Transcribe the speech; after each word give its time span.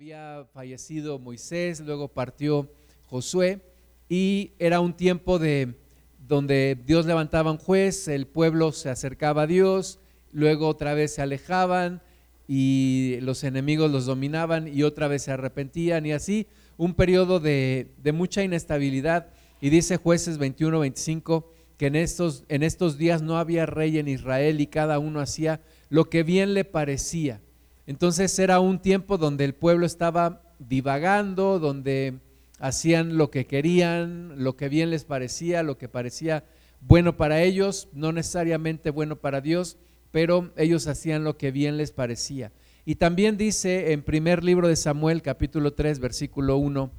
había 0.00 0.46
fallecido 0.54 1.18
Moisés, 1.18 1.80
luego 1.80 2.08
partió 2.08 2.72
Josué 3.04 3.60
y 4.08 4.52
era 4.58 4.80
un 4.80 4.94
tiempo 4.94 5.38
de 5.38 5.74
donde 6.26 6.78
Dios 6.86 7.04
levantaba 7.04 7.50
un 7.52 7.58
juez, 7.58 8.08
el 8.08 8.26
pueblo 8.26 8.72
se 8.72 8.88
acercaba 8.88 9.42
a 9.42 9.46
Dios, 9.46 10.00
luego 10.32 10.68
otra 10.68 10.94
vez 10.94 11.12
se 11.12 11.20
alejaban 11.20 12.00
y 12.48 13.18
los 13.20 13.44
enemigos 13.44 13.90
los 13.90 14.06
dominaban 14.06 14.74
y 14.74 14.84
otra 14.84 15.06
vez 15.06 15.24
se 15.24 15.32
arrepentían 15.32 16.06
y 16.06 16.12
así 16.12 16.46
un 16.78 16.94
periodo 16.94 17.38
de, 17.38 17.88
de 18.02 18.12
mucha 18.12 18.42
inestabilidad. 18.42 19.26
Y 19.60 19.68
dice 19.68 19.98
jueces 19.98 20.38
21, 20.38 20.80
25 20.80 21.52
que 21.76 21.88
en 21.88 21.96
estos, 21.96 22.44
en 22.48 22.62
estos 22.62 22.96
días 22.96 23.20
no 23.20 23.36
había 23.36 23.66
rey 23.66 23.98
en 23.98 24.08
Israel 24.08 24.62
y 24.62 24.66
cada 24.66 24.98
uno 24.98 25.20
hacía 25.20 25.60
lo 25.90 26.08
que 26.08 26.22
bien 26.22 26.54
le 26.54 26.64
parecía. 26.64 27.42
Entonces 27.90 28.38
era 28.38 28.60
un 28.60 28.78
tiempo 28.78 29.18
donde 29.18 29.44
el 29.44 29.52
pueblo 29.52 29.84
estaba 29.84 30.42
divagando, 30.60 31.58
donde 31.58 32.20
hacían 32.60 33.18
lo 33.18 33.32
que 33.32 33.48
querían, 33.48 34.44
lo 34.44 34.56
que 34.56 34.68
bien 34.68 34.90
les 34.90 35.02
parecía, 35.02 35.64
lo 35.64 35.76
que 35.76 35.88
parecía 35.88 36.44
bueno 36.80 37.16
para 37.16 37.42
ellos, 37.42 37.88
no 37.92 38.12
necesariamente 38.12 38.90
bueno 38.90 39.16
para 39.16 39.40
Dios, 39.40 39.76
pero 40.12 40.52
ellos 40.56 40.86
hacían 40.86 41.24
lo 41.24 41.36
que 41.36 41.50
bien 41.50 41.78
les 41.78 41.90
parecía. 41.90 42.52
Y 42.84 42.94
también 42.94 43.36
dice 43.36 43.90
en 43.90 44.04
primer 44.04 44.44
libro 44.44 44.68
de 44.68 44.76
Samuel, 44.76 45.20
capítulo 45.20 45.72
3, 45.72 45.98
versículo 45.98 46.58
1, 46.58 46.92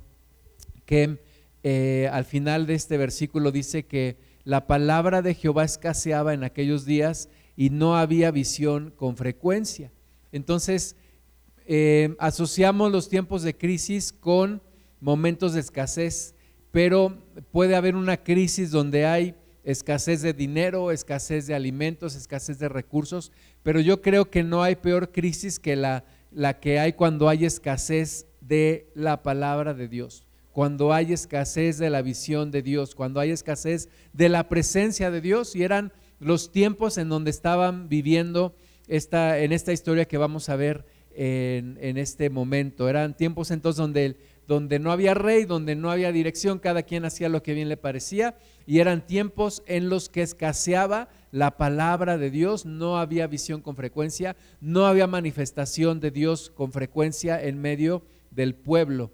que 0.86 1.24
eh, 1.64 2.10
al 2.12 2.26
final 2.26 2.68
de 2.68 2.74
este 2.74 2.98
versículo 2.98 3.54
dice 3.54 3.86
que 3.86 4.18
la 4.44 4.68
palabra 4.68 5.22
de 5.22 5.36
Jehová 5.36 5.64
escaseaba 5.64 6.34
en 6.34 6.44
aquellos 6.44 6.84
días 6.84 7.30
y 7.56 7.70
no 7.70 7.96
había 7.96 8.30
visión 8.30 8.92
con 8.98 9.16
frecuencia. 9.16 9.90
Entonces, 10.32 10.96
eh, 11.66 12.16
asociamos 12.20 12.92
los 12.92 13.10
tiempos 13.10 13.44
de 13.44 13.56
crisis 13.56 14.12
con 14.12 14.62
momentos 15.00 15.54
de 15.54 15.60
escasez, 15.60 16.36
pero 16.72 17.18
puede 17.52 17.76
haber 17.76 17.96
una 17.96 18.18
crisis 18.18 18.72
donde 18.72 19.06
hay 19.06 19.36
escasez 19.64 20.22
de 20.22 20.34
dinero, 20.34 20.92
escasez 20.92 21.48
de 21.48 21.54
alimentos, 21.54 22.16
escasez 22.16 22.58
de 22.60 22.70
recursos, 22.70 23.32
pero 23.64 23.80
yo 23.80 24.02
creo 24.02 24.30
que 24.30 24.44
no 24.44 24.64
hay 24.64 24.76
peor 24.76 25.12
crisis 25.12 25.60
que 25.60 25.76
la, 25.76 26.04
la 26.32 26.60
que 26.60 26.80
hay 26.80 26.94
cuando 26.94 27.30
hay 27.30 27.46
escasez 27.46 28.26
de 28.40 28.90
la 28.96 29.22
palabra 29.22 29.74
de 29.74 29.88
Dios, 29.88 30.26
cuando 30.52 30.94
hay 30.94 31.14
escasez 31.14 31.78
de 31.78 31.90
la 31.90 32.02
visión 32.02 32.52
de 32.52 32.62
Dios, 32.62 32.96
cuando 32.96 33.20
hay 33.20 33.32
escasez 33.32 33.90
de 34.14 34.30
la 34.30 34.50
presencia 34.50 35.12
de 35.12 35.22
Dios, 35.22 35.56
y 35.56 35.64
eran 35.64 35.94
los 36.20 36.52
tiempos 36.52 36.98
en 36.98 37.10
donde 37.10 37.32
estaban 37.32 37.88
viviendo 37.88 38.56
en 38.88 39.52
esta 39.52 39.74
historia 39.74 40.06
que 40.06 40.18
vamos 40.18 40.50
a 40.50 40.56
ver 40.56 40.86
en, 41.14 41.78
en 41.82 41.98
este 41.98 42.30
momento. 42.30 42.90
Eran 42.90 43.16
tiempos 43.16 43.52
entonces 43.52 43.78
donde, 43.78 44.18
donde 44.48 44.80
no 44.80 44.92
había 44.92 45.14
rey, 45.14 45.46
donde 45.46 45.76
no 45.76 45.92
había 45.92 46.12
dirección, 46.12 46.60
cada 46.60 46.84
quien 46.84 47.06
hacía 47.06 47.30
lo 47.30 47.44
que 47.44 47.54
bien 47.54 47.70
le 47.70 47.78
parecía, 47.78 48.36
y 48.66 48.80
eran 48.80 49.06
tiempos 49.06 49.64
en 49.66 49.90
los 49.90 50.10
que 50.10 50.22
escaseaba 50.22 51.10
la 51.32 51.58
palabra 51.58 52.18
de 52.18 52.30
Dios, 52.30 52.66
no 52.66 52.98
había 52.98 53.28
visión 53.28 53.62
con 53.62 53.76
frecuencia, 53.76 54.36
no 54.60 54.86
había 54.86 55.08
manifestación 55.08 56.00
de 56.00 56.12
Dios 56.12 56.52
con 56.54 56.72
frecuencia 56.72 57.42
en 57.42 57.62
medio 57.62 58.04
del 58.32 58.56
pueblo. 58.56 59.12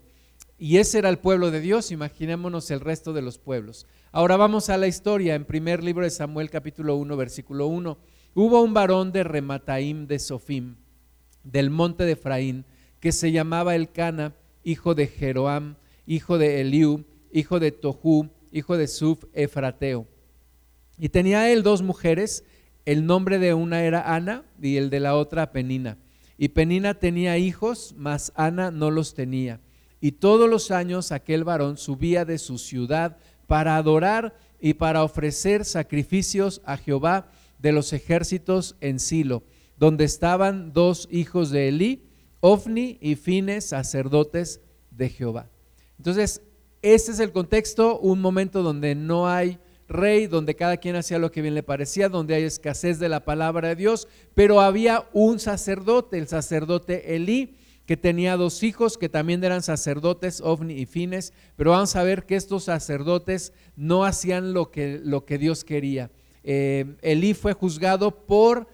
Y 0.59 0.77
ese 0.77 0.97
era 0.97 1.09
el 1.09 1.19
pueblo 1.19 1.51
de 1.51 1.59
Dios, 1.61 1.91
imaginémonos 1.91 2.71
el 2.71 2.79
resto 2.79 3.13
de 3.13 3.21
los 3.21 3.37
pueblos. 3.37 3.85
Ahora 4.11 4.37
vamos 4.37 4.69
a 4.69 4.77
la 4.77 4.87
historia, 4.87 5.35
en 5.35 5.45
primer 5.45 5.83
libro 5.83 6.03
de 6.03 6.09
Samuel 6.09 6.49
capítulo 6.49 6.95
1, 6.95 7.15
versículo 7.15 7.67
1. 7.67 7.97
Hubo 8.39 8.61
un 8.61 8.71
varón 8.71 9.11
de 9.11 9.23
Remataim 9.23 10.05
de 10.05 10.19
Sofim, 10.19 10.75
del 11.43 11.71
monte 11.71 12.03
de 12.03 12.11
Efraín, 12.11 12.65
que 12.99 13.11
se 13.11 13.31
llamaba 13.31 13.75
Elcana, 13.75 14.35
hijo 14.63 14.93
de 14.93 15.07
Jeroam, 15.07 15.75
hijo 16.05 16.37
de 16.37 16.61
Eliú, 16.61 17.03
hijo 17.31 17.59
de 17.59 17.71
Tohu, 17.71 18.29
hijo 18.51 18.77
de 18.77 18.87
Suf, 18.87 19.23
Efrateo. 19.33 20.05
Y 20.99 21.09
tenía 21.09 21.51
él 21.51 21.63
dos 21.63 21.81
mujeres, 21.81 22.43
el 22.85 23.07
nombre 23.07 23.39
de 23.39 23.55
una 23.55 23.81
era 23.81 24.13
Ana 24.13 24.43
y 24.61 24.77
el 24.77 24.91
de 24.91 24.99
la 24.99 25.15
otra 25.15 25.51
Penina. 25.51 25.97
Y 26.37 26.49
Penina 26.49 26.93
tenía 26.93 27.39
hijos, 27.39 27.95
mas 27.97 28.31
Ana 28.35 28.69
no 28.69 28.91
los 28.91 29.15
tenía. 29.15 29.61
Y 29.99 30.11
todos 30.11 30.47
los 30.47 30.69
años 30.69 31.11
aquel 31.11 31.43
varón 31.43 31.75
subía 31.77 32.23
de 32.23 32.37
su 32.37 32.59
ciudad 32.59 33.17
para 33.47 33.77
adorar 33.77 34.35
y 34.61 34.75
para 34.75 35.03
ofrecer 35.03 35.65
sacrificios 35.65 36.61
a 36.65 36.77
Jehová 36.77 37.31
de 37.59 37.71
los 37.71 37.93
ejércitos 37.93 38.75
en 38.81 38.99
Silo, 38.99 39.43
donde 39.77 40.05
estaban 40.05 40.73
dos 40.73 41.07
hijos 41.11 41.49
de 41.49 41.69
Elí, 41.69 42.03
Ofni 42.39 42.97
y 43.01 43.15
Fines, 43.15 43.65
sacerdotes 43.65 44.61
de 44.91 45.09
Jehová. 45.09 45.49
Entonces, 45.97 46.41
este 46.81 47.11
es 47.11 47.19
el 47.19 47.31
contexto, 47.31 47.99
un 47.99 48.21
momento 48.21 48.63
donde 48.63 48.95
no 48.95 49.27
hay 49.27 49.59
rey, 49.87 50.27
donde 50.27 50.55
cada 50.55 50.77
quien 50.77 50.95
hacía 50.95 51.19
lo 51.19 51.31
que 51.31 51.41
bien 51.41 51.55
le 51.55 51.63
parecía, 51.63 52.09
donde 52.09 52.35
hay 52.35 52.43
escasez 52.43 52.99
de 52.99 53.09
la 53.09 53.23
palabra 53.23 53.69
de 53.69 53.75
Dios, 53.75 54.07
pero 54.35 54.61
había 54.61 55.07
un 55.13 55.39
sacerdote, 55.39 56.17
el 56.17 56.27
sacerdote 56.27 57.15
Elí, 57.15 57.55
que 57.85 57.95
tenía 57.95 58.35
dos 58.35 58.63
hijos 58.63 58.97
que 58.97 59.07
también 59.07 59.41
eran 59.43 59.63
sacerdotes, 59.63 60.41
Ofni 60.41 60.73
y 60.73 60.85
Fines, 60.85 61.31
pero 61.55 61.71
vamos 61.71 61.95
a 61.95 62.03
ver 62.03 62.25
que 62.25 62.35
estos 62.35 62.65
sacerdotes 62.65 63.53
no 63.77 64.03
hacían 64.03 64.53
lo 64.53 64.71
que, 64.71 64.99
lo 65.01 65.25
que 65.25 65.37
Dios 65.37 65.63
quería. 65.63 66.11
Eh, 66.49 66.95
Elí 67.01 67.33
fue 67.33 67.51
juzgado 67.51 68.25
por, 68.25 68.69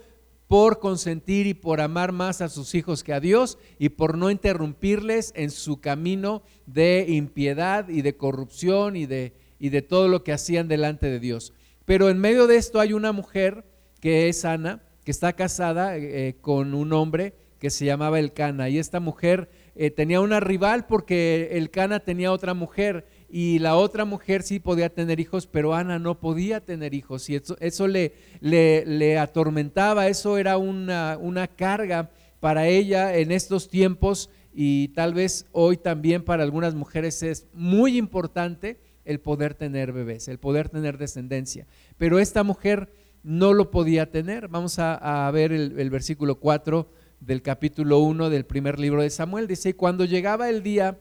por 0.48 0.80
consentir 0.80 1.48
y 1.48 1.56
por 1.56 1.82
amar 1.82 2.12
más 2.12 2.40
a 2.40 2.48
sus 2.48 2.76
hijos 2.76 3.04
que 3.04 3.14
a 3.14 3.20
Dios 3.20 3.58
y 3.80 3.90
por 3.90 4.16
no 4.16 4.30
interrumpirles 4.30 5.34
en 5.36 5.50
su 5.50 5.82
camino 5.82 6.44
de 6.68 7.04
impiedad 7.10 7.90
y 7.90 8.04
de 8.04 8.16
corrupción 8.16 8.96
y 8.96 9.08
de, 9.08 9.34
y 9.58 9.70
de 9.70 9.82
todo 9.82 10.08
lo 10.08 10.24
que 10.24 10.34
hacían 10.34 10.68
delante 10.68 11.08
de 11.08 11.20
Dios. 11.20 11.52
Pero 11.84 12.12
en 12.12 12.20
medio 12.20 12.46
de 12.46 12.58
esto 12.58 12.80
hay 12.80 12.94
una 12.94 13.12
mujer 13.12 13.66
que 14.00 14.30
es 14.30 14.46
Ana, 14.46 14.84
que 15.04 15.10
está 15.10 15.34
casada 15.34 15.98
eh, 15.98 16.36
con 16.42 16.76
un 16.76 16.94
hombre 16.94 17.34
que 17.58 17.72
se 17.72 17.86
llamaba 17.86 18.20
Elcana 18.20 18.70
y 18.70 18.78
esta 18.78 19.00
mujer 19.00 19.50
eh, 19.74 19.90
tenía 19.90 20.22
una 20.22 20.40
rival 20.40 20.86
porque 20.86 21.50
Elcana 21.54 22.02
tenía 22.02 22.32
otra 22.32 22.54
mujer 22.54 23.08
y 23.36 23.58
la 23.58 23.76
otra 23.78 24.06
mujer 24.06 24.44
sí 24.44 24.60
podía 24.60 24.94
tener 24.94 25.20
hijos, 25.20 25.48
pero 25.48 25.74
Ana 25.74 25.98
no 25.98 26.20
podía 26.20 26.60
tener 26.62 26.94
hijos 26.94 27.28
y 27.32 27.36
eso, 27.36 27.58
eso 27.60 27.88
le, 27.88 28.14
le, 28.42 29.18
atormentaba, 29.18 30.08
eso 30.08 30.38
era 30.38 30.58
una, 30.58 31.18
una 31.20 31.48
carga 31.48 32.12
para 32.40 32.68
ella 32.68 33.18
en 33.18 33.32
estos 33.32 33.70
tiempos 33.70 34.30
y 34.54 34.90
tal 34.90 35.16
vez 35.16 35.48
hoy 35.52 35.78
también 35.78 36.24
para 36.24 36.44
algunas 36.44 36.76
mujeres 36.76 37.24
es 37.24 37.48
muy 37.54 37.98
importante 37.98 38.78
el 39.04 39.20
poder 39.20 39.56
tener 39.56 39.94
bebés, 39.94 40.28
el 40.28 40.38
poder 40.38 40.70
tener 40.70 41.00
descendencia. 41.00 41.66
Pero 41.98 42.20
esta 42.20 42.44
mujer 42.44 42.92
no 43.24 43.54
lo 43.54 43.72
podía 43.72 44.12
tener. 44.12 44.48
Vamos 44.48 44.78
a, 44.78 45.32
ver 45.32 45.52
el, 45.52 45.90
versículo 45.90 46.36
4 46.36 46.88
del 47.20 47.42
capítulo 47.42 47.98
1 47.98 48.30
del 48.30 48.46
primer 48.46 48.80
libro 48.80 49.02
de 49.02 49.10
Samuel. 49.10 49.48
Dice, 49.48 49.76
cuando 49.76 50.06
llegaba 50.06 50.52
el 50.52 50.62
día 50.62 51.00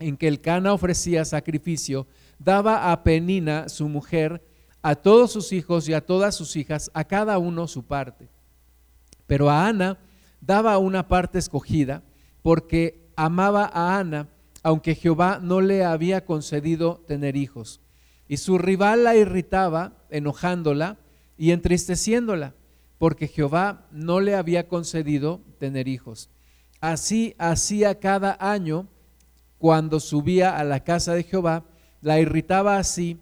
en 0.00 0.16
que 0.16 0.26
el 0.26 0.40
Cana 0.40 0.72
ofrecía 0.72 1.24
sacrificio, 1.24 2.06
daba 2.38 2.90
a 2.90 3.02
Penina, 3.04 3.68
su 3.68 3.88
mujer, 3.88 4.42
a 4.82 4.94
todos 4.94 5.30
sus 5.30 5.52
hijos 5.52 5.88
y 5.88 5.92
a 5.92 6.00
todas 6.00 6.34
sus 6.34 6.56
hijas, 6.56 6.90
a 6.94 7.04
cada 7.04 7.38
uno 7.38 7.68
su 7.68 7.84
parte. 7.84 8.28
Pero 9.26 9.50
a 9.50 9.68
Ana 9.68 9.98
daba 10.40 10.78
una 10.78 11.06
parte 11.06 11.38
escogida, 11.38 12.02
porque 12.42 13.10
amaba 13.14 13.70
a 13.72 13.98
Ana, 13.98 14.28
aunque 14.62 14.94
Jehová 14.94 15.38
no 15.42 15.60
le 15.60 15.84
había 15.84 16.24
concedido 16.24 17.04
tener 17.06 17.36
hijos. 17.36 17.80
Y 18.26 18.38
su 18.38 18.58
rival 18.58 19.04
la 19.04 19.16
irritaba, 19.16 19.92
enojándola 20.08 20.96
y 21.36 21.50
entristeciéndola, 21.50 22.54
porque 22.98 23.28
Jehová 23.28 23.86
no 23.90 24.20
le 24.20 24.34
había 24.34 24.68
concedido 24.68 25.40
tener 25.58 25.88
hijos. 25.88 26.30
Así 26.80 27.34
hacía 27.38 27.98
cada 27.98 28.36
año 28.40 28.86
cuando 29.60 30.00
subía 30.00 30.56
a 30.56 30.64
la 30.64 30.80
casa 30.80 31.12
de 31.12 31.22
Jehová, 31.22 31.66
la 32.00 32.18
irritaba 32.18 32.78
así, 32.78 33.18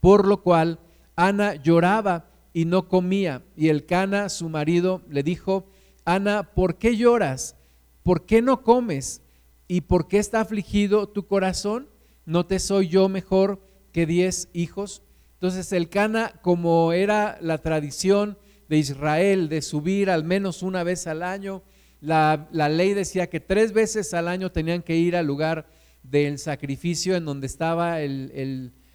por 0.00 0.26
lo 0.26 0.42
cual 0.42 0.80
Ana 1.14 1.54
lloraba 1.54 2.28
y 2.52 2.64
no 2.64 2.88
comía. 2.88 3.44
Y 3.56 3.68
el 3.68 3.86
Cana, 3.86 4.28
su 4.28 4.48
marido, 4.48 5.02
le 5.08 5.22
dijo, 5.22 5.66
Ana, 6.04 6.50
¿por 6.52 6.78
qué 6.78 6.96
lloras? 6.96 7.54
¿Por 8.02 8.26
qué 8.26 8.42
no 8.42 8.64
comes? 8.64 9.22
¿Y 9.68 9.82
por 9.82 10.08
qué 10.08 10.18
está 10.18 10.40
afligido 10.40 11.08
tu 11.08 11.28
corazón? 11.28 11.88
¿No 12.24 12.44
te 12.44 12.58
soy 12.58 12.88
yo 12.88 13.08
mejor 13.08 13.62
que 13.92 14.04
diez 14.04 14.48
hijos? 14.52 15.04
Entonces 15.34 15.72
el 15.72 15.88
Cana, 15.88 16.40
como 16.42 16.92
era 16.92 17.38
la 17.40 17.58
tradición 17.58 18.36
de 18.68 18.78
Israel 18.78 19.48
de 19.48 19.62
subir 19.62 20.10
al 20.10 20.24
menos 20.24 20.64
una 20.64 20.82
vez 20.82 21.06
al 21.06 21.22
año, 21.22 21.62
la, 22.00 22.48
ley 22.50 22.94
decía 22.94 23.28
que 23.28 23.40
tres 23.40 23.72
veces 23.72 24.14
al 24.14 24.28
año 24.28 24.52
tenían 24.52 24.82
que 24.82 24.96
ir 24.96 25.16
al 25.16 25.26
lugar 25.26 25.66
del 26.02 26.38
sacrificio 26.38 27.16
en 27.16 27.24
donde 27.24 27.46
estaba 27.46 27.98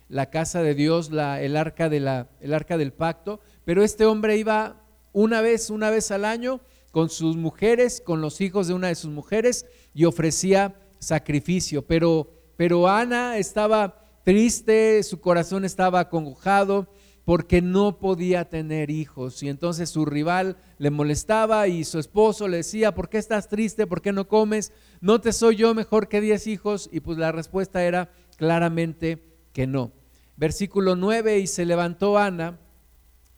la 0.08 0.30
casa 0.30 0.62
de 0.62 0.76
Dios, 0.76 1.10
el, 1.12 1.58
arca 1.58 1.90
la, 1.90 2.28
el 2.40 2.54
arca 2.54 2.78
del 2.78 2.94
pacto, 2.94 3.40
pero 3.66 3.84
este 3.84 4.06
hombre 4.06 4.38
iba 4.38 4.82
una 5.14 5.42
vez, 5.42 5.70
una 5.70 5.90
vez 5.90 6.12
al 6.12 6.26
año 6.26 6.62
con 6.92 7.10
sus 7.10 7.38
mujeres, 7.38 8.02
con 8.02 8.22
los 8.22 8.42
hijos 8.42 8.68
de 8.68 8.74
una 8.74 8.90
de 8.90 8.96
sus 8.96 9.12
mujeres 9.12 9.66
y 9.94 10.06
ofrecía 10.06 10.76
sacrificio. 11.00 11.86
Pero, 11.86 12.30
pero 12.58 12.88
Ana 12.88 13.38
estaba 13.38 14.06
triste, 14.24 15.02
su 15.04 15.20
corazón 15.20 15.66
estaba 15.66 16.02
acongojado 16.02 16.88
porque 17.26 17.62
no 17.62 18.00
podía 18.00 18.50
tener 18.50 18.90
hijos. 18.90 19.44
Y 19.44 19.50
entonces 19.50 19.90
su 19.90 20.06
rival 20.06 20.58
le 20.78 20.90
molestaba 20.90 21.68
y 21.68 21.84
su 21.84 22.00
esposo 22.00 22.48
le 22.48 22.58
decía, 22.58 22.94
¿por 22.94 23.10
qué 23.10 23.18
estás 23.18 23.48
triste? 23.48 23.88
¿Por 23.88 24.02
qué 24.02 24.12
no 24.12 24.28
comes? 24.28 24.74
¿No 25.00 25.22
te 25.22 25.34
soy 25.34 25.56
yo 25.56 25.74
mejor 25.74 26.08
que 26.08 26.22
diez 26.22 26.48
hijos? 26.48 26.90
Y 26.92 27.00
pues 27.02 27.18
la 27.18 27.32
respuesta 27.32 27.84
era 27.84 28.12
claramente 28.38 29.24
que 29.54 29.68
no. 29.68 29.92
Versículo 30.36 30.96
9, 30.96 31.40
y 31.40 31.48
se 31.48 31.66
levantó 31.66 32.18
Ana 32.18 32.60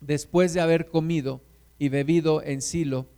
después 0.00 0.54
de 0.54 0.60
haber 0.60 0.86
comido 0.86 1.42
y 1.78 1.88
bebido 1.88 2.42
en 2.42 2.62
Silo, 2.62 3.08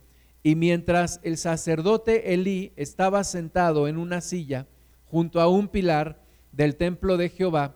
y 0.43 0.55
mientras 0.55 1.19
el 1.23 1.37
sacerdote 1.37 2.33
Elí 2.33 2.73
estaba 2.75 3.23
sentado 3.23 3.87
en 3.87 3.97
una 3.97 4.21
silla 4.21 4.67
junto 5.05 5.41
a 5.41 5.47
un 5.47 5.67
pilar 5.67 6.23
del 6.51 6.75
templo 6.75 7.17
de 7.17 7.29
Jehová, 7.29 7.75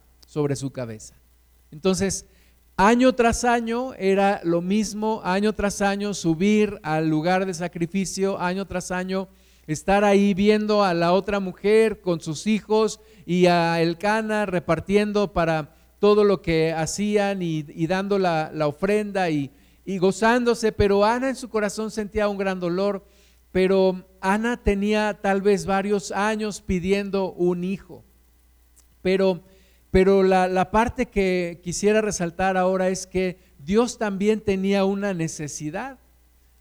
sobre 0.31 0.55
su 0.55 0.71
cabeza. 0.71 1.13
Entonces, 1.71 2.25
año 2.77 3.13
tras 3.13 3.43
año 3.43 3.93
era 3.95 4.39
lo 4.45 4.61
mismo, 4.61 5.19
año 5.25 5.51
tras 5.51 5.81
año 5.81 6.13
subir 6.13 6.79
al 6.83 7.09
lugar 7.09 7.45
de 7.45 7.53
sacrificio, 7.53 8.39
año 8.39 8.65
tras 8.65 8.91
año 8.91 9.27
estar 9.67 10.05
ahí 10.05 10.33
viendo 10.33 10.85
a 10.85 10.93
la 10.93 11.11
otra 11.11 11.41
mujer 11.41 11.99
con 11.99 12.21
sus 12.21 12.47
hijos 12.47 13.01
y 13.25 13.47
a 13.47 13.81
Elcana 13.81 14.45
repartiendo 14.45 15.33
para 15.33 15.75
todo 15.99 16.23
lo 16.23 16.41
que 16.41 16.71
hacían 16.71 17.41
y, 17.41 17.63
dando 17.87 18.17
la, 18.17 18.53
ofrenda 18.65 19.29
y, 19.29 19.51
y 19.83 19.97
gozándose, 19.97 20.71
pero 20.71 21.03
Ana 21.03 21.27
en 21.27 21.35
su 21.35 21.49
corazón 21.49 21.91
sentía 21.91 22.29
un 22.29 22.37
gran 22.37 22.61
dolor, 22.61 23.05
pero 23.51 24.05
Ana 24.21 24.55
tenía 24.55 25.19
tal 25.21 25.41
vez 25.41 25.65
varios 25.65 26.13
años 26.13 26.61
pidiendo 26.61 27.33
un 27.33 27.65
hijo, 27.65 28.05
pero 29.01 29.43
pero 29.91 30.23
la, 30.23 30.71
parte 30.71 31.07
que 31.07 31.59
quisiera 31.61 31.99
resaltar 31.99 32.55
ahora 32.55 32.87
es 32.87 33.05
que 33.05 33.37
Dios 33.59 33.97
también 33.97 34.39
tenía 34.39 34.85
una 34.85 35.13
necesidad, 35.13 35.99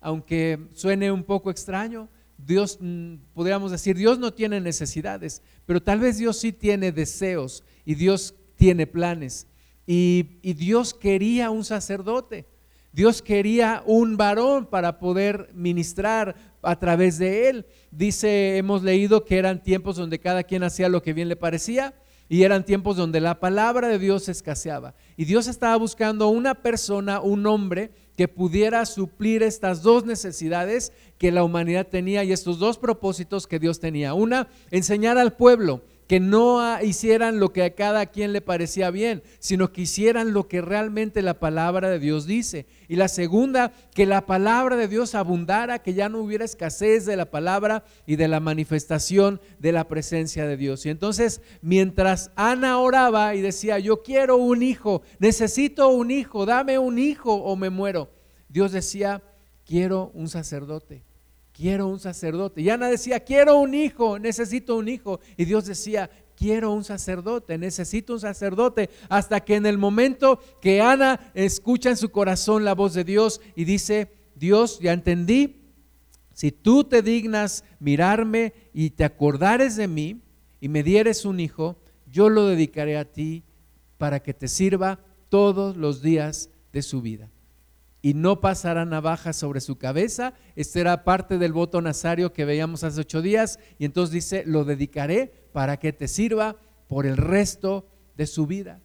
aunque 0.00 0.58
suene 0.74 1.12
un 1.12 1.22
poco 1.22 1.50
extraño. 1.52 2.08
Dios, 2.36 2.78
mm, 2.80 3.14
podríamos 3.32 3.70
decir, 3.70 3.96
Dios 3.96 4.18
no 4.18 4.32
tiene 4.32 4.60
necesidades, 4.60 5.42
pero 5.64 5.80
tal 5.80 6.00
vez 6.00 6.18
Dios 6.18 6.38
sí 6.38 6.52
tiene 6.52 6.90
deseos 6.90 7.62
y 7.84 7.94
Dios 7.94 8.34
tiene 8.56 8.88
planes. 8.88 9.46
Y, 9.86 10.38
y, 10.42 10.54
Dios 10.54 10.92
quería 10.92 11.50
un 11.50 11.64
sacerdote, 11.64 12.46
Dios 12.92 13.22
quería 13.22 13.84
un 13.86 14.16
varón 14.16 14.66
para 14.66 14.98
poder 14.98 15.50
ministrar 15.54 16.34
a 16.62 16.78
través 16.80 17.18
de 17.18 17.48
él. 17.48 17.66
Dice, 17.92 18.56
hemos 18.56 18.82
leído 18.82 19.24
que 19.24 19.38
eran 19.38 19.62
tiempos 19.62 19.96
donde 19.96 20.18
cada 20.18 20.42
quien 20.42 20.64
hacía 20.64 20.88
lo 20.88 21.02
que 21.02 21.12
bien 21.12 21.28
le 21.28 21.36
parecía 21.36 21.94
y 22.30 22.44
eran 22.44 22.64
tiempos 22.64 22.96
donde 22.96 23.20
la 23.20 23.40
palabra 23.40 23.88
de 23.88 23.98
Dios 23.98 24.28
escaseaba. 24.28 24.94
Y 25.16 25.24
Dios 25.24 25.48
estaba 25.48 25.74
buscando 25.74 26.28
una 26.28 26.54
persona, 26.54 27.20
un 27.20 27.44
hombre, 27.44 27.90
que 28.16 28.28
pudiera 28.28 28.86
suplir 28.86 29.42
estas 29.42 29.82
dos 29.82 30.04
necesidades 30.04 30.92
que 31.18 31.32
la 31.32 31.42
humanidad 31.42 31.88
tenía 31.88 32.22
y 32.22 32.30
estos 32.30 32.60
dos 32.60 32.78
propósitos 32.78 33.48
que 33.48 33.58
Dios 33.58 33.80
tenía. 33.80 34.14
Una, 34.14 34.46
enseñar 34.70 35.18
al 35.18 35.32
pueblo 35.32 35.82
que 36.10 36.18
no 36.18 36.60
hicieran 36.82 37.38
lo 37.38 37.52
que 37.52 37.62
a 37.62 37.76
cada 37.76 38.06
quien 38.06 38.32
le 38.32 38.40
parecía 38.40 38.90
bien, 38.90 39.22
sino 39.38 39.72
que 39.72 39.82
hicieran 39.82 40.32
lo 40.32 40.48
que 40.48 40.60
realmente 40.60 41.22
la 41.22 41.38
palabra 41.38 41.88
de 41.88 42.00
Dios 42.00 42.26
dice. 42.26 42.66
Y 42.88 42.96
la 42.96 43.06
segunda, 43.06 43.72
que 43.94 44.06
la 44.06 44.26
palabra 44.26 44.74
de 44.74 44.88
Dios 44.88 45.14
abundara, 45.14 45.84
que 45.84 45.94
ya 45.94 46.08
no 46.08 46.18
hubiera 46.18 46.44
escasez 46.44 47.06
de 47.06 47.14
la 47.14 47.30
palabra 47.30 47.84
y 48.06 48.16
de 48.16 48.26
la 48.26 48.40
manifestación 48.40 49.40
de 49.60 49.70
la 49.70 49.86
presencia 49.86 50.48
de 50.48 50.56
Dios. 50.56 50.84
Y 50.84 50.88
entonces, 50.88 51.42
mientras 51.62 52.32
Ana 52.34 52.80
oraba 52.80 53.36
y 53.36 53.40
decía, 53.40 53.78
yo 53.78 54.02
quiero 54.02 54.36
un 54.36 54.64
hijo, 54.64 55.02
necesito 55.20 55.90
un 55.90 56.10
hijo, 56.10 56.44
dame 56.44 56.76
un 56.80 56.98
hijo 56.98 57.34
o 57.34 57.54
me 57.54 57.70
muero, 57.70 58.10
Dios 58.48 58.72
decía, 58.72 59.22
quiero 59.64 60.10
un 60.12 60.28
sacerdote 60.28 61.04
quiero 61.60 61.88
un 61.88 62.00
sacerdote. 62.00 62.62
Y 62.62 62.70
Ana 62.70 62.88
decía, 62.88 63.20
quiero 63.20 63.58
un 63.58 63.74
hijo, 63.74 64.18
necesito 64.18 64.76
un 64.76 64.88
hijo. 64.88 65.20
Y 65.36 65.44
Dios 65.44 65.66
decía, 65.66 66.10
quiero 66.34 66.72
un 66.72 66.84
sacerdote, 66.84 67.58
necesito 67.58 68.14
un 68.14 68.20
sacerdote. 68.20 68.88
Hasta 69.10 69.40
que 69.40 69.56
en 69.56 69.66
el 69.66 69.76
momento 69.76 70.40
que 70.62 70.80
Ana 70.80 71.30
escucha 71.34 71.90
en 71.90 71.98
su 71.98 72.08
corazón 72.08 72.64
la 72.64 72.74
voz 72.74 72.94
de 72.94 73.04
Dios 73.04 73.42
y 73.54 73.66
dice, 73.66 74.10
Dios, 74.34 74.80
ya 74.80 74.94
entendí, 74.94 75.56
si 76.32 76.50
tú 76.50 76.84
te 76.84 77.02
dignas 77.02 77.62
mirarme 77.78 78.54
y 78.72 78.88
te 78.88 79.04
acordares 79.04 79.76
de 79.76 79.86
mí 79.86 80.22
y 80.62 80.70
me 80.70 80.82
dieres 80.82 81.26
un 81.26 81.40
hijo, 81.40 81.76
yo 82.10 82.30
lo 82.30 82.46
dedicaré 82.46 82.96
a 82.96 83.04
ti 83.04 83.44
para 83.98 84.20
que 84.20 84.32
te 84.32 84.48
sirva 84.48 85.00
todos 85.28 85.76
los 85.76 86.00
días 86.00 86.48
de 86.72 86.80
su 86.80 87.02
vida 87.02 87.30
y 88.02 88.14
no 88.14 88.40
pasará 88.40 88.84
navaja 88.84 89.32
sobre 89.32 89.60
su 89.60 89.76
cabeza. 89.76 90.34
Este 90.56 90.80
era 90.80 91.04
parte 91.04 91.38
del 91.38 91.52
voto 91.52 91.82
nazario 91.82 92.32
que 92.32 92.44
veíamos 92.44 92.82
hace 92.84 93.00
ocho 93.00 93.22
días. 93.22 93.58
Y 93.78 93.84
entonces 93.84 94.12
dice, 94.12 94.44
lo 94.46 94.64
dedicaré 94.64 95.32
para 95.52 95.78
que 95.78 95.92
te 95.92 96.08
sirva 96.08 96.56
por 96.88 97.06
el 97.06 97.16
resto 97.16 97.86
de 98.16 98.26
su 98.26 98.46
vida. 98.46 98.80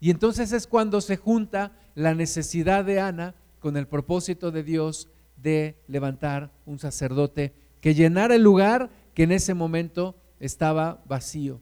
Y 0.00 0.10
entonces 0.10 0.52
es 0.52 0.66
cuando 0.66 1.00
se 1.00 1.16
junta 1.16 1.72
la 1.94 2.14
necesidad 2.14 2.84
de 2.84 3.00
Ana 3.00 3.34
con 3.58 3.76
el 3.76 3.88
propósito 3.88 4.50
de 4.50 4.62
Dios 4.62 5.08
de 5.36 5.76
levantar 5.88 6.52
un 6.66 6.78
sacerdote 6.78 7.54
que 7.80 7.94
llenara 7.94 8.34
el 8.34 8.42
lugar 8.42 8.90
que 9.14 9.24
en 9.24 9.32
ese 9.32 9.54
momento 9.54 10.16
estaba 10.40 11.02
vacío. 11.06 11.60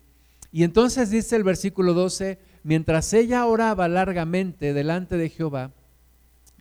Y 0.52 0.64
entonces 0.64 1.10
dice 1.10 1.36
el 1.36 1.44
versículo 1.44 1.94
12, 1.94 2.38
mientras 2.62 3.12
ella 3.12 3.46
oraba 3.46 3.88
largamente 3.88 4.72
delante 4.72 5.16
de 5.16 5.28
Jehová, 5.28 5.72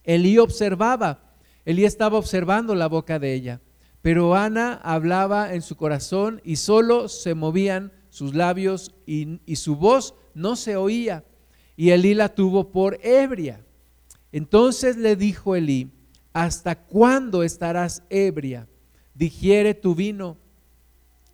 Elí 0.06 0.38
observaba, 0.38 1.20
Elí 1.66 1.84
estaba 1.84 2.18
observando 2.18 2.76
la 2.76 2.88
boca 2.88 3.18
de 3.18 3.34
ella, 3.34 3.62
pero 4.02 4.36
Ana 4.36 4.80
hablaba 4.84 5.54
en 5.54 5.64
su 5.64 5.76
corazón 5.76 6.42
y 6.44 6.58
solo 6.58 7.10
se 7.10 7.34
movían 7.34 7.92
sus 8.10 8.36
labios 8.36 8.94
y, 9.08 9.40
su 9.56 9.76
voz 9.76 10.14
no 10.36 10.56
se 10.56 10.76
oía. 10.76 11.26
Y 11.76 11.90
Elí 11.90 12.14
la 12.14 12.30
tuvo 12.30 12.72
por 12.72 13.00
ebria. 13.04 13.66
Entonces 14.32 14.96
le 14.96 15.16
dijo 15.16 15.56
Elí, 15.56 15.92
¿hasta 16.34 16.76
cuándo 16.76 17.42
estarás 17.42 18.04
ebria? 18.10 18.68
Digiere 19.16 19.74
tu 19.74 19.96
vino. 19.96 20.38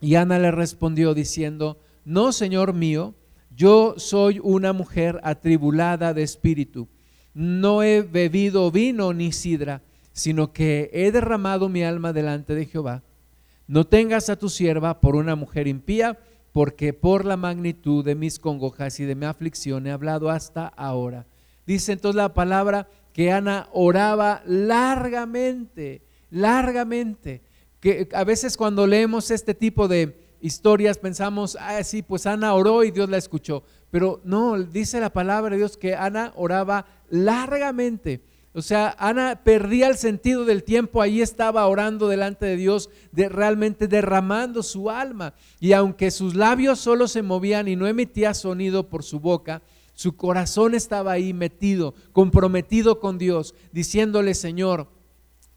Y 0.00 0.14
Ana 0.14 0.38
le 0.38 0.50
respondió 0.50 1.14
diciendo, 1.14 1.78
no, 2.04 2.32
Señor 2.32 2.72
mío, 2.72 3.14
yo 3.54 3.94
soy 3.98 4.40
una 4.42 4.72
mujer 4.72 5.20
atribulada 5.22 6.14
de 6.14 6.22
espíritu 6.22 6.88
no 7.34 7.82
he 7.82 8.02
bebido 8.02 8.70
vino 8.70 9.12
ni 9.12 9.32
sidra, 9.32 9.82
sino 10.12 10.52
que 10.52 10.90
he 10.92 11.10
derramado 11.10 11.68
mi 11.68 11.82
alma 11.82 12.12
delante 12.12 12.54
de 12.54 12.66
Jehová. 12.66 13.02
No 13.66 13.86
tengas 13.86 14.28
a 14.28 14.36
tu 14.36 14.48
sierva 14.48 15.00
por 15.00 15.16
una 15.16 15.34
mujer 15.36 15.66
impía, 15.66 16.18
porque 16.52 16.92
por 16.92 17.24
la 17.24 17.36
magnitud 17.36 18.04
de 18.04 18.14
mis 18.14 18.38
congojas 18.38 19.00
y 19.00 19.04
de 19.04 19.14
mi 19.14 19.24
aflicción 19.24 19.86
he 19.86 19.90
hablado 19.90 20.30
hasta 20.30 20.66
ahora. 20.66 21.26
Dice 21.66 21.92
entonces 21.92 22.16
la 22.16 22.34
palabra 22.34 22.88
que 23.12 23.30
Ana 23.30 23.68
oraba 23.72 24.42
largamente, 24.46 26.02
largamente. 26.30 27.40
Que 27.80 28.08
a 28.12 28.24
veces 28.24 28.56
cuando 28.56 28.86
leemos 28.86 29.30
este 29.30 29.54
tipo 29.54 29.88
de 29.88 30.21
historias 30.42 30.98
pensamos, 30.98 31.56
ah, 31.58 31.82
sí, 31.84 32.02
pues 32.02 32.26
Ana 32.26 32.54
oró 32.54 32.84
y 32.84 32.90
Dios 32.90 33.08
la 33.08 33.16
escuchó. 33.16 33.62
Pero 33.90 34.20
no, 34.24 34.58
dice 34.62 35.00
la 35.00 35.12
palabra 35.12 35.52
de 35.52 35.58
Dios 35.58 35.76
que 35.76 35.94
Ana 35.94 36.32
oraba 36.34 36.86
largamente. 37.08 38.20
O 38.54 38.60
sea, 38.60 38.94
Ana 38.98 39.40
perdía 39.44 39.88
el 39.88 39.96
sentido 39.96 40.44
del 40.44 40.62
tiempo, 40.62 41.00
ahí 41.00 41.22
estaba 41.22 41.66
orando 41.66 42.08
delante 42.08 42.44
de 42.44 42.56
Dios, 42.56 42.90
realmente 43.12 43.88
derramando 43.88 44.62
su 44.62 44.90
alma. 44.90 45.32
Y 45.58 45.72
aunque 45.72 46.10
sus 46.10 46.34
labios 46.34 46.78
solo 46.78 47.08
se 47.08 47.22
movían 47.22 47.68
y 47.68 47.76
no 47.76 47.86
emitía 47.86 48.34
sonido 48.34 48.88
por 48.90 49.04
su 49.04 49.20
boca, 49.20 49.62
su 49.94 50.16
corazón 50.16 50.74
estaba 50.74 51.12
ahí 51.12 51.32
metido, 51.32 51.94
comprometido 52.12 53.00
con 53.00 53.16
Dios, 53.16 53.54
diciéndole, 53.72 54.34
Señor, 54.34 54.88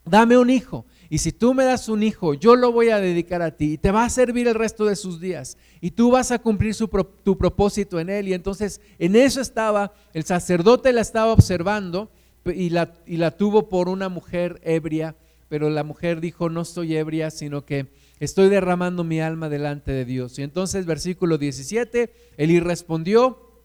dame 0.06 0.38
un 0.38 0.50
hijo. 0.50 0.86
Y 1.10 1.20
si 1.20 1.32
tú 1.32 1.54
me 1.54 1.64
das 1.64 1.88
un 1.90 2.04
hijo, 2.04 2.34
yo 2.34 2.56
lo 2.56 2.72
voy 2.72 2.90
a 2.90 3.00
dedicar 3.00 3.42
a 3.42 3.52
ti 3.52 3.74
y 3.74 3.78
te 3.78 3.92
va 3.92 4.06
a 4.06 4.10
servir 4.10 4.48
el 4.48 4.56
resto 4.56 4.86
de 4.86 4.96
sus 4.96 5.20
días. 5.20 5.58
Y 5.82 5.92
tú 5.92 6.12
vas 6.12 6.32
a 6.32 6.40
cumplir 6.40 6.76
tu 7.24 7.38
propósito 7.38 8.00
en 8.00 8.10
él. 8.10 8.28
Y 8.28 8.34
entonces 8.34 8.82
en 8.98 9.16
eso 9.16 9.42
estaba, 9.42 9.94
el 10.14 10.24
sacerdote 10.24 10.94
la 10.94 11.02
estaba 11.02 11.32
observando 11.32 12.10
y 12.46 12.70
la, 12.70 12.94
y 13.06 13.18
la 13.18 13.32
tuvo 13.32 13.70
por 13.70 13.90
una 13.90 14.10
mujer 14.10 14.60
ebria. 14.64 15.16
Pero 15.48 15.70
la 15.70 15.84
mujer 15.84 16.22
dijo, 16.22 16.50
no 16.50 16.62
estoy 16.62 16.96
ebria, 16.96 17.30
sino 17.30 17.66
que 17.66 17.92
estoy 18.20 18.50
derramando 18.50 19.04
mi 19.04 19.22
alma 19.22 19.50
delante 19.50 19.92
de 19.92 20.06
Dios. 20.06 20.40
Y 20.40 20.44
entonces 20.44 20.86
versículo 20.86 21.38
17, 21.38 22.12
Eli 22.38 22.60
respondió 22.60 23.62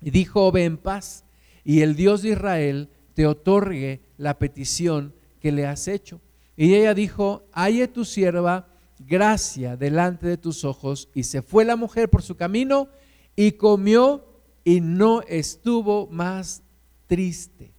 y 0.00 0.10
dijo, 0.10 0.52
ve 0.52 0.64
en 0.64 0.76
paz 0.76 1.24
y 1.64 1.82
el 1.82 1.96
Dios 1.96 2.22
de 2.22 2.30
Israel 2.30 2.88
te 3.14 3.26
otorgue 3.26 4.00
la 4.16 4.38
petición 4.38 5.12
que 5.40 5.52
le 5.52 5.66
has 5.66 5.88
hecho. 5.88 6.20
Y 6.60 6.74
ella 6.74 6.92
dijo, 6.92 7.44
halle 7.52 7.86
tu 7.86 8.04
sierva 8.04 8.66
gracia 8.98 9.76
delante 9.76 10.26
de 10.26 10.36
tus 10.36 10.64
ojos. 10.64 11.08
Y 11.14 11.22
se 11.22 11.40
fue 11.40 11.64
la 11.64 11.76
mujer 11.76 12.10
por 12.10 12.20
su 12.20 12.36
camino 12.36 12.88
y 13.36 13.52
comió 13.52 14.26
y 14.64 14.80
no 14.80 15.22
estuvo 15.28 16.08
más 16.08 16.64
triste. 17.06 17.72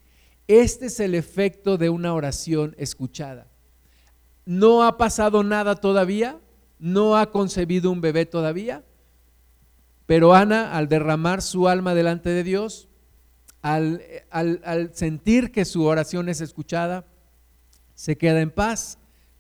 Este 0.48 0.86
es 0.86 1.02
el 1.02 1.14
efecto 1.14 1.78
de 1.78 1.90
una 1.90 2.14
oración 2.14 2.74
escuchada. 2.78 3.48
No 4.46 4.86
ha 4.86 4.98
pasado 4.98 5.44
nada 5.44 5.76
todavía, 5.76 6.40
no 6.80 7.18
ha 7.18 7.32
concebido 7.32 7.92
un 7.92 8.00
bebé 8.00 8.26
todavía, 8.26 8.86
pero 10.06 10.34
Ana, 10.34 10.72
al 10.78 10.88
derramar 10.88 11.42
su 11.42 11.68
alma 11.68 11.96
delante 11.96 12.30
de 12.30 12.46
Dios, 12.46 12.88
al, 13.62 14.02
al 14.30 14.96
sentir 14.96 15.52
que 15.52 15.66
su 15.66 15.84
oración 15.84 16.30
es 16.30 16.40
escuchada, 16.40 17.09
se 18.00 18.18
queda 18.18 18.40
en 18.40 18.50
paz, 18.50 18.98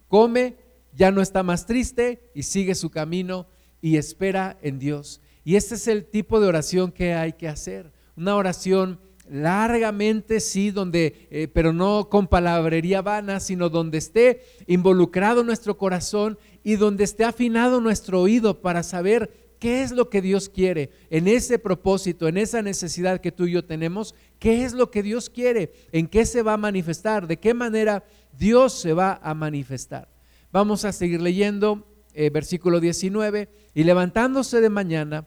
come, 0.09 0.57
ya 0.93 1.11
no 1.11 1.21
está 1.21 1.43
más 1.43 1.65
triste 1.65 2.29
y 2.35 2.43
sigue 2.43 2.75
su 2.75 2.89
camino 2.89 3.47
y 3.81 3.95
espera 3.95 4.57
en 4.61 4.79
Dios. 4.79 5.21
Y 5.45 5.55
este 5.55 5.75
es 5.75 5.87
el 5.87 6.03
tipo 6.03 6.41
de 6.41 6.47
oración 6.49 6.91
que 6.91 7.13
hay 7.13 7.31
que 7.31 7.47
hacer. 7.47 7.93
Una 8.17 8.35
oración 8.35 8.99
largamente, 9.29 10.41
sí, 10.41 10.71
donde, 10.71 11.29
eh, 11.31 11.47
pero 11.47 11.71
no 11.71 12.09
con 12.09 12.27
palabrería 12.27 13.01
vana, 13.01 13.39
sino 13.39 13.69
donde 13.69 13.97
esté 13.97 14.41
involucrado 14.67 15.45
nuestro 15.45 15.77
corazón 15.77 16.37
y 16.61 16.75
donde 16.75 17.05
esté 17.05 17.23
afinado 17.23 17.79
nuestro 17.79 18.19
oído 18.19 18.59
para 18.59 18.83
saber 18.83 19.49
qué 19.59 19.83
es 19.83 19.91
lo 19.91 20.09
que 20.09 20.21
Dios 20.21 20.49
quiere 20.49 20.89
en 21.09 21.27
ese 21.27 21.59
propósito, 21.59 22.27
en 22.27 22.37
esa 22.37 22.61
necesidad 22.61 23.21
que 23.21 23.31
tú 23.31 23.45
y 23.45 23.51
yo 23.51 23.65
tenemos, 23.65 24.15
qué 24.39 24.63
es 24.63 24.73
lo 24.73 24.89
que 24.89 25.03
Dios 25.03 25.29
quiere, 25.29 25.73
en 25.91 26.07
qué 26.07 26.25
se 26.25 26.41
va 26.41 26.53
a 26.53 26.57
manifestar, 26.57 27.27
de 27.27 27.37
qué 27.37 27.53
manera 27.53 28.03
Dios 28.37 28.73
se 28.73 28.93
va 28.93 29.19
a 29.21 29.33
manifestar. 29.33 30.07
Vamos 30.51 30.85
a 30.85 30.91
seguir 30.91 31.21
leyendo 31.21 31.85
eh, 32.13 32.29
versículo 32.29 32.79
19. 32.79 33.49
Y 33.73 33.83
levantándose 33.83 34.61
de 34.61 34.69
mañana, 34.69 35.25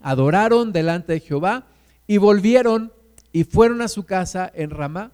adoraron 0.00 0.72
delante 0.72 1.14
de 1.14 1.20
Jehová 1.20 1.66
y 2.06 2.18
volvieron 2.18 2.92
y 3.32 3.44
fueron 3.44 3.82
a 3.82 3.88
su 3.88 4.04
casa 4.04 4.50
en 4.54 4.70
Ramá. 4.70 5.12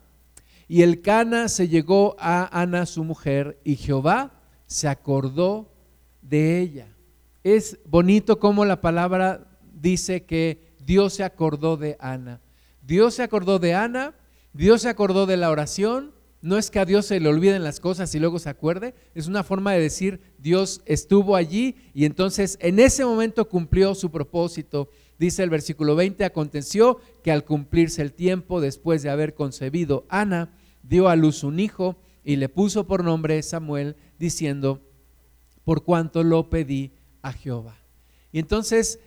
Y 0.68 0.82
el 0.82 1.02
Cana 1.02 1.48
se 1.48 1.68
llegó 1.68 2.16
a 2.18 2.60
Ana, 2.60 2.86
su 2.86 3.04
mujer, 3.04 3.60
y 3.64 3.76
Jehová 3.76 4.32
se 4.66 4.88
acordó 4.88 5.72
de 6.20 6.60
ella. 6.60 6.88
Es 7.42 7.78
bonito 7.84 8.38
como 8.38 8.64
la 8.64 8.80
palabra 8.80 9.46
dice 9.72 10.24
que 10.24 10.74
Dios 10.84 11.14
se 11.14 11.24
acordó 11.24 11.76
de 11.76 11.96
Ana. 12.00 12.40
Dios 12.80 13.14
se 13.14 13.22
acordó 13.22 13.58
de 13.58 13.74
Ana, 13.74 14.14
Dios 14.52 14.82
se 14.82 14.88
acordó 14.88 15.26
de 15.26 15.36
la 15.36 15.50
oración, 15.50 16.12
no 16.42 16.58
es 16.58 16.72
que 16.72 16.80
a 16.80 16.84
Dios 16.84 17.06
se 17.06 17.20
le 17.20 17.28
olviden 17.28 17.62
las 17.62 17.78
cosas 17.78 18.12
y 18.16 18.18
luego 18.18 18.40
se 18.40 18.50
acuerde, 18.50 18.94
es 19.14 19.28
una 19.28 19.44
forma 19.44 19.72
de 19.72 19.80
decir 19.80 20.20
Dios 20.38 20.82
estuvo 20.86 21.36
allí 21.36 21.76
y 21.94 22.04
entonces 22.04 22.58
en 22.60 22.80
ese 22.80 23.04
momento 23.04 23.48
cumplió 23.48 23.94
su 23.94 24.10
propósito. 24.10 24.90
Dice 25.20 25.44
el 25.44 25.50
versículo 25.50 25.94
20, 25.94 26.24
aconteció 26.24 26.98
que 27.22 27.30
al 27.30 27.44
cumplirse 27.44 28.02
el 28.02 28.12
tiempo 28.12 28.60
después 28.60 29.04
de 29.04 29.10
haber 29.10 29.34
concebido, 29.34 30.04
Ana 30.08 30.52
dio 30.82 31.08
a 31.08 31.14
luz 31.14 31.44
un 31.44 31.60
hijo 31.60 31.96
y 32.24 32.34
le 32.34 32.48
puso 32.48 32.88
por 32.88 33.04
nombre 33.04 33.40
Samuel, 33.44 33.94
diciendo, 34.18 34.82
por 35.64 35.84
cuanto 35.84 36.24
lo 36.24 36.50
pedí 36.50 36.92
a 37.22 37.32
Jehová. 37.32 37.78
Y 38.32 38.40
entonces 38.40 38.98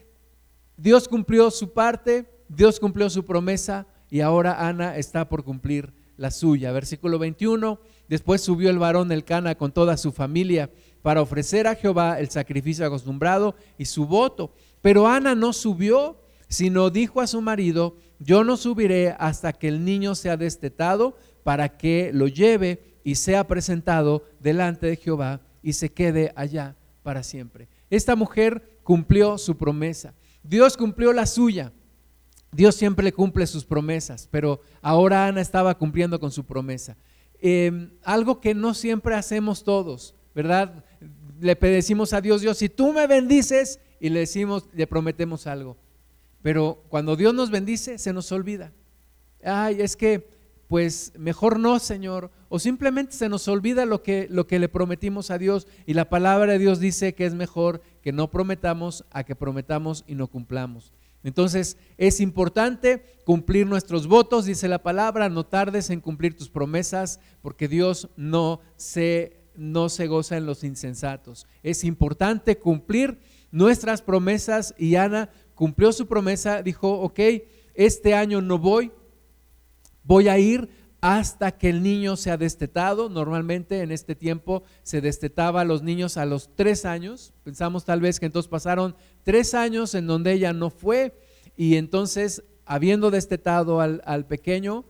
Dios 0.78 1.10
cumplió 1.10 1.52
su 1.52 1.74
parte, 1.74 2.30
Dios 2.48 2.80
cumplió 2.80 3.10
su 3.10 3.26
promesa 3.26 3.88
y 4.10 4.22
ahora 4.22 4.68
Ana 4.68 4.96
está 4.96 5.28
por 5.28 5.44
cumplir 5.44 6.05
la 6.18 6.32
suya. 6.32 6.72
Versículo 6.72 7.20
21, 7.20 7.80
después 8.08 8.42
subió 8.42 8.70
el 8.70 8.80
varón 8.80 9.12
el 9.12 9.24
Cana 9.24 9.56
con 9.56 9.72
toda 9.72 9.98
su 9.98 10.12
familia 10.12 10.70
para 11.02 11.22
ofrecer 11.22 11.68
a 11.68 11.76
Jehová 11.76 12.20
el 12.20 12.30
sacrificio 12.30 12.86
acostumbrado 12.86 13.56
y 13.78 13.86
su 13.86 14.06
voto. 14.06 14.54
Pero 14.82 15.08
Ana 15.08 15.36
no 15.36 15.54
subió, 15.54 16.22
sino 16.48 16.90
dijo 16.90 17.22
a 17.22 17.28
su 17.28 17.42
marido, 17.42 17.98
yo 18.20 18.44
no 18.44 18.58
subiré 18.58 19.16
hasta 19.20 19.54
que 19.54 19.68
el 19.68 19.84
niño 19.84 20.16
sea 20.16 20.38
destetado 20.38 21.18
para 21.44 21.78
que 21.78 22.12
lo 22.14 22.28
lleve 22.28 23.00
y 23.04 23.16
sea 23.16 23.46
presentado 23.48 24.24
delante 24.40 24.88
de 24.88 24.96
Jehová 24.96 25.42
y 25.62 25.74
se 25.74 25.92
quede 25.92 26.34
allá 26.36 26.76
para 27.04 27.22
siempre. 27.24 27.68
Esta 27.90 28.16
mujer 28.16 28.80
cumplió 28.84 29.38
su 29.38 29.58
promesa. 29.58 30.14
Dios 30.44 30.76
cumplió 30.76 31.14
la 31.14 31.26
suya. 31.26 31.72
Dios 32.56 32.76
siempre 32.76 33.12
cumple 33.12 33.46
sus 33.48 33.66
promesas, 33.66 34.28
pero 34.32 34.62
ahora 34.82 35.28
Ana 35.28 35.42
estaba 35.42 35.78
cumpliendo 35.78 36.20
con 36.20 36.32
su 36.32 36.46
promesa. 36.46 36.96
Em, 37.42 37.92
algo 38.04 38.40
que 38.40 38.54
no 38.54 38.74
siempre 38.74 39.16
hacemos 39.16 39.64
todos, 39.64 40.16
¿verdad? 40.34 40.84
Le 41.40 41.56
pedimos 41.56 42.14
a 42.14 42.22
Dios, 42.22 42.42
Dios, 42.42 42.58
si 42.58 42.70
tú 42.70 42.94
me 42.94 43.08
bendices, 43.08 43.80
y 44.00 44.10
le 44.10 44.20
decimos, 44.20 44.68
le 44.74 44.88
prometemos 44.88 45.48
algo. 45.48 45.78
Pero 46.42 46.84
cuando 46.90 47.16
Dios 47.16 47.34
nos 47.34 47.50
bendice, 47.50 47.98
se 47.98 48.14
nos 48.14 48.32
olvida. 48.32 48.72
Ay, 49.44 49.82
es 49.82 49.96
que, 49.96 50.30
pues 50.68 51.12
mejor 51.18 51.60
no, 51.60 51.80
Señor. 51.80 52.30
O 52.50 52.60
simplemente 52.60 53.14
se 53.14 53.30
nos 53.30 53.48
olvida 53.48 53.86
lo 53.86 54.04
que, 54.04 54.28
lo 54.30 54.46
que 54.46 54.60
le 54.60 54.70
prometimos 54.70 55.32
a 55.32 55.38
Dios. 55.38 55.68
Y 55.86 55.94
la 55.94 56.10
palabra 56.10 56.54
de 56.54 56.60
Dios 56.60 56.80
dice 56.80 57.16
que 57.16 57.26
es 57.26 57.34
mejor 57.34 57.82
que 58.04 58.12
no 58.12 58.30
prometamos 58.30 59.06
a 59.12 59.24
que 59.24 59.36
prometamos 59.36 60.04
y 60.08 60.16
no 60.16 60.28
cumplamos. 60.28 60.94
Entonces 61.26 61.76
es 61.98 62.20
importante 62.20 63.04
cumplir 63.26 63.66
nuestros 63.66 64.06
votos, 64.06 64.46
dice 64.46 64.68
la 64.68 64.84
palabra, 64.84 65.28
no 65.28 65.44
tardes 65.44 65.90
en 65.90 66.00
cumplir 66.00 66.38
tus 66.38 66.52
promesas, 66.52 67.20
porque 67.42 67.68
Dios 67.68 68.10
no 68.16 68.62
se, 68.76 69.42
no 69.56 69.90
se 69.90 70.06
goza 70.06 70.38
en 70.38 70.46
los 70.46 70.64
insensatos. 70.64 71.48
Es 71.64 71.84
importante 71.84 72.60
cumplir 72.60 73.18
nuestras 73.50 74.04
promesas 74.04 74.76
y 74.78 74.98
Ana 74.98 75.32
cumplió 75.56 75.92
su 75.94 76.06
promesa, 76.06 76.62
dijo, 76.62 76.92
ok, 77.02 77.20
este 77.74 78.14
año 78.14 78.40
no 78.40 78.60
voy, 78.60 78.92
voy 80.04 80.28
a 80.28 80.38
ir 80.38 80.70
hasta 81.08 81.52
que 81.52 81.70
el 81.70 81.84
niño 81.84 82.18
sea 82.18 82.36
destetado. 82.36 83.10
Normalmente 83.10 83.82
en 83.82 83.92
este 83.92 84.16
tiempo 84.16 84.64
se 84.82 85.02
destetaba 85.02 85.62
a 85.62 85.64
los 85.64 85.84
niños 85.84 86.18
a 86.18 86.26
los 86.26 86.50
tres 86.56 86.84
años. 86.84 87.32
Pensamos 87.44 87.86
tal 87.86 88.02
vez 88.02 88.20
que 88.20 88.26
entonces 88.26 88.50
pasaron 88.50 88.96
tres 89.22 89.54
años 89.54 89.94
en 89.94 90.08
donde 90.08 90.34
ella 90.34 90.52
no 90.52 90.72
fue 90.72 91.16
y 91.56 91.76
entonces, 91.76 92.44
habiendo 92.66 93.12
destetado 93.12 93.82
al, 93.82 94.02
al 94.06 94.26
pequeño, 94.26 94.84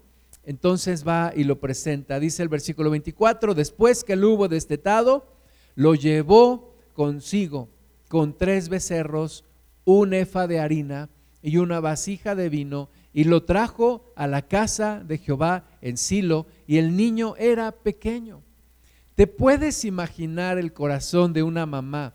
entonces 0.45 1.05
va 1.05 1.33
y 1.35 1.43
lo 1.43 1.59
presenta. 1.59 2.17
Dice 2.17 2.43
el 2.43 2.47
versículo 2.47 2.89
24, 2.91 3.53
después 3.53 4.05
que 4.05 4.15
lo 4.15 4.29
hubo 4.29 4.47
destetado, 4.47 5.27
lo 5.75 5.95
llevó 5.95 6.77
consigo 6.93 7.67
con 8.07 8.37
tres 8.37 8.69
becerros, 8.69 9.43
un 9.83 10.13
efa 10.13 10.47
de 10.47 10.61
harina 10.61 11.09
y 11.41 11.57
una 11.57 11.81
vasija 11.81 12.35
de 12.35 12.47
vino 12.47 12.89
y 13.15 13.23
lo 13.23 13.43
trajo 13.43 14.11
a 14.17 14.27
la 14.27 14.41
casa 14.41 15.01
de 15.01 15.17
Jehová 15.17 15.63
en 15.79 15.95
Silo, 15.95 16.47
y 16.67 16.79
el 16.79 16.97
niño 16.97 17.37
era 17.37 17.71
pequeño. 17.71 18.43
¿Te 19.15 19.25
puedes 19.25 19.85
imaginar 19.85 20.57
el 20.57 20.73
corazón 20.73 21.31
de 21.31 21.41
una 21.41 21.65
mamá 21.65 22.13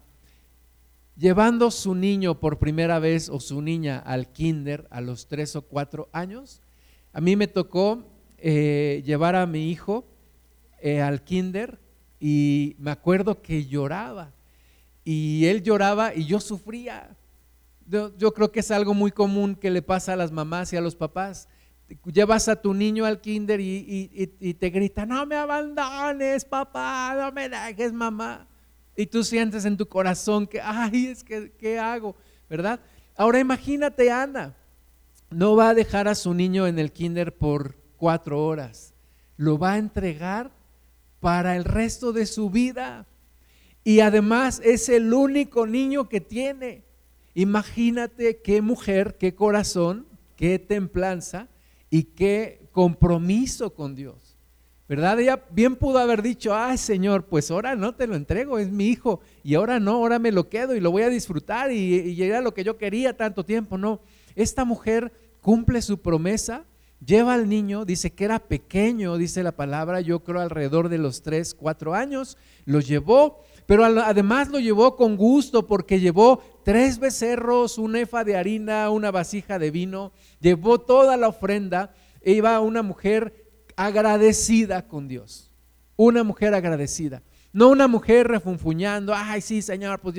llevando 1.16 1.70
su 1.70 1.94
niño 1.94 2.38
por 2.38 2.58
primera 2.58 2.98
vez 2.98 3.30
o 3.30 3.40
su 3.40 3.62
niña 3.62 3.98
al 3.98 4.30
kinder 4.30 4.86
a 4.90 5.00
los 5.00 5.26
tres 5.26 5.56
o 5.56 5.62
cuatro 5.62 6.10
años? 6.12 6.60
A 7.14 7.22
mí 7.22 7.34
me 7.34 7.48
tocó 7.48 8.04
eh, 8.36 9.02
llevar 9.06 9.36
a 9.36 9.46
mi 9.46 9.70
hijo 9.70 10.04
eh, 10.82 11.00
al 11.00 11.24
kinder 11.24 11.80
y 12.20 12.76
me 12.78 12.90
acuerdo 12.90 13.40
que 13.40 13.64
lloraba. 13.64 14.34
Y 15.02 15.46
él 15.46 15.62
lloraba 15.62 16.14
y 16.14 16.26
yo 16.26 16.40
sufría 16.40 17.16
yo, 17.90 18.32
creo 18.32 18.52
que 18.52 18.60
es 18.60 18.70
algo 18.70 18.94
muy 18.94 19.10
común 19.10 19.56
que 19.56 19.70
le 19.70 19.82
pasa 19.82 20.12
a 20.12 20.16
las 20.16 20.30
mamás 20.30 20.72
y 20.72 20.76
a 20.76 20.80
los 20.80 20.94
papás. 20.94 21.48
Llevas 22.04 22.48
a 22.48 22.54
tu 22.54 22.72
niño 22.72 23.04
al 23.04 23.20
kinder 23.20 23.60
y, 23.60 24.54
te 24.58 24.70
grita, 24.70 25.04
no 25.06 25.26
me 25.26 25.34
abandones, 25.34 26.44
papá, 26.44 27.14
no 27.18 27.32
me 27.32 27.48
dejes, 27.48 27.92
mamá. 27.92 28.46
Y 28.96 29.06
tú 29.06 29.24
sientes 29.24 29.64
en 29.64 29.76
tu 29.76 29.86
corazón 29.86 30.46
que, 30.46 30.60
ay, 30.60 31.06
es 31.06 31.24
que, 31.24 31.52
¿qué 31.58 31.78
hago? 31.78 32.14
¿Verdad? 32.48 32.80
Ahora 33.16 33.40
imagínate, 33.40 34.10
Ana, 34.10 34.54
no 35.30 35.56
va 35.56 35.70
a 35.70 35.74
dejar 35.74 36.06
a 36.06 36.14
su 36.14 36.32
niño 36.32 36.66
en 36.66 36.78
el 36.78 36.92
kinder 36.92 37.36
por 37.36 37.76
cuatro 37.96 38.44
horas, 38.44 38.94
lo 39.36 39.58
va 39.58 39.72
a 39.72 39.78
entregar 39.78 40.52
para 41.18 41.56
el 41.56 41.64
resto 41.64 42.12
de 42.12 42.26
su 42.26 42.50
vida. 42.50 43.06
Y 43.82 44.00
además 44.00 44.60
es 44.64 44.88
el 44.88 45.12
único 45.12 45.66
niño 45.66 46.08
que 46.08 46.20
tiene. 46.20 46.89
Imagínate 47.34 48.40
qué 48.42 48.60
mujer, 48.60 49.16
qué 49.18 49.34
corazón, 49.34 50.06
qué 50.36 50.58
templanza 50.58 51.48
y 51.88 52.04
qué 52.04 52.68
compromiso 52.72 53.74
con 53.74 53.94
Dios. 53.94 54.36
¿Verdad? 54.88 55.20
Ella 55.20 55.44
bien 55.52 55.76
pudo 55.76 56.00
haber 56.00 56.20
dicho, 56.20 56.52
ay 56.52 56.76
Señor, 56.76 57.26
pues 57.26 57.48
ahora 57.52 57.76
no 57.76 57.94
te 57.94 58.08
lo 58.08 58.16
entrego, 58.16 58.58
es 58.58 58.70
mi 58.70 58.88
hijo, 58.88 59.20
y 59.44 59.54
ahora 59.54 59.78
no, 59.78 59.92
ahora 59.92 60.18
me 60.18 60.32
lo 60.32 60.48
quedo 60.48 60.74
y 60.74 60.80
lo 60.80 60.90
voy 60.90 61.02
a 61.02 61.08
disfrutar 61.08 61.70
y, 61.70 61.76
y 62.10 62.22
era 62.24 62.40
lo 62.40 62.54
que 62.54 62.64
yo 62.64 62.76
quería 62.76 63.16
tanto 63.16 63.44
tiempo. 63.44 63.78
No, 63.78 64.00
esta 64.34 64.64
mujer 64.64 65.12
cumple 65.40 65.80
su 65.80 65.98
promesa, 65.98 66.64
lleva 67.04 67.34
al 67.34 67.48
niño, 67.48 67.84
dice 67.84 68.10
que 68.10 68.24
era 68.24 68.40
pequeño, 68.40 69.16
dice 69.16 69.44
la 69.44 69.52
palabra, 69.52 70.00
yo 70.00 70.24
creo 70.24 70.40
alrededor 70.40 70.88
de 70.88 70.98
los 70.98 71.22
3, 71.22 71.54
4 71.54 71.94
años, 71.94 72.36
lo 72.64 72.80
llevó, 72.80 73.44
pero 73.70 73.84
además 73.84 74.48
lo 74.48 74.58
llevó 74.58 74.96
con 74.96 75.16
gusto 75.16 75.68
porque 75.68 76.00
llevó 76.00 76.42
tres 76.64 76.98
becerros, 76.98 77.78
un 77.78 77.94
efa 77.94 78.24
de 78.24 78.36
harina, 78.36 78.90
una 78.90 79.12
vasija 79.12 79.60
de 79.60 79.70
vino, 79.70 80.10
llevó 80.40 80.80
toda 80.80 81.16
la 81.16 81.28
ofrenda, 81.28 81.94
e 82.20 82.32
iba 82.32 82.58
una 82.58 82.82
mujer 82.82 83.46
agradecida 83.76 84.88
con 84.88 85.06
Dios. 85.06 85.52
Una 85.94 86.24
mujer 86.24 86.52
agradecida. 86.52 87.22
No 87.52 87.68
una 87.68 87.86
mujer 87.86 88.26
refunfuñando, 88.26 89.14
ay, 89.14 89.40
sí, 89.40 89.62
Señor, 89.62 90.00
pues 90.00 90.16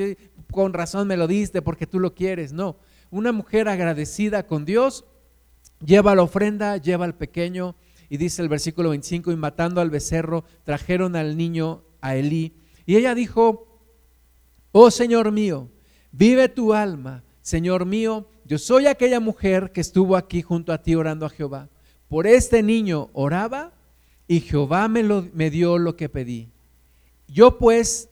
con 0.49 0.71
razón 0.71 1.09
me 1.09 1.17
lo 1.17 1.27
diste 1.27 1.61
porque 1.61 1.85
tú 1.85 1.99
lo 1.99 2.15
quieres. 2.15 2.53
No, 2.53 2.77
una 3.09 3.33
mujer 3.33 3.67
agradecida 3.67 4.47
con 4.47 4.63
Dios, 4.63 5.03
lleva 5.85 6.15
la 6.15 6.23
ofrenda, 6.23 6.77
lleva 6.77 7.03
al 7.03 7.15
pequeño, 7.15 7.75
y 8.07 8.15
dice 8.15 8.41
el 8.41 8.47
versículo 8.47 8.91
25, 8.91 9.29
y 9.29 9.35
matando 9.35 9.81
al 9.81 9.89
becerro, 9.89 10.45
trajeron 10.63 11.17
al 11.17 11.35
niño 11.35 11.83
a 11.99 12.15
Elí. 12.15 12.60
Y 12.85 12.95
ella 12.95 13.15
dijo, 13.15 13.67
oh 14.71 14.91
Señor 14.91 15.31
mío, 15.31 15.69
vive 16.11 16.49
tu 16.49 16.73
alma, 16.73 17.23
Señor 17.41 17.85
mío, 17.85 18.27
yo 18.45 18.57
soy 18.57 18.87
aquella 18.87 19.19
mujer 19.19 19.71
que 19.71 19.81
estuvo 19.81 20.15
aquí 20.15 20.41
junto 20.41 20.73
a 20.73 20.81
ti 20.81 20.95
orando 20.95 21.25
a 21.25 21.29
Jehová. 21.29 21.69
Por 22.07 22.27
este 22.27 22.61
niño 22.63 23.09
oraba 23.13 23.71
y 24.27 24.41
Jehová 24.41 24.87
me, 24.87 25.03
lo, 25.03 25.27
me 25.33 25.49
dio 25.49 25.77
lo 25.77 25.95
que 25.95 26.09
pedí. 26.09 26.49
Yo 27.27 27.57
pues 27.57 28.09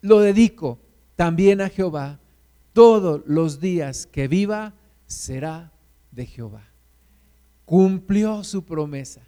lo 0.00 0.20
dedico 0.20 0.78
también 1.16 1.60
a 1.60 1.68
Jehová. 1.68 2.20
Todos 2.72 3.22
los 3.26 3.60
días 3.60 4.06
que 4.06 4.28
viva 4.28 4.74
será 5.06 5.72
de 6.12 6.26
Jehová. 6.26 6.68
Cumplió 7.64 8.44
su 8.44 8.64
promesa 8.64 9.22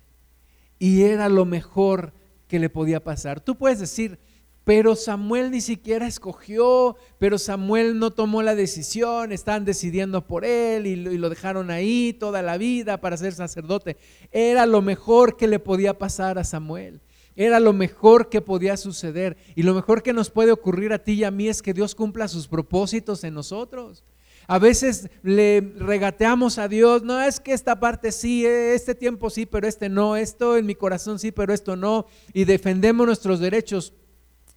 y 0.78 1.02
era 1.02 1.28
lo 1.28 1.44
mejor 1.44 2.12
que 2.48 2.58
le 2.58 2.70
podía 2.70 3.02
pasar. 3.02 3.40
Tú 3.40 3.56
puedes 3.56 3.80
decir, 3.80 4.18
pero 4.64 4.94
Samuel 4.94 5.50
ni 5.50 5.60
siquiera 5.60 6.06
escogió, 6.06 6.96
pero 7.18 7.38
Samuel 7.38 7.98
no 7.98 8.12
tomó 8.12 8.42
la 8.42 8.54
decisión, 8.54 9.32
están 9.32 9.64
decidiendo 9.64 10.26
por 10.26 10.44
él 10.44 10.86
y 10.86 10.94
lo, 10.94 11.28
dejaron 11.28 11.70
ahí 11.70 12.12
toda 12.12 12.42
la 12.42 12.58
vida 12.58 13.00
para 13.00 13.16
ser 13.16 13.32
sacerdote. 13.32 13.96
Era 14.30 14.66
lo 14.66 14.80
mejor 14.80 15.36
que 15.36 15.48
le 15.48 15.58
podía 15.58 15.98
pasar 15.98 16.38
a 16.38 16.44
Samuel. 16.44 17.00
Era 17.34 17.58
lo 17.58 17.72
mejor 17.72 18.28
que 18.28 18.40
podía 18.40 18.76
suceder. 18.76 19.36
Y 19.56 19.62
lo 19.62 19.74
mejor 19.74 20.02
que 20.02 20.12
nos 20.12 20.30
puede 20.30 20.52
ocurrir 20.52 20.92
a 20.92 21.02
ti 21.02 21.14
y 21.14 21.24
a 21.24 21.30
mí 21.30 21.48
es 21.48 21.62
que 21.62 21.74
Dios 21.74 21.94
cumpla 21.94 22.28
sus 22.28 22.46
propósitos 22.46 23.24
en 23.24 23.34
nosotros. 23.34 24.04
A 24.46 24.58
veces 24.58 25.08
le 25.22 25.72
regateamos 25.76 26.58
a 26.58 26.68
Dios, 26.68 27.02
no 27.04 27.20
es 27.22 27.40
que 27.40 27.52
esta 27.52 27.78
parte 27.78 28.10
sí, 28.12 28.44
este 28.44 28.94
tiempo 28.94 29.30
sí, 29.30 29.46
pero 29.46 29.68
este 29.68 29.88
no, 29.88 30.16
esto 30.16 30.56
en 30.56 30.66
mi 30.66 30.74
corazón 30.74 31.20
sí, 31.20 31.30
pero 31.30 31.54
esto 31.54 31.76
no, 31.76 32.06
y 32.32 32.44
defendemos 32.44 33.06
nuestros 33.06 33.38
derechos 33.38 33.94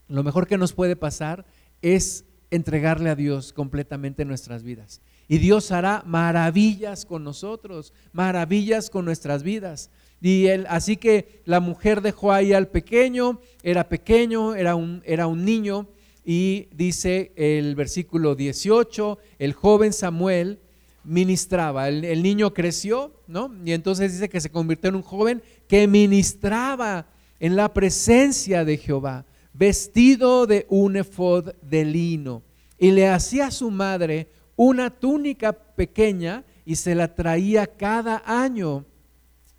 lo 0.08 0.24
mejor 0.24 0.48
que 0.48 0.58
nos 0.58 0.74
puede 0.74 0.96
pasar 0.96 1.46
es 1.82 2.26
entregarle 2.52 3.10
a 3.10 3.16
Dios 3.16 3.54
completamente 3.54 4.26
nuestras 4.26 4.64
vidas. 4.64 5.02
Y 5.28 5.40
Dios 5.40 5.72
hará 5.72 6.04
maravillas 6.06 7.06
con 7.06 7.24
nosotros, 7.24 7.94
maravillas 8.14 8.90
con 8.90 9.06
nuestras 9.06 9.44
vidas. 9.44 9.90
Y 10.22 10.48
así 10.48 10.98
que 10.98 11.42
la 11.46 11.60
mujer 11.60 12.02
dejó 12.02 12.32
ahí 12.32 12.54
al 12.54 12.68
pequeño, 12.68 13.40
era 13.64 13.90
pequeño, 13.90 14.56
era 14.56 14.76
un, 14.76 15.02
era 15.06 15.28
un 15.28 15.44
niño, 15.44 15.88
y 16.24 16.68
dice 16.76 17.32
el 17.36 17.76
versículo 17.76 18.36
18, 18.36 19.20
el 19.38 19.54
joven 19.54 19.94
Samuel 19.94 20.60
ministraba, 21.04 21.88
el, 21.88 22.04
el, 22.04 22.24
niño 22.24 22.52
creció, 22.54 23.14
¿no? 23.28 23.54
Y 23.64 23.74
entonces 23.74 24.14
dice 24.14 24.28
que 24.28 24.42
se 24.42 24.50
convirtió 24.50 24.90
en 24.90 24.96
un 24.96 25.04
joven 25.04 25.44
que 25.68 25.88
ministraba 25.88 27.08
en 27.40 27.56
la 27.56 27.72
presencia 27.74 28.66
de 28.66 28.78
Jehová 28.78 29.26
vestido 29.58 30.46
de 30.48 30.66
un 30.70 30.98
efod 30.98 31.54
de 31.62 31.86
lino, 31.86 32.44
y 32.78 32.92
le 32.92 33.08
hacía 33.08 33.48
a 33.48 33.52
su 33.52 33.72
madre 33.72 34.28
una 34.56 34.90
túnica 34.90 35.54
pequeña 35.54 36.44
y 36.66 36.76
se 36.76 36.96
la 36.96 37.14
traía 37.14 37.68
cada 37.68 38.22
año 38.26 38.86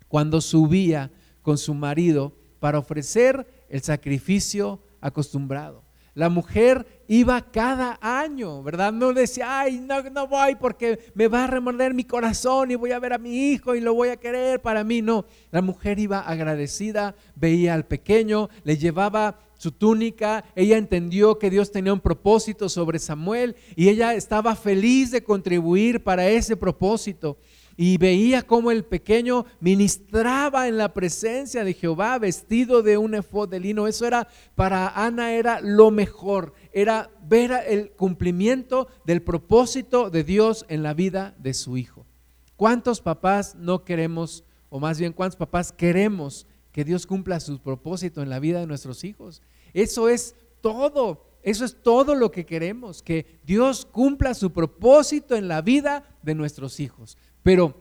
cuando 0.07 0.39
subía 0.41 1.11
con 1.41 1.57
su 1.57 1.73
marido 1.73 2.33
para 2.59 2.79
ofrecer 2.79 3.65
el 3.69 3.81
sacrificio 3.81 4.79
acostumbrado. 5.01 5.83
La 6.13 6.29
mujer 6.29 7.03
iba 7.07 7.39
cada 7.51 7.99
año, 8.01 8.63
¿verdad? 8.63 8.91
No 8.91 9.13
decía, 9.13 9.59
ay, 9.59 9.79
no, 9.79 10.01
no 10.09 10.27
voy 10.27 10.55
porque 10.55 11.11
me 11.13 11.27
va 11.27 11.43
a 11.43 11.47
remorder 11.47 11.93
mi 11.93 12.03
corazón 12.03 12.71
y 12.71 12.75
voy 12.75 12.91
a 12.91 12.99
ver 12.99 13.13
a 13.13 13.19
mi 13.19 13.51
hijo 13.51 13.75
y 13.75 13.81
lo 13.81 13.93
voy 13.93 14.09
a 14.09 14.17
querer 14.17 14.59
para 14.59 14.83
mí. 14.83 15.03
No, 15.03 15.25
la 15.51 15.61
mujer 15.61 15.99
iba 15.99 16.19
agradecida, 16.21 17.13
veía 17.35 17.75
al 17.75 17.85
pequeño, 17.85 18.49
le 18.63 18.77
llevaba 18.77 19.37
su 19.57 19.71
túnica, 19.71 20.45
ella 20.55 20.77
entendió 20.77 21.39
que 21.39 21.49
Dios 21.49 21.71
tenía 21.71 21.93
un 21.93 21.99
propósito 21.99 22.69
sobre 22.69 22.99
Samuel 22.99 23.55
y 23.75 23.89
ella 23.89 24.13
estaba 24.13 24.55
feliz 24.55 25.11
de 25.11 25.23
contribuir 25.23 26.03
para 26.03 26.27
ese 26.29 26.55
propósito. 26.55 27.37
Y 27.79 27.99
veía 27.99 28.41
cómo 28.41 28.71
el 28.71 28.83
pequeño 28.85 29.45
ministraba 29.59 30.67
en 30.67 30.77
la 30.77 30.93
presencia 30.93 31.63
de 31.63 31.75
Jehová 31.75 32.17
vestido 32.17 32.81
de 32.81 32.97
un 32.97 33.13
efod 33.13 33.49
de 33.49 33.59
lino. 33.59 33.87
Eso 33.87 34.07
era 34.07 34.27
para 34.55 34.89
Ana 34.89 35.33
era 35.33 35.61
lo 35.61 35.91
mejor, 35.91 36.53
era 36.73 37.11
ver 37.21 37.51
el 37.67 37.91
cumplimiento 37.91 38.87
del 39.05 39.21
propósito 39.21 40.09
de 40.09 40.23
Dios 40.23 40.65
en 40.69 40.81
la 40.81 40.95
vida 40.95 41.35
de 41.37 41.53
su 41.53 41.77
hijo. 41.77 42.07
¿Cuántos 42.55 42.99
papás 42.99 43.53
no 43.53 43.83
queremos, 43.83 44.43
o 44.69 44.79
más 44.79 44.99
bien 44.99 45.13
cuántos 45.13 45.37
papás 45.37 45.71
queremos 45.71 46.47
que 46.77 46.85
Dios 46.85 47.07
cumpla 47.07 47.39
su 47.39 47.57
propósito 47.57 48.21
en 48.21 48.29
la 48.29 48.39
vida 48.39 48.59
de 48.59 48.67
nuestros 48.67 49.03
hijos. 49.03 49.41
Eso 49.73 50.09
es 50.09 50.35
todo, 50.61 51.25
eso 51.41 51.65
es 51.65 51.81
todo 51.81 52.13
lo 52.13 52.29
que 52.29 52.45
queremos, 52.45 53.01
que 53.01 53.39
Dios 53.43 53.83
cumpla 53.83 54.35
su 54.35 54.53
propósito 54.53 55.35
en 55.35 55.47
la 55.47 55.63
vida 55.63 56.03
de 56.21 56.35
nuestros 56.35 56.79
hijos. 56.79 57.17
Pero 57.41 57.75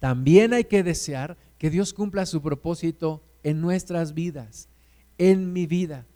también 0.00 0.52
hay 0.52 0.64
que 0.64 0.82
desear 0.82 1.38
que 1.56 1.70
Dios 1.70 1.94
cumpla 1.94 2.26
su 2.26 2.42
propósito 2.42 3.22
en 3.42 3.62
nuestras 3.62 4.12
vidas, 4.12 4.68
en 5.16 5.54
mi 5.54 5.66
vida. 5.66 6.06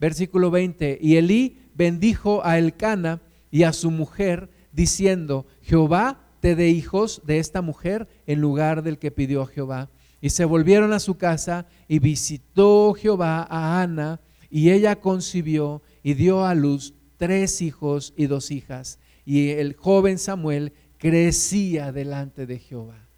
Versículo 0.00 0.50
20, 0.50 0.98
y 1.00 1.14
Elí 1.14 1.70
bendijo 1.76 2.44
a 2.44 2.58
Elcana 2.58 3.22
y 3.52 3.62
a 3.62 3.72
su 3.72 3.92
mujer, 3.92 4.50
diciendo, 4.72 5.46
Jehová 5.60 6.26
te 6.40 6.56
dé 6.56 6.70
hijos 6.70 7.22
de 7.24 7.38
esta 7.38 7.62
mujer 7.62 8.08
en 8.26 8.40
lugar 8.40 8.82
del 8.82 8.98
que 8.98 9.12
pidió 9.12 9.46
Jehová. 9.46 9.90
Y 10.22 10.30
se 10.30 10.46
volvieron 10.46 10.94
a 10.94 11.00
su 11.00 11.18
casa 11.18 11.66
y 11.88 11.98
visitó 11.98 12.94
Jehová 12.94 13.46
a 13.50 13.82
Ana 13.82 14.20
y 14.48 14.70
ella 14.70 15.00
concibió 15.00 15.82
y 16.02 16.14
dio 16.14 16.46
a 16.46 16.54
luz 16.54 16.94
tres 17.16 17.60
hijos 17.60 18.14
y 18.16 18.26
dos 18.26 18.50
hijas. 18.50 18.98
Y 19.24 19.50
el 19.50 19.74
joven 19.74 20.18
Samuel 20.18 20.72
crecía 20.96 21.90
delante 21.90 22.46
de 22.46 22.58
Jehová. 22.60 23.08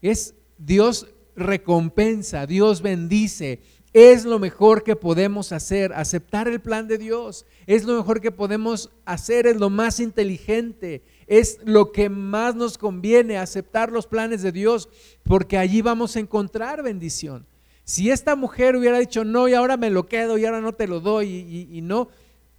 Es 0.00 0.34
Dios 0.56 1.06
recompensa, 1.36 2.46
Dios 2.46 2.80
bendice. 2.80 3.60
Es 3.92 4.24
lo 4.24 4.38
mejor 4.38 4.84
que 4.84 4.96
podemos 4.96 5.52
hacer, 5.52 5.92
aceptar 5.92 6.48
el 6.48 6.60
plan 6.60 6.88
de 6.88 6.96
Dios. 6.96 7.44
Es 7.66 7.84
lo 7.84 7.94
mejor 7.94 8.22
que 8.22 8.30
podemos 8.30 8.90
hacer, 9.04 9.46
es 9.46 9.56
lo 9.56 9.68
más 9.68 10.00
inteligente 10.00 11.02
es 11.32 11.60
lo 11.64 11.92
que 11.92 12.10
más 12.10 12.54
nos 12.54 12.76
conviene, 12.76 13.38
aceptar 13.38 13.90
los 13.90 14.06
planes 14.06 14.42
de 14.42 14.52
Dios, 14.52 14.90
porque 15.22 15.56
allí 15.56 15.80
vamos 15.80 16.14
a 16.14 16.20
encontrar 16.20 16.82
bendición. 16.82 17.46
Si 17.84 18.10
esta 18.10 18.36
mujer 18.36 18.76
hubiera 18.76 18.98
dicho 18.98 19.24
no 19.24 19.48
y 19.48 19.54
ahora 19.54 19.78
me 19.78 19.88
lo 19.88 20.04
quedo 20.04 20.36
y 20.36 20.44
ahora 20.44 20.60
no 20.60 20.74
te 20.74 20.86
lo 20.86 21.00
doy 21.00 21.68
y, 21.70 21.80
no, 21.80 22.08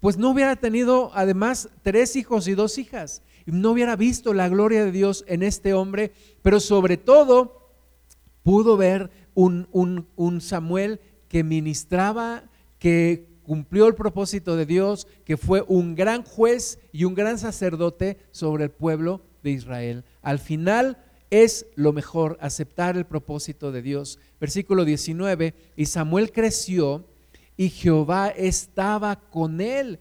pues 0.00 0.18
no 0.18 0.30
hubiera 0.30 0.56
tenido 0.56 1.12
además 1.14 1.68
tres 1.82 2.16
hijos 2.16 2.48
y 2.48 2.56
dos 2.56 2.76
hijas. 2.78 3.22
No 3.46 3.70
hubiera 3.70 3.94
visto 3.94 4.34
la 4.34 4.48
gloria 4.48 4.84
de 4.84 4.90
Dios 4.90 5.24
en 5.28 5.44
este 5.44 5.72
hombre, 5.72 6.10
pero 6.42 6.58
sobre 6.58 6.96
todo 6.96 7.70
pudo 8.42 8.76
ver 8.76 9.08
un, 9.34 9.68
un, 9.70 10.08
un 10.16 10.40
Samuel 10.40 10.98
que 11.28 11.44
ministraba, 11.44 12.42
que 12.80 13.28
cumplió 13.44 13.86
el 13.86 13.94
propósito 13.94 14.56
de 14.56 14.66
Dios, 14.66 15.06
que 15.24 15.36
fue 15.36 15.64
un 15.68 15.94
gran 15.94 16.24
juez 16.24 16.80
y 16.92 17.04
un 17.04 17.14
gran 17.14 17.38
sacerdote 17.38 18.18
sobre 18.32 18.64
el 18.64 18.70
pueblo 18.70 19.22
de 19.44 19.50
Israel. 19.52 20.04
Al 20.22 20.40
final 20.40 20.98
es 21.30 21.66
lo 21.76 21.92
mejor, 21.92 22.38
aceptar 22.40 22.96
el 22.96 23.06
propósito 23.06 23.70
de 23.72 23.82
Dios. 23.82 24.18
Versículo 24.40 24.84
19, 24.84 25.54
y 25.76 25.86
Samuel 25.86 26.32
creció 26.32 27.06
y 27.56 27.68
Jehová 27.68 28.28
estaba 28.28 29.20
con 29.30 29.60
él 29.60 30.00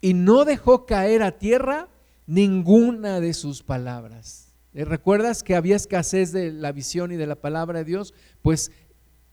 y 0.00 0.14
no 0.14 0.44
dejó 0.44 0.86
caer 0.86 1.22
a 1.22 1.38
tierra 1.38 1.88
ninguna 2.26 3.20
de 3.20 3.34
sus 3.34 3.62
palabras. 3.62 4.52
Eh, 4.74 4.84
¿Recuerdas 4.84 5.42
que 5.42 5.54
había 5.54 5.76
escasez 5.76 6.32
de 6.32 6.50
la 6.50 6.72
visión 6.72 7.12
y 7.12 7.16
de 7.16 7.26
la 7.26 7.36
palabra 7.36 7.80
de 7.80 7.84
Dios? 7.84 8.14
Pues 8.40 8.72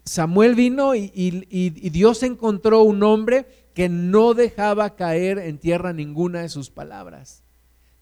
Samuel 0.10 0.56
vino 0.56 0.96
y, 0.96 1.30
Dios 1.92 2.24
encontró 2.24 2.82
un 2.82 3.04
hombre 3.04 3.46
que 3.76 3.90
no 3.90 4.34
dejaba 4.34 4.96
caer 4.96 5.38
en 5.38 5.60
tierra 5.60 5.94
ninguna 5.94 6.42
de 6.42 6.50
sus 6.50 6.72
palabras. 6.72 7.44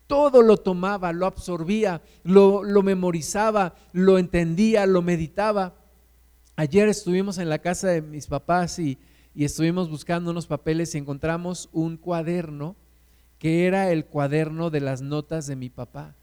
Todo 0.08 0.42
lo 0.42 0.56
tomaba, 0.56 1.12
lo 1.12 1.26
absorbía, 1.26 2.02
lo, 2.24 2.64
lo 2.64 2.82
memorizaba, 2.82 3.76
lo 3.92 4.20
entendía, 4.20 4.86
lo 4.86 5.02
meditaba. 5.02 5.76
Ayer 6.56 6.88
estuvimos 6.88 7.40
en 7.40 7.50
la 7.50 7.60
casa 7.60 7.90
de 7.90 8.02
mis 8.02 8.28
papás 8.28 8.80
y, 8.80 8.98
y 9.36 9.44
estuvimos 9.44 9.90
buscando 9.90 10.32
unos 10.32 10.48
papeles 10.48 10.96
y 10.96 11.00
encontramos 11.00 11.68
un 11.74 11.98
cuaderno 11.98 12.78
que 13.38 13.66
era 13.66 13.92
el 13.92 14.06
cuaderno 14.06 14.70
de 14.70 14.80
las 14.80 15.02
notas 15.02 15.46
de 15.46 15.58
mi 15.58 15.70
papá. 15.70 16.16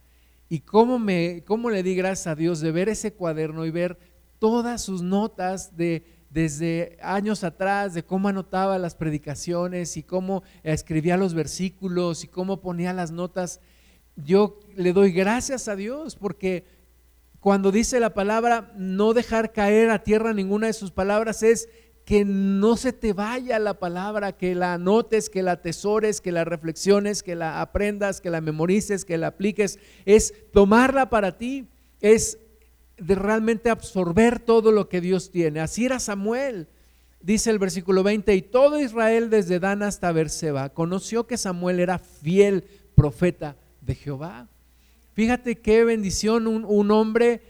Y 0.49 0.61
cómo, 0.61 0.99
me, 0.99 1.43
cómo 1.47 1.69
le 1.69 1.83
di 1.83 1.95
gracias 1.95 2.29
a 2.29 2.37
Dios 2.37 2.61
de 2.61 2.73
ver 2.73 2.89
ese 2.89 3.13
cuaderno 3.13 3.67
y 3.67 3.71
ver 3.71 4.14
todas 4.45 4.83
sus 4.83 5.01
notas 5.01 5.75
de 5.75 6.05
desde 6.29 6.99
años 7.01 7.45
atrás, 7.45 7.95
de 7.95 8.05
cómo 8.05 8.29
anotaba 8.29 8.77
las 8.77 8.95
predicaciones 8.95 9.97
y 9.97 10.03
cómo 10.03 10.43
escribía 10.63 11.17
los 11.17 11.33
versículos 11.33 12.25
y 12.25 12.29
cómo 12.29 12.61
ponía 12.61 12.93
las 12.93 13.11
notas. 13.11 13.61
Yo 14.17 14.61
le 14.77 14.93
doy 14.93 15.13
gracias 15.13 15.67
a 15.67 15.77
Dios 15.77 16.17
porque 16.17 16.67
cuando 17.41 17.73
dice 17.73 18.01
la 18.01 18.13
palabra 18.13 18.71
no 18.77 19.15
dejar 19.15 19.53
caer 19.53 19.89
a 19.89 20.05
tierra 20.05 20.35
ninguna 20.35 20.67
de 20.67 20.75
sus 20.75 20.91
palabras 20.91 21.43
es 21.43 21.71
que 22.05 22.27
no 22.27 22.77
se 22.77 22.93
te 22.93 23.15
vaya 23.15 23.59
la 23.59 23.79
palabra, 23.79 24.37
que 24.37 24.55
la 24.55 24.75
anotes, 24.75 25.31
que 25.31 25.43
la 25.43 25.53
atesores, 25.53 26.21
que 26.21 26.33
la 26.33 26.45
reflexiones, 26.45 27.23
que 27.23 27.35
la 27.35 27.63
aprendas, 27.63 28.21
que 28.21 28.29
la 28.29 28.43
memorices, 28.43 29.07
que 29.07 29.17
la 29.17 29.29
apliques. 29.29 29.79
Es 30.05 30.35
tomarla 30.53 31.09
para 31.09 31.39
ti, 31.39 31.67
es 32.03 32.39
de 32.97 33.15
realmente 33.15 33.71
absorber 33.71 34.41
todo 34.41 34.73
lo 34.73 34.89
que 34.89 35.01
Dios 35.01 35.31
tiene. 35.31 35.61
Así 35.61 35.85
era 35.85 35.99
Samuel. 35.99 36.69
Dice 37.21 37.51
el 37.51 37.59
versículo 37.59 38.03
20, 38.03 38.35
y 38.35 38.43
todo 38.43 38.79
Israel 38.79 39.31
desde 39.31 39.59
Dan 39.59 39.83
hasta 39.83 40.13
Berseba 40.13 40.69
conoció 40.69 41.27
que 41.27 41.39
Samuel 41.39 41.81
era 41.81 41.99
fiel 41.99 42.65
profeta 42.95 43.57
de 43.81 43.95
Jehová. 43.95 44.49
Fíjate 45.15 45.57
qué 45.57 45.85
bendición 45.85 46.47
un, 46.47 46.65
un 46.67 46.91
hombre 46.91 47.41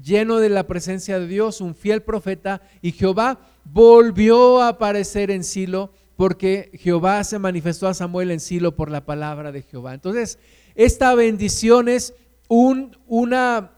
lleno 0.00 0.38
de 0.38 0.50
la 0.50 0.66
presencia 0.66 1.18
de 1.18 1.26
Dios, 1.26 1.60
un 1.60 1.74
fiel 1.74 2.02
profeta, 2.02 2.62
y 2.80 2.92
Jehová 2.92 3.40
volvió 3.64 4.60
a 4.60 4.68
aparecer 4.68 5.30
en 5.30 5.42
Silo 5.42 5.90
porque 6.16 6.70
Jehová 6.74 7.24
se 7.24 7.38
manifestó 7.38 7.88
a 7.88 7.94
Samuel 7.94 8.30
en 8.30 8.40
Silo 8.40 8.76
por 8.76 8.90
la 8.90 9.04
palabra 9.04 9.52
de 9.52 9.62
Jehová. 9.62 9.94
Entonces, 9.94 10.38
esta 10.74 11.14
bendición 11.14 11.88
es 11.88 12.14
un, 12.48 12.96
una, 13.06 13.72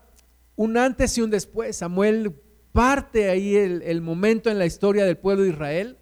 un 0.57 0.77
antes 0.77 1.16
y 1.19 1.23
un 1.23 1.31
después. 1.31 1.77
Samuel 1.77 2.35
parte 2.73 3.31
ahí 3.31 3.55
el, 3.55 3.83
el 3.83 4.01
momento 4.03 4.51
en 4.51 4.59
la 4.59 4.66
historia 4.66 5.05
del 5.05 5.19
pueblo 5.19 5.45
de 5.45 5.51
Israel 5.51 5.99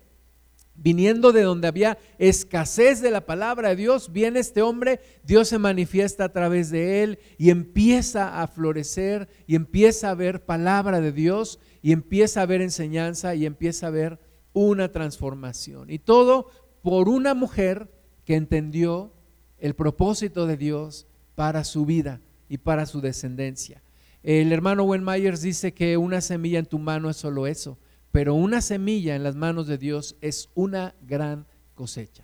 viniendo 0.77 1.33
de 1.33 1.43
donde 1.43 1.69
había 1.69 1.99
escasez 2.19 3.01
de 3.01 3.11
la 3.11 3.27
palabra 3.27 3.71
de 3.71 3.77
Dios, 3.77 4.13
viene 4.13 4.41
este 4.41 4.63
hombre, 4.63 5.01
Dios 5.23 5.49
se 5.49 5.59
manifiesta 5.59 6.25
a 6.25 6.33
través 6.33 6.71
de 6.71 7.03
él 7.03 7.19
y 7.39 7.51
empieza 7.51 8.43
a 8.43 8.49
florecer 8.49 9.29
y 9.47 9.55
empieza 9.55 10.11
a 10.11 10.15
ver 10.15 10.45
palabra 10.45 11.01
de 11.01 11.13
Dios 11.13 11.61
y 11.83 11.93
empieza 11.93 12.43
a 12.43 12.47
ver 12.47 12.61
enseñanza 12.61 13.35
y 13.35 13.47
empieza 13.47 13.87
a 13.87 13.91
ver 13.91 14.19
una 14.53 14.91
transformación. 14.91 15.91
Y 15.91 15.99
todo 15.99 16.51
por 16.83 17.09
una 17.09 17.35
mujer 17.35 17.91
que 18.25 18.35
entendió 18.35 19.13
el 19.59 19.75
propósito 19.75 20.47
de 20.47 20.57
Dios 20.57 21.07
para 21.35 21.65
su 21.65 21.87
vida 21.87 22.21
y 22.49 22.59
para 22.59 22.87
su 22.87 23.01
descendencia. 23.01 23.84
El 24.25 24.53
hermano 24.53 24.83
Wen 24.83 25.05
Myers 25.05 25.43
dice 25.43 25.73
que 25.73 25.97
una 25.97 26.21
semilla 26.21 26.59
en 26.59 26.67
tu 26.67 26.81
mano 26.81 27.11
es 27.11 27.17
solo 27.17 27.47
eso 27.47 27.79
pero 28.15 28.37
una 28.37 28.61
semilla 28.61 29.17
en 29.17 29.25
las 29.25 29.35
manos 29.35 29.67
de 29.67 29.77
Dios 29.77 30.15
es 30.21 30.49
una 30.55 30.95
gran 31.03 31.49
cosecha. 31.75 32.23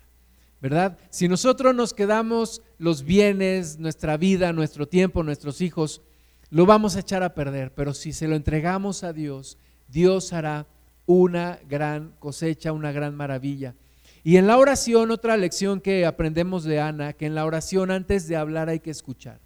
¿Verdad? 0.61 0.97
Si 1.09 1.27
nosotros 1.27 1.75
nos 1.75 1.93
quedamos 1.93 2.61
los 2.77 3.03
bienes, 3.03 3.77
nuestra 3.77 4.15
vida, 4.15 4.53
nuestro 4.53 4.87
tiempo, 4.87 5.21
nuestros 5.21 5.59
hijos, 5.59 6.01
lo 6.49 6.65
vamos 6.65 6.95
a 6.95 7.01
echar 7.01 7.23
a 7.23 7.35
perder, 7.35 7.73
pero 7.73 7.93
si 7.93 8.13
se 8.13 8.29
lo 8.29 8.37
entregamos 8.37 9.03
a 9.03 9.11
Dios, 9.11 9.57
Dios 9.89 10.31
hará 10.31 10.65
una 11.07 11.59
gran 11.67 12.15
cosecha, 12.19 12.71
una 12.71 12.93
gran 12.93 13.13
maravilla. 13.13 13.75
Y 14.23 14.37
en 14.37 14.47
la 14.47 14.57
oración, 14.57 15.11
otra 15.11 15.35
lección 15.35 15.81
que 15.81 16.05
aprendemos 16.05 16.63
de 16.63 16.79
Ana, 16.79 17.11
que 17.11 17.25
en 17.25 17.35
la 17.35 17.43
oración 17.43 17.91
antes 17.91 18.29
de 18.29 18.37
hablar 18.37 18.69
hay 18.69 18.79
que 18.79 18.91
escuchar. 18.91 19.41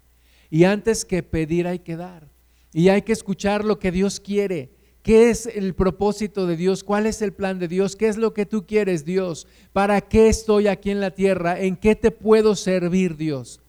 Y 0.48 0.62
antes 0.62 1.04
que 1.04 1.24
pedir 1.24 1.66
hay 1.66 1.80
que 1.80 1.96
dar. 1.96 2.35
Y 2.76 2.90
hay 2.90 3.00
que 3.00 3.14
escuchar 3.14 3.64
lo 3.64 3.78
que 3.78 3.90
Dios 3.90 4.20
quiere. 4.20 4.68
¿Qué 5.02 5.30
es 5.30 5.46
el 5.46 5.74
propósito 5.74 6.46
de 6.46 6.58
Dios? 6.58 6.84
¿Cuál 6.84 7.06
es 7.06 7.22
el 7.22 7.32
plan 7.32 7.58
de 7.58 7.68
Dios? 7.68 7.96
¿Qué 7.96 8.06
es 8.06 8.18
lo 8.18 8.34
que 8.34 8.44
tú 8.44 8.66
quieres, 8.66 9.06
Dios? 9.06 9.46
¿Para 9.72 10.02
qué 10.02 10.28
estoy 10.28 10.68
aquí 10.68 10.90
en 10.90 11.00
la 11.00 11.12
tierra? 11.12 11.58
¿En 11.58 11.76
qué 11.76 11.96
te 11.96 12.10
puedo 12.10 12.54
servir, 12.54 13.16
Dios? 13.16 13.62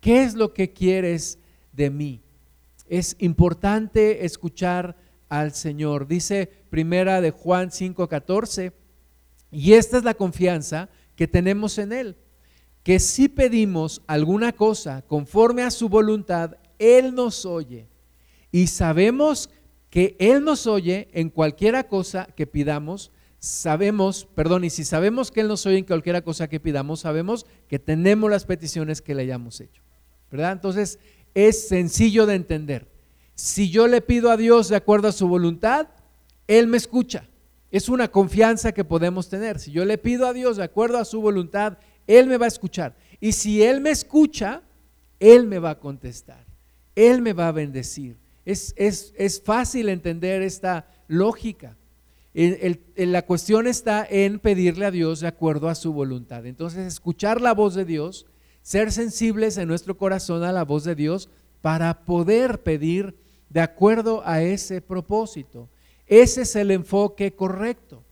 ¿Qué 0.00 0.22
es 0.22 0.34
lo 0.34 0.54
que 0.54 0.72
quieres 0.72 1.38
de 1.74 1.90
mí? 1.90 2.22
Es 2.88 3.14
importante 3.18 4.24
escuchar 4.24 4.96
al 5.28 5.52
Señor. 5.52 6.08
Dice 6.08 6.50
primera 6.70 7.20
de 7.20 7.32
Juan 7.32 7.68
5:14, 7.70 8.72
y 9.50 9.74
esta 9.74 9.98
es 9.98 10.04
la 10.04 10.14
confianza 10.14 10.88
que 11.14 11.28
tenemos 11.28 11.76
en 11.76 11.92
Él, 11.92 12.16
que 12.82 13.00
si 13.00 13.28
pedimos 13.28 14.00
alguna 14.06 14.52
cosa 14.52 15.02
conforme 15.02 15.62
a 15.62 15.70
su 15.70 15.90
voluntad, 15.90 16.56
Él 16.78 17.14
nos 17.14 17.44
oye. 17.44 17.86
Y 18.52 18.68
sabemos 18.68 19.50
que 19.90 20.16
Él 20.18 20.44
nos 20.44 20.66
oye 20.66 21.08
en 21.12 21.30
cualquiera 21.30 21.88
cosa 21.88 22.26
que 22.36 22.46
pidamos, 22.46 23.12
sabemos, 23.38 24.26
perdón, 24.34 24.64
y 24.64 24.70
si 24.70 24.84
sabemos 24.84 25.30
que 25.30 25.40
Él 25.40 25.48
nos 25.48 25.64
oye 25.66 25.78
en 25.78 25.84
cualquiera 25.84 26.22
cosa 26.22 26.48
que 26.48 26.60
pidamos, 26.60 27.00
sabemos 27.00 27.46
que 27.68 27.78
tenemos 27.78 28.30
las 28.30 28.44
peticiones 28.44 29.02
que 29.02 29.14
le 29.14 29.22
hayamos 29.22 29.60
hecho. 29.60 29.82
¿Verdad? 30.30 30.52
Entonces, 30.52 30.98
es 31.34 31.68
sencillo 31.68 32.26
de 32.26 32.34
entender. 32.34 32.88
Si 33.34 33.70
yo 33.70 33.86
le 33.86 34.00
pido 34.00 34.30
a 34.30 34.36
Dios 34.36 34.68
de 34.68 34.76
acuerdo 34.76 35.08
a 35.08 35.12
su 35.12 35.28
voluntad, 35.28 35.88
Él 36.48 36.66
me 36.66 36.78
escucha. 36.78 37.28
Es 37.70 37.88
una 37.88 38.08
confianza 38.08 38.72
que 38.72 38.84
podemos 38.84 39.28
tener. 39.28 39.58
Si 39.58 39.70
yo 39.70 39.84
le 39.84 39.98
pido 39.98 40.26
a 40.26 40.32
Dios 40.32 40.56
de 40.56 40.64
acuerdo 40.64 40.98
a 40.98 41.04
su 41.04 41.20
voluntad, 41.20 41.78
Él 42.06 42.26
me 42.26 42.38
va 42.38 42.46
a 42.46 42.48
escuchar. 42.48 42.96
Y 43.20 43.32
si 43.32 43.62
Él 43.62 43.80
me 43.80 43.90
escucha, 43.90 44.62
Él 45.20 45.46
me 45.46 45.58
va 45.58 45.70
a 45.70 45.78
contestar. 45.78 46.44
Él 46.94 47.20
me 47.20 47.34
va 47.34 47.48
a 47.48 47.52
bendecir. 47.52 48.16
Es, 48.46 49.42
fácil 49.44 49.88
entender 49.88 50.40
esta 50.40 50.86
lógica. 51.08 51.76
la 52.32 53.22
cuestión 53.22 53.66
está 53.66 54.06
en 54.08 54.38
pedirle 54.38 54.86
a 54.86 54.92
Dios 54.92 55.20
de 55.20 55.26
acuerdo 55.26 55.68
a 55.68 55.74
su 55.74 55.92
voluntad. 55.92 56.46
Entonces, 56.46 56.86
escuchar 56.86 57.40
la 57.40 57.52
voz 57.52 57.74
de 57.74 57.84
Dios, 57.84 58.26
ser 58.62 58.92
sensibles 58.92 59.58
en 59.58 59.68
nuestro 59.68 59.96
corazón 59.96 60.44
a 60.44 60.52
la 60.52 60.64
voz 60.64 60.84
de 60.84 60.94
Dios 60.94 61.28
para 61.60 62.04
poder 62.04 62.62
pedir 62.62 63.16
de 63.50 63.60
acuerdo 63.60 64.22
a 64.24 64.42
ese 64.42 64.80
propósito. 64.80 65.68
Ese 66.06 66.42
es 66.42 66.54
el 66.54 66.70
enfoque 66.70 67.34
correcto, 67.34 68.04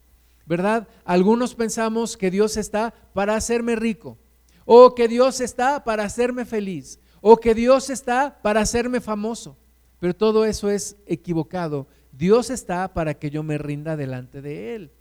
¿verdad? 0.47 0.89
Algunos 1.05 1.55
pensamos 1.55 2.17
que 2.17 2.33
Dios 2.33 2.57
está 2.57 2.93
para 3.13 3.37
hacerme 3.37 3.77
rico, 3.77 4.19
o 4.65 4.97
que 4.97 5.07
Dios 5.07 5.41
está 5.41 5.85
para 5.85 6.03
hacerme 6.03 6.45
feliz, 6.45 6.99
o 7.21 7.37
que 7.37 7.55
Dios 7.55 7.89
está 7.89 8.41
para 8.43 8.63
hacerme 8.63 9.01
famoso. 9.01 9.57
Pero 10.05 10.15
todo 10.15 10.45
eso 10.45 10.69
es 10.69 10.99
equivocado. 11.07 11.89
Dios 12.13 12.51
está 12.51 12.93
para 12.93 13.15
que 13.15 13.31
yo 13.31 13.43
me 13.43 13.57
rinda 13.57 13.97
delante 13.97 14.43
de 14.43 14.75
Él. 14.75 14.93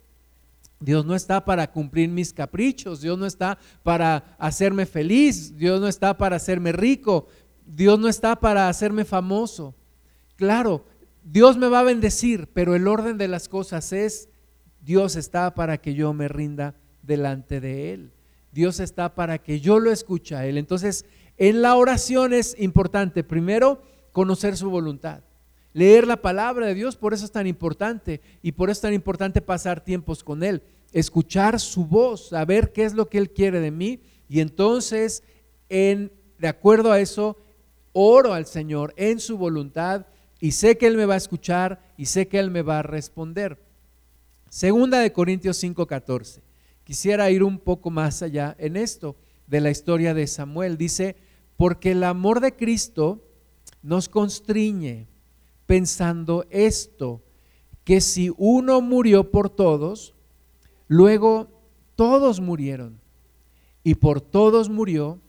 Dios 0.80 1.04
no 1.04 1.14
está 1.14 1.44
para 1.44 1.70
cumplir 1.70 2.08
mis 2.08 2.32
caprichos, 2.32 3.02
Dios 3.02 3.18
no 3.18 3.26
está 3.26 3.58
para 3.82 4.34
hacerme 4.38 4.86
feliz, 4.86 5.58
Dios 5.58 5.78
no 5.78 5.88
está 5.88 6.16
para 6.16 6.36
hacerme 6.36 6.72
rico, 6.72 7.26
Dios 7.66 7.98
no 7.98 8.08
está 8.08 8.36
para 8.36 8.70
hacerme 8.70 9.04
famoso. 9.04 9.74
Claro, 10.36 10.86
Dios 11.22 11.58
me 11.58 11.68
va 11.68 11.80
a 11.80 11.84
bendecir, 11.84 12.48
pero 12.54 12.74
el 12.74 12.88
orden 12.88 13.18
de 13.18 13.28
las 13.28 13.46
cosas 13.46 13.92
es, 13.92 14.30
Dios 14.80 15.16
está 15.16 15.54
para 15.54 15.76
que 15.76 15.92
yo 15.92 16.14
me 16.14 16.28
rinda 16.28 16.76
delante 17.02 17.60
de 17.60 17.92
Él. 17.92 18.12
Dios 18.52 18.80
está 18.80 19.14
para 19.14 19.36
que 19.36 19.60
yo 19.60 19.80
lo 19.80 19.92
escuche 19.92 20.34
a 20.34 20.46
Él. 20.46 20.56
Entonces, 20.56 21.04
en 21.36 21.60
la 21.60 21.76
oración 21.76 22.32
es 22.32 22.58
importante, 22.58 23.22
primero, 23.22 23.82
conocer 24.14 24.56
su 24.56 24.70
voluntad. 24.70 25.24
Leer 25.72 26.06
la 26.06 26.22
palabra 26.22 26.68
de 26.68 26.74
Dios, 26.74 26.94
por 26.94 27.12
eso 27.12 27.24
es 27.24 27.32
tan 27.32 27.48
importante 27.48 28.20
y 28.42 28.52
por 28.52 28.70
eso 28.70 28.78
es 28.78 28.82
tan 28.82 28.94
importante 28.94 29.42
pasar 29.42 29.82
tiempos 29.82 30.22
con 30.22 30.44
Él, 30.44 30.62
escuchar 30.92 31.58
su 31.58 31.84
voz, 31.84 32.28
saber 32.28 32.72
qué 32.72 32.84
es 32.84 32.94
lo 32.94 33.08
que 33.08 33.18
Él 33.18 33.30
quiere 33.30 33.58
de 33.58 33.72
mí 33.72 34.00
y 34.28 34.38
entonces, 34.38 35.24
en, 35.68 36.12
de 36.38 36.46
acuerdo 36.46 36.92
a 36.92 37.00
eso, 37.00 37.36
oro 37.92 38.34
al 38.34 38.46
Señor 38.46 38.94
en 38.96 39.18
su 39.18 39.36
voluntad 39.36 40.06
y 40.38 40.52
sé 40.52 40.78
que 40.78 40.86
Él 40.86 40.96
me 40.96 41.06
va 41.06 41.14
a 41.14 41.18
escuchar 41.18 41.82
y 41.96 42.06
sé 42.06 42.28
que 42.28 42.38
Él 42.38 42.52
me 42.52 42.62
va 42.62 42.78
a 42.78 42.82
responder. 42.82 43.58
Segunda 44.48 45.00
de 45.00 45.12
Corintios 45.12 45.60
5:14. 45.60 46.40
quisiera 46.84 47.32
ir 47.32 47.42
un 47.42 47.58
poco 47.58 47.90
más 47.90 48.22
allá 48.22 48.54
en 48.60 48.76
esto 48.76 49.16
de 49.48 49.60
la 49.60 49.70
historia 49.70 50.14
de 50.14 50.28
Samuel. 50.28 50.78
Dice, 50.78 51.16
porque 51.56 51.90
el 51.90 52.04
amor 52.04 52.38
de 52.38 52.54
Cristo 52.54 53.20
nos 53.84 54.08
constriñe 54.08 55.06
pensando 55.66 56.46
esto, 56.48 57.22
que 57.84 58.00
si 58.00 58.32
uno 58.38 58.80
murió 58.80 59.30
por 59.30 59.50
todos, 59.50 60.14
luego 60.88 61.48
todos 61.94 62.40
murieron. 62.40 62.98
Y 63.82 63.96
por 63.96 64.22
todos 64.22 64.70
murió 64.70 65.20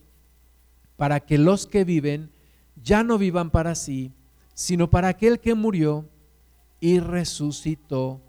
para 0.96 1.20
que 1.20 1.38
los 1.38 1.68
que 1.68 1.84
viven 1.84 2.32
ya 2.82 3.04
no 3.04 3.18
vivan 3.18 3.52
para 3.52 3.76
sí, 3.76 4.14
sino 4.54 4.90
para 4.90 5.10
aquel 5.10 5.42
que 5.42 5.54
murió 5.54 6.08
y 6.80 7.00
resucitó 7.00 8.22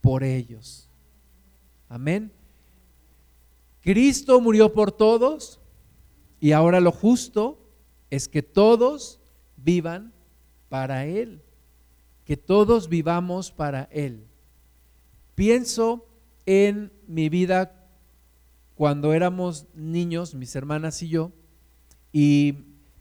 por 0.00 0.22
ellos. 0.22 0.88
Amén. 1.88 2.32
Cristo 3.80 4.40
murió 4.40 4.72
por 4.72 4.92
todos 4.92 5.60
y 6.38 6.52
ahora 6.52 6.80
lo 6.80 6.92
justo 6.92 7.58
es 8.08 8.28
que 8.28 8.42
todos 8.42 9.18
vivan 9.64 10.12
para 10.68 11.06
Él, 11.06 11.42
que 12.24 12.36
todos 12.36 12.88
vivamos 12.88 13.50
para 13.50 13.88
Él. 13.90 14.26
Pienso 15.34 16.06
en 16.46 16.92
mi 17.06 17.28
vida 17.28 17.88
cuando 18.74 19.12
éramos 19.12 19.66
niños, 19.74 20.34
mis 20.34 20.54
hermanas 20.56 21.02
y 21.02 21.08
yo, 21.08 21.32
y 22.12 22.56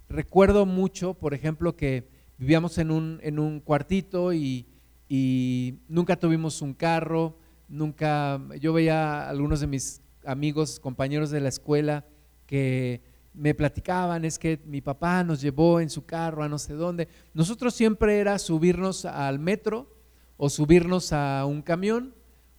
recuerdo 0.09 0.65
mucho, 0.65 1.13
por 1.13 1.33
ejemplo, 1.33 1.75
que 1.75 2.07
vivíamos 2.37 2.77
en 2.77 2.91
un, 2.91 3.19
en 3.23 3.39
un 3.39 3.59
cuartito 3.59 4.33
y, 4.33 4.65
y 5.09 5.75
nunca 5.87 6.17
tuvimos 6.17 6.61
un 6.61 6.73
carro, 6.73 7.37
nunca, 7.67 8.41
yo 8.59 8.73
veía 8.73 9.23
a 9.23 9.29
algunos 9.29 9.59
de 9.59 9.67
mis 9.67 10.01
amigos, 10.25 10.79
compañeros 10.79 11.31
de 11.31 11.41
la 11.41 11.49
escuela 11.49 12.05
que 12.45 13.01
me 13.33 13.53
platicaban, 13.53 14.25
es 14.25 14.37
que 14.37 14.59
mi 14.65 14.81
papá 14.81 15.23
nos 15.23 15.41
llevó 15.41 15.79
en 15.79 15.89
su 15.89 16.05
carro 16.05 16.43
a 16.43 16.49
no 16.49 16.59
sé 16.59 16.73
dónde. 16.73 17.07
Nosotros 17.33 17.73
siempre 17.73 18.19
era 18.19 18.37
subirnos 18.39 19.05
al 19.05 19.39
metro 19.39 19.89
o 20.37 20.49
subirnos 20.49 21.13
a 21.13 21.45
un 21.45 21.61
camión 21.61 22.13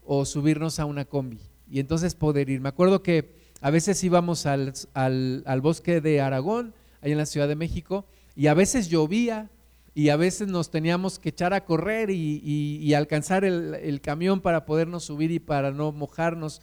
o 0.04 0.24
subirnos 0.24 0.78
a 0.78 0.84
una 0.84 1.04
combi 1.04 1.40
y 1.70 1.80
entonces 1.80 2.14
poder 2.14 2.50
ir. 2.50 2.60
Me 2.60 2.68
acuerdo 2.68 3.02
que 3.02 3.34
a 3.60 3.70
veces 3.70 4.02
íbamos 4.04 4.46
al, 4.46 4.74
al, 4.94 5.60
bosque 5.60 6.00
de 6.00 6.20
Aragón, 6.20 6.74
ahí 7.00 7.12
en 7.12 7.18
la 7.18 7.26
Ciudad 7.26 7.48
de 7.48 7.56
México, 7.56 8.06
y 8.34 8.48
a 8.48 8.54
veces 8.54 8.88
llovía 8.88 9.50
y 9.94 10.08
a 10.08 10.16
veces 10.16 10.48
nos 10.48 10.70
teníamos 10.70 11.18
que 11.18 11.28
echar 11.30 11.54
a 11.54 11.64
correr 11.64 12.10
y, 12.10 12.94
alcanzar 12.94 13.44
el, 13.44 14.00
camión 14.00 14.40
para 14.40 14.64
podernos 14.64 15.04
subir 15.04 15.30
y 15.30 15.38
para 15.38 15.70
no 15.70 15.92
mojarnos. 15.92 16.62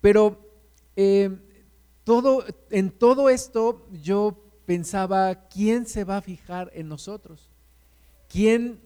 Pero 0.00 0.48
eh, 0.94 1.36
todo, 2.06 2.44
en 2.70 2.92
todo 2.92 3.30
esto 3.30 3.84
yo 3.90 4.40
pensaba, 4.64 5.48
¿quién 5.48 5.86
se 5.86 6.04
va 6.04 6.18
a 6.18 6.22
fijar 6.22 6.70
en 6.72 6.86
nosotros? 6.86 7.50
¿Quién, 8.28 8.78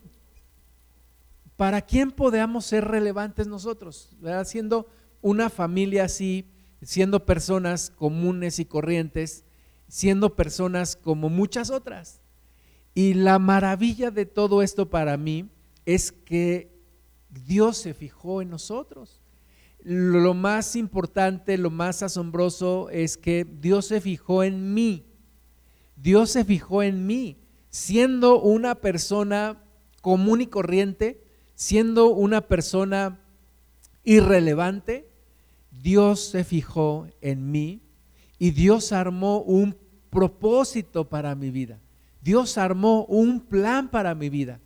¿Para 1.55 1.83
quién 1.83 2.13
podamos 2.13 2.65
ser 2.65 2.87
relevantes 2.87 3.47
nosotros? 3.47 4.17
Siendo 4.47 4.87
una 5.21 5.51
familia 5.51 6.05
así, 6.05 6.47
siendo 6.81 7.27
personas 7.27 7.91
comunes 7.91 8.59
y 8.59 8.65
corrientes, 8.65 9.45
siendo 9.87 10.35
personas 10.35 10.97
como 10.97 11.29
muchas 11.29 11.69
otras. 11.69 12.23
Y 12.95 13.13
la 13.13 13.39
maravilla 13.39 14.11
de 14.11 14.25
todo 14.25 14.63
esto 14.63 14.89
para 14.89 15.19
mí 15.19 15.51
es 15.85 16.11
que 16.11 16.75
Dios 17.29 17.77
se 17.77 17.93
fijó 17.93 18.41
en 18.41 18.49
nosotros. 18.49 19.20
Lo 19.83 20.35
más 20.35 20.77
importante, 20.77 21.57
lo 21.59 21.71
más 21.71 22.03
asombroso 22.03 22.91
es 22.91 23.17
que 23.17 23.45
Dios 23.45 23.87
se 23.87 24.01
fijó 24.01 24.43
en 24.43 24.75
mí. 24.75 25.07
Dios 25.97 26.31
se 26.31 26.45
fijó 26.45 26.83
en 26.83 27.07
mí, 27.07 27.37
siendo 27.69 28.41
una 28.41 28.75
persona 28.75 29.63
común 30.01 30.41
y 30.41 30.47
corriente, 30.47 31.23
siendo 31.55 32.09
una 32.09 32.41
persona 32.41 33.21
irrelevante, 34.05 35.11
Dios 35.71 36.21
se 36.21 36.45
fijó 36.45 37.07
en 37.21 37.51
mí 37.51 37.83
y 38.39 38.51
Dios 38.53 38.93
armó 38.93 39.43
un 39.43 39.77
propósito 40.09 41.09
para 41.09 41.35
mi 41.35 41.51
vida. 41.51 41.79
Dios 42.23 42.59
armó 42.59 43.05
un 43.05 43.41
plan 43.41 43.91
para 43.91 44.15
mi 44.15 44.29
vida. 44.29 44.61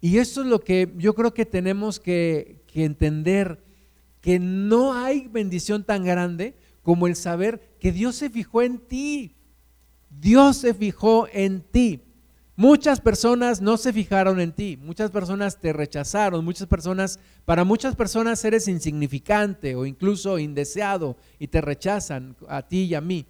Y 0.00 0.18
eso 0.18 0.42
es 0.42 0.46
lo 0.46 0.60
que 0.60 0.92
yo 0.98 1.14
creo 1.14 1.32
que 1.32 1.46
tenemos 1.46 1.98
que, 1.98 2.62
entender, 2.74 3.64
que 4.26 4.40
no 4.40 4.92
hay 4.92 5.28
bendición 5.28 5.84
tan 5.84 6.02
grande 6.02 6.56
como 6.82 7.06
el 7.06 7.14
saber 7.14 7.76
que 7.78 7.92
Dios 7.92 8.16
se 8.16 8.28
fijó 8.28 8.60
en 8.60 8.80
ti. 8.80 9.36
Dios 10.10 10.56
se 10.56 10.74
fijó 10.74 11.28
en 11.32 11.60
ti. 11.60 12.02
Muchas 12.56 13.00
personas 13.00 13.60
no 13.60 13.76
se 13.76 13.92
fijaron 13.92 14.40
en 14.40 14.50
ti, 14.50 14.76
muchas 14.82 15.12
personas 15.12 15.60
te 15.60 15.72
rechazaron, 15.72 16.44
muchas 16.44 16.66
personas, 16.66 17.20
para 17.44 17.62
muchas 17.62 17.94
personas 17.94 18.44
eres 18.44 18.66
insignificante 18.66 19.76
o 19.76 19.86
incluso 19.86 20.40
indeseado 20.40 21.16
y 21.38 21.46
te 21.46 21.60
rechazan 21.60 22.34
a 22.48 22.62
ti 22.62 22.82
y 22.82 22.94
a 22.96 23.00
mí. 23.00 23.26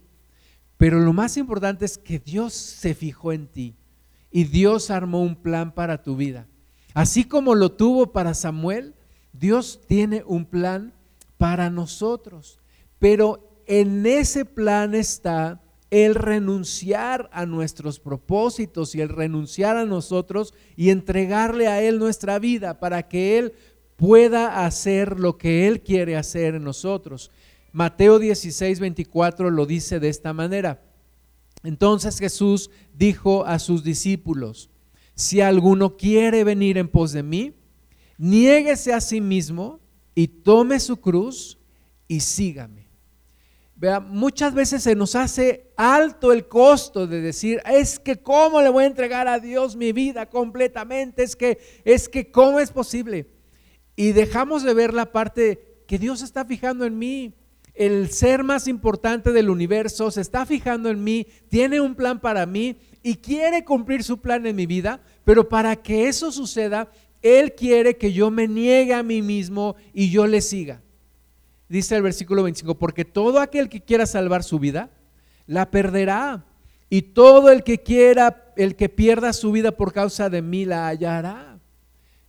Pero 0.78 0.98
lo 1.00 1.12
más 1.12 1.36
importante 1.36 1.84
es 1.84 1.98
que 1.98 2.18
Dios 2.20 2.54
se 2.54 2.94
fijó 2.94 3.34
en 3.34 3.48
ti 3.48 3.74
y 4.30 4.44
Dios 4.44 4.90
armó 4.90 5.20
un 5.20 5.36
plan 5.36 5.74
para 5.74 6.02
tu 6.02 6.16
vida. 6.16 6.46
Así 6.94 7.24
como 7.24 7.54
lo 7.54 7.72
tuvo 7.72 8.12
para 8.12 8.32
Samuel, 8.32 8.94
Dios 9.38 9.80
tiene 9.86 10.22
un 10.26 10.44
plan 10.44 10.92
para 11.38 11.70
nosotros. 11.70 12.58
Pero 12.98 13.62
en 13.66 14.06
ese 14.06 14.44
plan 14.44 14.94
está 14.94 15.60
el 15.90 16.14
renunciar 16.14 17.28
a 17.32 17.46
nuestros 17.46 18.00
propósitos 18.00 18.94
y 18.94 19.00
el 19.00 19.08
renunciar 19.08 19.76
a 19.76 19.84
nosotros 19.84 20.54
y 20.76 20.90
entregarle 20.90 21.68
a 21.68 21.82
Él 21.82 21.98
nuestra 21.98 22.38
vida 22.38 22.80
para 22.80 23.08
que 23.08 23.38
Él 23.38 23.54
pueda 23.96 24.66
hacer 24.66 25.18
lo 25.18 25.38
que 25.38 25.68
Él 25.68 25.80
quiere 25.82 26.16
hacer 26.16 26.54
en 26.54 26.64
nosotros. 26.64 27.30
Mateo 27.72 28.18
16, 28.18 28.80
24 28.80 29.50
lo 29.50 29.66
dice 29.66 30.00
de 30.00 30.08
esta 30.08 30.32
manera. 30.32 30.82
Entonces 31.62 32.18
Jesús 32.18 32.70
dijo 32.94 33.44
a 33.46 33.58
sus 33.58 33.84
discípulos, 33.84 34.70
si 35.14 35.40
alguno 35.40 35.96
quiere 35.96 36.44
venir 36.44 36.78
en 36.78 36.88
pos 36.88 37.12
de 37.12 37.22
mí, 37.22 37.54
niéguese 38.18 38.92
a 38.92 39.00
sí 39.00 39.20
mismo 39.20 39.80
y 40.14 40.28
tome 40.28 40.80
su 40.80 40.96
cruz 40.98 41.58
y 42.08 42.20
sígame. 42.20 42.86
Vea, 43.78 44.00
muchas 44.00 44.54
veces 44.54 44.82
se 44.82 44.94
nos 44.94 45.14
hace 45.14 45.70
alto 45.76 46.32
el 46.32 46.48
costo 46.48 47.06
de 47.06 47.20
decir, 47.20 47.60
es 47.66 47.98
que 47.98 48.16
cómo 48.16 48.62
le 48.62 48.70
voy 48.70 48.84
a 48.84 48.86
entregar 48.86 49.28
a 49.28 49.38
Dios 49.38 49.76
mi 49.76 49.92
vida 49.92 50.30
completamente, 50.30 51.22
es 51.22 51.36
que, 51.36 51.58
es 51.84 52.08
que 52.08 52.30
cómo 52.30 52.58
es 52.58 52.70
posible. 52.70 53.26
Y 53.94 54.12
dejamos 54.12 54.62
de 54.62 54.72
ver 54.72 54.94
la 54.94 55.12
parte 55.12 55.82
que 55.86 55.98
Dios 55.98 56.22
está 56.22 56.46
fijando 56.46 56.86
en 56.86 56.98
mí. 56.98 57.34
El 57.74 58.10
ser 58.10 58.42
más 58.42 58.66
importante 58.66 59.32
del 59.32 59.50
universo 59.50 60.10
se 60.10 60.22
está 60.22 60.46
fijando 60.46 60.88
en 60.88 61.04
mí, 61.04 61.26
tiene 61.50 61.78
un 61.78 61.94
plan 61.94 62.18
para 62.18 62.46
mí 62.46 62.78
y 63.02 63.16
quiere 63.16 63.62
cumplir 63.62 64.02
su 64.02 64.22
plan 64.22 64.46
en 64.46 64.56
mi 64.56 64.64
vida, 64.64 65.02
pero 65.24 65.50
para 65.50 65.76
que 65.76 66.08
eso 66.08 66.32
suceda, 66.32 66.90
Él 67.22 67.54
quiere 67.54 67.96
que 67.96 68.12
yo 68.12 68.30
me 68.30 68.48
niegue 68.48 68.94
a 68.94 69.02
mí 69.02 69.22
mismo 69.22 69.76
y 69.92 70.10
yo 70.10 70.26
le 70.26 70.40
siga 70.40 70.82
dice 71.68 71.96
el 71.96 72.02
versículo 72.02 72.42
25, 72.42 72.76
porque 72.76 73.04
todo 73.04 73.40
aquel 73.40 73.68
que 73.68 73.80
quiera 73.80 74.06
salvar 74.06 74.42
su 74.42 74.58
vida, 74.58 74.90
la 75.46 75.70
perderá. 75.70 76.44
Y 76.88 77.02
todo 77.02 77.50
el 77.50 77.64
que 77.64 77.82
quiera, 77.82 78.52
el 78.56 78.76
que 78.76 78.88
pierda 78.88 79.32
su 79.32 79.50
vida 79.50 79.72
por 79.72 79.92
causa 79.92 80.30
de 80.30 80.42
mí, 80.42 80.64
la 80.64 80.86
hallará. 80.86 81.58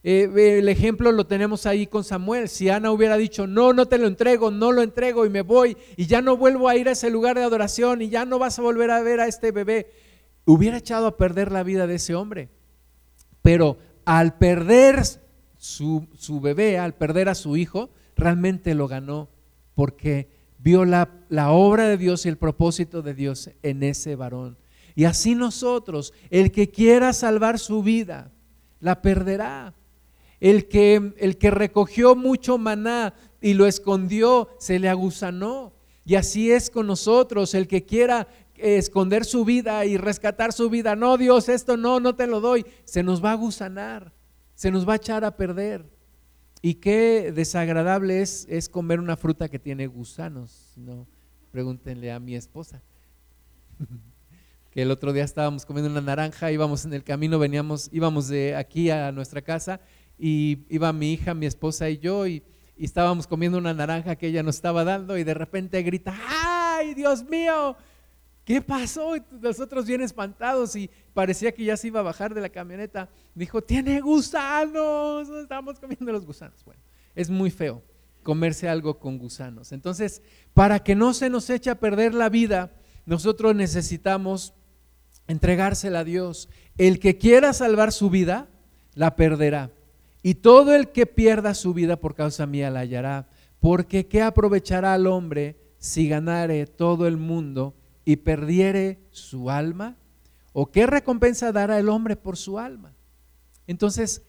Eh, 0.03 0.57
el 0.59 0.69
ejemplo 0.69 1.11
lo 1.11 1.27
tenemos 1.27 1.65
ahí 1.65 1.85
con 1.85 2.03
Samuel. 2.03 2.49
Si 2.49 2.69
Ana 2.69 2.91
hubiera 2.91 3.17
dicho, 3.17 3.45
no, 3.45 3.73
no 3.73 3.85
te 3.85 3.97
lo 3.97 4.07
entrego, 4.07 4.49
no 4.49 4.71
lo 4.71 4.81
entrego 4.81 5.25
y 5.25 5.29
me 5.29 5.41
voy 5.41 5.77
y 5.95 6.07
ya 6.07 6.21
no 6.21 6.37
vuelvo 6.37 6.69
a 6.69 6.75
ir 6.75 6.87
a 6.87 6.93
ese 6.93 7.09
lugar 7.09 7.37
de 7.37 7.43
adoración 7.43 8.01
y 8.01 8.09
ya 8.09 8.25
no 8.25 8.39
vas 8.39 8.57
a 8.57 8.61
volver 8.61 8.89
a 8.89 9.01
ver 9.01 9.19
a 9.19 9.27
este 9.27 9.51
bebé, 9.51 9.91
hubiera 10.45 10.77
echado 10.77 11.07
a 11.07 11.17
perder 11.17 11.51
la 11.51 11.63
vida 11.63 11.87
de 11.87 11.95
ese 11.95 12.15
hombre. 12.15 12.49
Pero 13.41 13.77
al 14.07 14.37
perder 14.37 15.03
su, 15.57 16.07
su 16.17 16.39
bebé, 16.39 16.79
al 16.79 16.95
perder 16.95 17.27
a 17.27 17.35
su 17.35 17.57
hijo, 17.57 17.89
realmente 18.15 18.73
lo 18.73 18.87
ganó 18.87 19.27
porque 19.75 20.29
vio 20.59 20.85
la, 20.85 21.09
la, 21.27 21.51
obra 21.51 21.89
de 21.89 21.97
Dios 21.97 22.25
y 22.25 22.29
el 22.29 22.37
propósito 22.37 23.01
de 23.01 23.13
Dios 23.13 23.49
en 23.63 23.83
ese 23.83 24.15
varón. 24.15 24.57
Y 24.95 25.03
así 25.03 25.35
nosotros, 25.35 26.13
el 26.29 26.53
que 26.53 26.69
quiera 26.69 27.11
salvar 27.11 27.59
su 27.59 27.83
vida, 27.83 28.31
la 28.79 29.01
perderá. 29.01 29.73
El 30.39 30.69
que, 30.69 31.13
el 31.17 31.37
que 31.37 31.51
recogió 31.51 32.15
mucho 32.15 32.57
maná 32.57 33.13
y 33.41 33.55
lo 33.55 33.65
escondió, 33.65 34.47
se 34.57 34.79
le 34.79 34.87
agusanó. 34.87 35.73
Y 36.07 36.15
así 36.15 36.53
es 36.53 36.69
con 36.69 36.87
nosotros, 36.87 37.53
el 37.53 37.67
que 37.67 37.83
quiera 37.83 38.29
esconder 38.55 39.25
su 39.25 39.43
vida 39.43 39.85
y 39.85 39.97
rescatar 39.97 40.53
su 40.53 40.69
vida, 40.69 40.95
no 40.95 41.17
Dios, 41.17 41.49
esto 41.49 41.75
no, 41.75 41.99
no 41.99 42.15
te 42.15 42.27
lo 42.27 42.39
doy, 42.39 42.65
se 42.85 43.03
nos 43.03 43.21
va 43.21 43.33
a 43.33 43.35
gusanar, 43.35 44.13
se 44.55 44.71
nos 44.71 44.87
va 44.87 44.93
a 44.93 44.95
echar 44.95 45.25
a 45.25 45.35
perder. 45.35 45.85
Y 46.61 46.75
qué 46.75 47.33
desagradable 47.35 48.21
es, 48.21 48.47
es 48.49 48.69
comer 48.69 49.01
una 49.01 49.17
fruta 49.17 49.49
que 49.49 49.59
tiene 49.59 49.85
gusanos. 49.87 50.71
No, 50.77 51.05
pregúntenle 51.51 52.09
a 52.13 52.21
mi 52.21 52.35
esposa. 52.35 52.81
que 54.71 54.83
el 54.83 54.91
otro 54.91 55.11
día 55.11 55.25
estábamos 55.25 55.65
comiendo 55.65 55.91
una 55.91 55.99
naranja, 55.99 56.53
íbamos 56.53 56.85
en 56.85 56.93
el 56.93 57.03
camino, 57.03 57.37
veníamos, 57.37 57.89
íbamos 57.91 58.29
de 58.29 58.55
aquí 58.55 58.89
a 58.91 59.11
nuestra 59.11 59.41
casa 59.41 59.81
y 60.17 60.59
iba 60.69 60.93
mi 60.93 61.11
hija, 61.11 61.33
mi 61.33 61.47
esposa 61.47 61.89
y 61.89 61.97
yo 61.97 62.25
y, 62.25 62.43
y 62.77 62.85
estábamos 62.85 63.27
comiendo 63.27 63.57
una 63.57 63.73
naranja 63.73 64.15
que 64.15 64.27
ella 64.27 64.43
nos 64.43 64.55
estaba 64.55 64.83
dando 64.83 65.17
y 65.17 65.23
de 65.23 65.33
repente 65.33 65.81
grita, 65.81 66.15
¡ay, 66.27 66.93
Dios 66.93 67.23
mío! 67.23 67.75
¿Qué 68.45 68.61
pasó? 68.61 69.17
Y 69.17 69.23
nosotros 69.41 69.85
bien 69.85 70.01
espantados 70.01 70.75
y 70.75 70.89
parecía 71.13 71.51
que 71.51 71.65
ya 71.65 71.75
se 71.75 71.87
iba 71.87 71.99
a 71.99 72.03
bajar 72.03 72.33
de 72.33 72.39
la 72.39 72.49
camioneta. 72.49 73.09
Dijo, 73.35 73.61
tiene 73.61 73.99
gusanos, 73.99 75.27
estamos 75.27 75.79
comiendo 75.79 76.11
los 76.11 76.25
gusanos. 76.25 76.63
Bueno, 76.63 76.79
es 77.13 77.29
muy 77.29 77.51
feo 77.51 77.83
comerse 78.23 78.69
algo 78.69 78.99
con 78.99 79.17
gusanos. 79.17 79.71
Entonces, 79.71 80.21
para 80.53 80.79
que 80.79 80.95
no 80.95 81.13
se 81.13 81.29
nos 81.29 81.49
eche 81.49 81.69
a 81.69 81.79
perder 81.79 82.13
la 82.13 82.29
vida, 82.29 82.71
nosotros 83.05 83.55
necesitamos 83.55 84.53
entregársela 85.27 85.99
a 85.99 86.03
Dios. 86.03 86.47
El 86.77 86.99
que 86.99 87.17
quiera 87.17 87.51
salvar 87.53 87.91
su 87.91 88.09
vida, 88.09 88.47
la 88.93 89.15
perderá. 89.15 89.71
Y 90.27 90.35
todo 90.35 90.75
el 90.75 90.91
que 90.91 91.05
pierda 91.05 91.53
su 91.53 91.73
vida 91.73 92.01
por 92.01 92.13
causa 92.13 92.45
mía 92.45 92.69
la 92.69 92.81
hallará. 92.81 93.29
Porque 93.61 94.09
¿qué 94.09 94.21
aprovechará 94.21 94.93
al 94.93 95.07
hombre 95.07 95.55
si 95.77 96.09
ganare 96.09 96.67
todo 96.67 97.07
el 97.07 97.15
mundo 97.15 97.77
y 98.03 98.17
perdiere 98.17 98.99
su 99.11 99.49
alma? 99.49 99.95
¿O 100.51 100.69
qué 100.69 100.85
recompensa 100.85 101.53
dará 101.53 101.79
el 101.79 101.87
hombre 101.87 102.17
por 102.17 102.35
su 102.35 102.59
alma? 102.59 102.93
Entonces, 103.67 104.21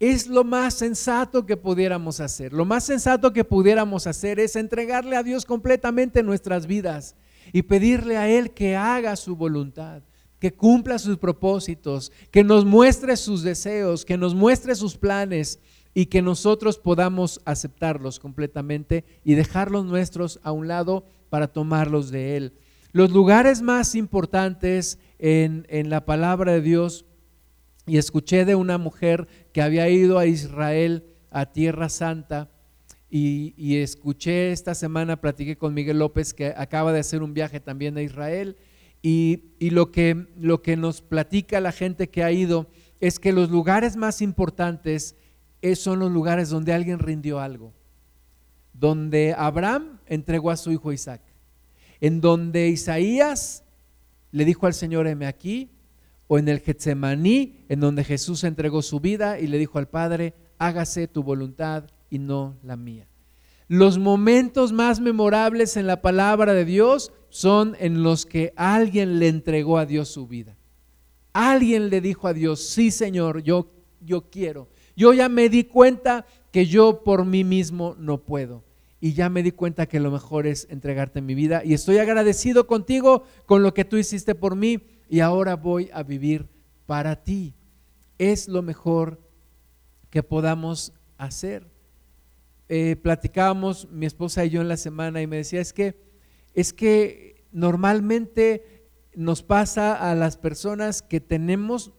es 0.00 0.26
lo 0.26 0.42
más 0.42 0.72
sensato 0.72 1.44
que 1.44 1.58
pudiéramos 1.58 2.20
hacer. 2.20 2.54
Lo 2.54 2.64
más 2.64 2.84
sensato 2.84 3.34
que 3.34 3.44
pudiéramos 3.44 4.06
hacer 4.06 4.40
es 4.40 4.56
entregarle 4.56 5.16
a 5.16 5.22
Dios 5.22 5.44
completamente 5.44 6.22
nuestras 6.22 6.66
vidas 6.66 7.14
y 7.52 7.60
pedirle 7.60 8.16
a 8.16 8.26
Él 8.26 8.54
que 8.54 8.74
haga 8.74 9.16
su 9.16 9.36
voluntad 9.36 10.02
que 10.42 10.52
cumpla 10.52 10.98
sus 10.98 11.18
propósitos, 11.18 12.10
que 12.32 12.42
nos 12.42 12.64
muestre 12.64 13.16
sus 13.16 13.44
deseos, 13.44 14.04
que 14.04 14.16
nos 14.16 14.34
muestre 14.34 14.74
sus 14.74 14.96
planes 14.96 15.60
y 15.94 16.06
que 16.06 16.20
nosotros 16.20 16.78
podamos 16.78 17.40
aceptarlos 17.44 18.18
completamente 18.18 19.04
y 19.22 19.34
dejarlos 19.34 19.84
nuestros 19.84 20.40
a 20.42 20.50
un 20.50 20.66
lado 20.66 21.06
para 21.30 21.46
tomarlos 21.46 22.10
de 22.10 22.36
Él. 22.36 22.54
Los 22.90 23.12
lugares 23.12 23.62
más 23.62 23.94
importantes 23.94 24.98
en, 25.20 25.64
en 25.68 25.90
la 25.90 26.04
palabra 26.04 26.54
de 26.54 26.60
Dios, 26.60 27.04
y 27.86 27.98
escuché 27.98 28.44
de 28.44 28.56
una 28.56 28.78
mujer 28.78 29.28
que 29.52 29.62
había 29.62 29.88
ido 29.88 30.18
a 30.18 30.26
Israel, 30.26 31.04
a 31.30 31.52
Tierra 31.52 31.88
Santa, 31.88 32.50
y, 33.08 33.54
y, 33.56 33.76
escuché 33.76 34.50
esta 34.50 34.74
semana, 34.74 35.20
platiqué 35.20 35.56
con 35.56 35.72
Miguel 35.72 36.00
López, 36.00 36.34
que 36.34 36.52
acaba 36.56 36.92
de 36.92 36.98
hacer 36.98 37.22
un 37.22 37.32
viaje 37.32 37.60
también 37.60 37.96
a 37.96 38.02
Israel, 38.02 38.56
y, 39.02 39.42
lo, 39.70 39.90
que, 39.90 40.28
lo 40.38 40.62
que 40.62 40.76
nos 40.76 41.02
platica 41.02 41.60
la 41.60 41.72
gente 41.72 42.08
que 42.08 42.22
ha 42.22 42.30
ido 42.30 42.68
es 43.00 43.18
que 43.18 43.32
los 43.32 43.50
lugares 43.50 43.96
más 43.96 44.22
importantes 44.22 45.16
son 45.74 45.98
los 45.98 46.10
lugares 46.10 46.50
donde 46.50 46.72
alguien 46.72 47.00
rindió 47.00 47.40
algo. 47.40 47.72
Donde 48.72 49.34
Abraham 49.36 49.98
entregó 50.06 50.50
a 50.50 50.56
su 50.56 50.70
hijo 50.70 50.92
Isaac. 50.92 51.20
En 52.00 52.20
donde 52.20 52.68
Isaías 52.68 53.64
le 54.30 54.44
dijo 54.44 54.66
al 54.66 54.74
Señor, 54.74 55.06
heme 55.06 55.26
aquí. 55.26 55.70
O 56.28 56.38
en 56.38 56.48
el 56.48 56.60
Getsemaní, 56.60 57.64
en 57.68 57.80
donde 57.80 58.04
Jesús 58.04 58.44
entregó 58.44 58.82
su 58.82 59.00
vida 59.00 59.38
y 59.38 59.48
le 59.48 59.58
dijo 59.58 59.78
al 59.78 59.88
Padre, 59.88 60.32
hágase 60.58 61.06
tu 61.06 61.22
voluntad 61.22 61.84
y 62.08 62.18
no 62.18 62.56
la 62.62 62.76
mía. 62.76 63.06
Los 63.72 63.96
momentos 63.96 64.70
más 64.70 65.00
memorables 65.00 65.78
en 65.78 65.86
la 65.86 66.02
palabra 66.02 66.52
de 66.52 66.66
Dios 66.66 67.10
son 67.30 67.74
en 67.80 68.02
los 68.02 68.26
que 68.26 68.52
alguien 68.54 69.18
le 69.18 69.28
entregó 69.28 69.78
a 69.78 69.86
Dios 69.86 70.10
su 70.10 70.26
vida. 70.26 70.58
Alguien 71.32 71.88
le 71.88 72.02
dijo 72.02 72.28
a 72.28 72.34
Dios, 72.34 72.60
sí 72.60 72.90
Señor, 72.90 73.42
yo, 73.42 73.72
yo 74.02 74.28
quiero. 74.28 74.68
Yo 74.94 75.14
ya 75.14 75.30
me 75.30 75.48
di 75.48 75.64
cuenta 75.64 76.26
que 76.50 76.66
yo 76.66 77.02
por 77.02 77.24
mí 77.24 77.44
mismo 77.44 77.96
no 77.98 78.18
puedo. 78.18 78.62
Y 79.00 79.14
ya 79.14 79.30
me 79.30 79.42
di 79.42 79.52
cuenta 79.52 79.86
que 79.86 80.00
lo 80.00 80.10
mejor 80.10 80.46
es 80.46 80.66
entregarte 80.68 81.22
mi 81.22 81.34
vida. 81.34 81.62
Y 81.64 81.72
estoy 81.72 81.96
agradecido 81.96 82.66
contigo 82.66 83.22
con 83.46 83.62
lo 83.62 83.72
que 83.72 83.86
tú 83.86 83.96
hiciste 83.96 84.34
por 84.34 84.54
mí. 84.54 84.82
Y 85.08 85.20
ahora 85.20 85.56
voy 85.56 85.88
a 85.94 86.02
vivir 86.02 86.46
para 86.84 87.24
ti. 87.24 87.54
Es 88.18 88.48
lo 88.48 88.60
mejor 88.60 89.18
que 90.10 90.22
podamos 90.22 90.92
hacer. 91.16 91.71
Eh, 92.74 92.96
platicábamos 92.96 93.86
mi 93.90 94.06
esposa 94.06 94.46
y 94.46 94.48
yo 94.48 94.62
en 94.62 94.68
la 94.68 94.78
semana 94.78 95.20
y 95.20 95.26
me 95.26 95.36
decía, 95.36 95.60
es 95.60 95.74
que 95.74 96.00
es 96.54 96.72
que 96.72 97.44
normalmente 97.52 98.88
nos 99.14 99.42
pasa 99.42 100.10
a 100.10 100.14
las 100.14 100.38
personas 100.38 101.02
que 101.02 101.20
tenemos 101.20 101.92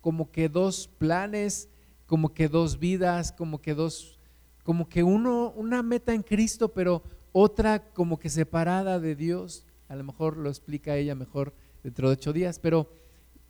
como 0.00 0.32
que 0.32 0.48
dos 0.48 0.88
planes, 0.98 1.68
como 2.06 2.34
que 2.34 2.48
dos 2.48 2.80
vidas, 2.80 3.30
como 3.30 3.62
que 3.62 3.74
dos, 3.74 4.18
como 4.64 4.88
que 4.88 5.04
uno, 5.04 5.52
una 5.54 5.84
meta 5.84 6.12
en 6.12 6.24
Cristo, 6.24 6.74
pero 6.74 7.04
otra 7.30 7.92
como 7.92 8.18
que 8.18 8.28
separada 8.28 8.98
de 8.98 9.14
Dios. 9.14 9.64
A 9.86 9.94
lo 9.94 10.02
mejor 10.02 10.38
lo 10.38 10.48
explica 10.48 10.96
ella 10.96 11.14
mejor 11.14 11.54
dentro 11.84 12.08
de 12.08 12.14
ocho 12.14 12.32
días, 12.32 12.58
pero 12.58 12.90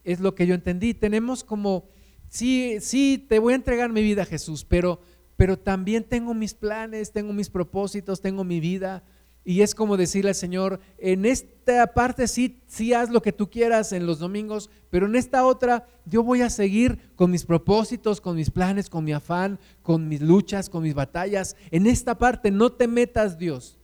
es 0.05 0.21
lo 0.21 0.35
que 0.35 0.47
yo 0.47 0.55
entendí. 0.55 0.93
Tenemos 0.93 1.43
como, 1.43 1.89
sí, 2.29 2.77
sí, 2.83 3.25
te 3.31 3.39
voy 3.39 3.55
a 3.55 3.57
entregar 3.57 3.91
mi 3.91 4.03
vida, 4.03 4.27
Jesús, 4.27 4.67
pero, 4.67 5.01
pero 5.37 5.59
también 5.59 6.05
tengo 6.05 6.35
mis 6.35 6.55
planes, 6.55 7.13
tengo 7.13 7.33
mis 7.33 7.51
propósitos, 7.51 8.21
tengo 8.21 8.45
mi 8.45 8.61
vida 8.61 9.05
y 9.49 9.63
es 9.63 9.77
como 9.77 9.97
decirle 9.97 10.31
al 10.31 10.35
Señor, 10.35 10.81
en 10.99 11.25
esta 11.25 11.95
parte 11.95 12.27
sí, 12.27 12.93
haz 12.93 13.11
lo 13.11 13.23
que 13.23 13.33
tú 13.33 13.49
quieras 13.49 13.93
en 13.93 14.05
los 14.05 14.19
domingos, 14.19 14.71
pero 14.91 15.07
en 15.07 15.15
esta 15.15 15.47
otra 15.47 15.87
yo 16.05 16.25
voy 16.25 16.43
a 16.43 16.51
seguir 16.51 17.13
con 17.15 17.31
mis 17.31 17.45
propósitos, 17.45 18.21
con 18.21 18.35
mis 18.35 18.51
planes, 18.51 18.91
con 18.91 19.05
mi 19.05 19.13
afán, 19.13 19.61
con 19.83 20.09
mis 20.09 20.21
luchas, 20.21 20.69
con 20.69 20.83
mis 20.83 20.95
batallas. 20.95 21.55
En 21.71 21.87
esta 21.87 22.19
parte 22.19 22.51
no 22.51 22.73
te 22.73 22.89
metas 22.89 23.39
Dios. 23.39 23.79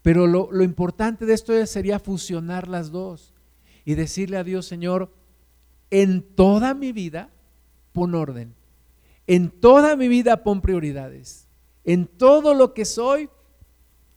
Pero 0.00 0.26
lo, 0.26 0.50
lo 0.50 0.64
importante 0.64 1.26
de 1.26 1.34
esto 1.34 1.66
sería 1.66 1.98
fusionar 1.98 2.66
las 2.66 2.90
dos 2.90 3.34
y 3.84 3.94
decirle 3.94 4.38
a 4.38 4.44
Dios, 4.44 4.64
Señor, 4.64 5.12
en 5.90 6.22
toda 6.22 6.72
mi 6.72 6.92
vida 6.92 7.28
pon 7.92 8.14
orden. 8.14 8.54
En 9.28 9.50
toda 9.50 9.94
mi 9.94 10.08
vida 10.08 10.42
pon 10.42 10.60
prioridades. 10.60 11.46
En 11.84 12.06
todo 12.06 12.54
lo 12.54 12.74
que 12.74 12.84
soy, 12.84 13.30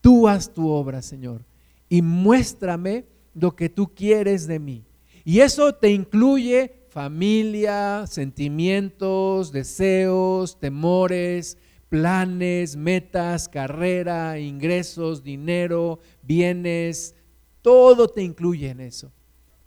Tú 0.01 0.27
haz 0.27 0.51
tu 0.51 0.67
obra, 0.67 1.03
Señor, 1.03 1.45
y 1.87 2.01
muéstrame 2.01 3.05
lo 3.35 3.55
que 3.55 3.69
tú 3.69 3.93
quieres 3.93 4.47
de 4.47 4.59
mí. 4.59 4.83
Y 5.23 5.39
eso 5.41 5.75
te 5.75 5.91
incluye 5.91 6.73
familia, 6.89 8.05
sentimientos, 8.07 9.51
deseos, 9.51 10.59
temores, 10.59 11.57
planes, 11.87 12.75
metas, 12.75 13.47
carrera, 13.47 14.39
ingresos, 14.39 15.23
dinero, 15.23 15.99
bienes, 16.23 17.15
todo 17.61 18.07
te 18.07 18.23
incluye 18.23 18.69
en 18.69 18.79
eso. 18.79 19.11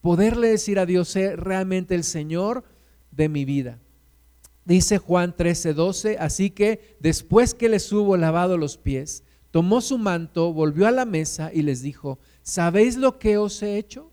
Poderle 0.00 0.48
decir 0.48 0.80
a 0.80 0.86
Dios, 0.86 1.08
ser 1.08 1.40
realmente 1.40 1.94
el 1.94 2.02
Señor 2.02 2.64
de 3.12 3.28
mi 3.28 3.44
vida. 3.44 3.78
Dice 4.64 4.98
Juan 4.98 5.36
13, 5.36 5.74
12, 5.74 6.16
así 6.18 6.50
que 6.50 6.96
después 7.00 7.52
que 7.52 7.68
les 7.68 7.92
hubo 7.92 8.16
lavado 8.16 8.56
los 8.56 8.78
pies, 8.78 9.22
tomó 9.50 9.82
su 9.82 9.98
manto, 9.98 10.52
volvió 10.52 10.86
a 10.86 10.90
la 10.90 11.04
mesa 11.04 11.50
y 11.52 11.62
les 11.62 11.82
dijo, 11.82 12.18
¿sabéis 12.42 12.96
lo 12.96 13.18
que 13.18 13.36
os 13.36 13.62
he 13.62 13.76
hecho? 13.76 14.10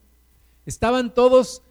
Estaban 0.65 1.13
todos 1.13 1.63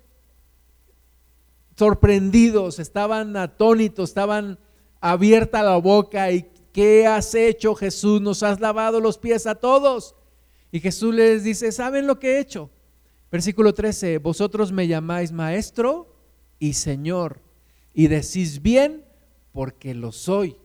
sorprendidos, 1.76 2.78
estaban 2.78 3.36
atónitos, 3.36 4.10
estaban 4.10 4.58
abierta 5.00 5.62
la 5.62 5.76
boca 5.76 6.30
y 6.32 6.50
¿qué 6.72 7.06
has 7.06 7.34
hecho 7.34 7.74
Jesús? 7.74 8.20
Nos 8.20 8.42
has 8.42 8.60
lavado 8.60 9.00
los 9.00 9.18
pies 9.18 9.46
a 9.46 9.54
todos. 9.54 10.14
Y 10.72 10.80
Jesús 10.80 11.14
les 11.14 11.44
dice, 11.44 11.70
¿saben 11.72 12.06
lo 12.06 12.18
que 12.18 12.36
he 12.36 12.40
hecho? 12.40 12.70
Versículo 13.30 13.74
13, 13.74 14.18
vosotros 14.18 14.72
me 14.72 14.88
llamáis 14.88 15.32
maestro 15.32 16.16
y 16.58 16.72
Señor 16.72 17.49
y 17.92 18.08
decís 18.08 18.62
bien 18.62 19.04
porque 19.52 19.94
lo 19.94 20.12
soy. 20.12 20.56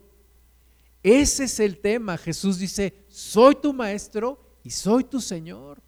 Ese 1.04 1.44
es 1.46 1.60
el 1.60 1.78
tema. 1.78 2.18
Jesús 2.18 2.58
dice, 2.58 2.94
soy 3.08 3.56
tu 3.56 3.74
maestro 3.74 4.40
y 4.64 4.72
soy 4.72 5.04
tu 5.04 5.22
Señor. 5.22 5.82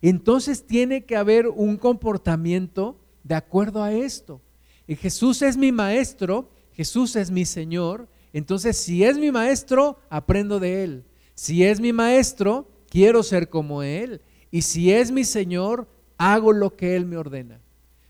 Entonces 0.00 0.66
tiene 0.66 1.04
que 1.04 1.16
haber 1.16 1.48
un 1.48 1.76
comportamiento 1.76 2.98
de 3.22 3.34
acuerdo 3.34 3.82
a 3.82 3.92
esto. 3.92 4.40
Y 4.86 4.96
Jesús 4.96 5.42
es 5.42 5.56
mi 5.56 5.72
maestro, 5.72 6.50
Jesús 6.72 7.16
es 7.16 7.30
mi 7.30 7.44
Señor. 7.44 8.08
Entonces, 8.32 8.76
si 8.76 9.04
es 9.04 9.16
mi 9.18 9.30
maestro, 9.30 9.98
aprendo 10.10 10.58
de 10.58 10.84
Él. 10.84 11.04
Si 11.34 11.64
es 11.64 11.80
mi 11.80 11.92
maestro, 11.92 12.68
quiero 12.88 13.22
ser 13.22 13.48
como 13.48 13.82
Él. 13.82 14.20
Y 14.50 14.62
si 14.62 14.92
es 14.92 15.10
mi 15.10 15.24
Señor, 15.24 15.88
hago 16.18 16.52
lo 16.52 16.76
que 16.76 16.96
Él 16.96 17.06
me 17.06 17.16
ordena. 17.16 17.60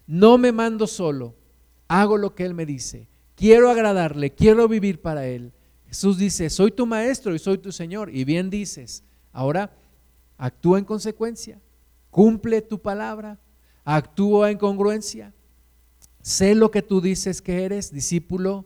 No 0.06 0.38
me 0.38 0.50
mando 0.50 0.86
solo, 0.86 1.34
hago 1.92 2.16
lo 2.16 2.34
que 2.34 2.46
Él 2.46 2.54
me 2.54 2.64
dice. 2.64 3.06
Quiero 3.34 3.70
agradarle, 3.70 4.32
quiero 4.34 4.66
vivir 4.66 5.02
para 5.02 5.26
Él. 5.26 5.52
Jesús 5.86 6.16
dice, 6.16 6.48
soy 6.48 6.70
tu 6.70 6.86
maestro 6.86 7.34
y 7.34 7.38
soy 7.38 7.58
tu 7.58 7.70
Señor. 7.70 8.08
Y 8.14 8.24
bien 8.24 8.48
dices, 8.48 9.04
ahora 9.30 9.76
actúa 10.38 10.78
en 10.78 10.86
consecuencia, 10.86 11.60
cumple 12.10 12.62
tu 12.62 12.80
palabra, 12.80 13.38
actúa 13.84 14.50
en 14.50 14.56
congruencia. 14.56 15.34
Sé 16.22 16.54
lo 16.54 16.70
que 16.70 16.80
tú 16.80 17.02
dices 17.02 17.42
que 17.42 17.64
eres, 17.64 17.92
discípulo, 17.92 18.64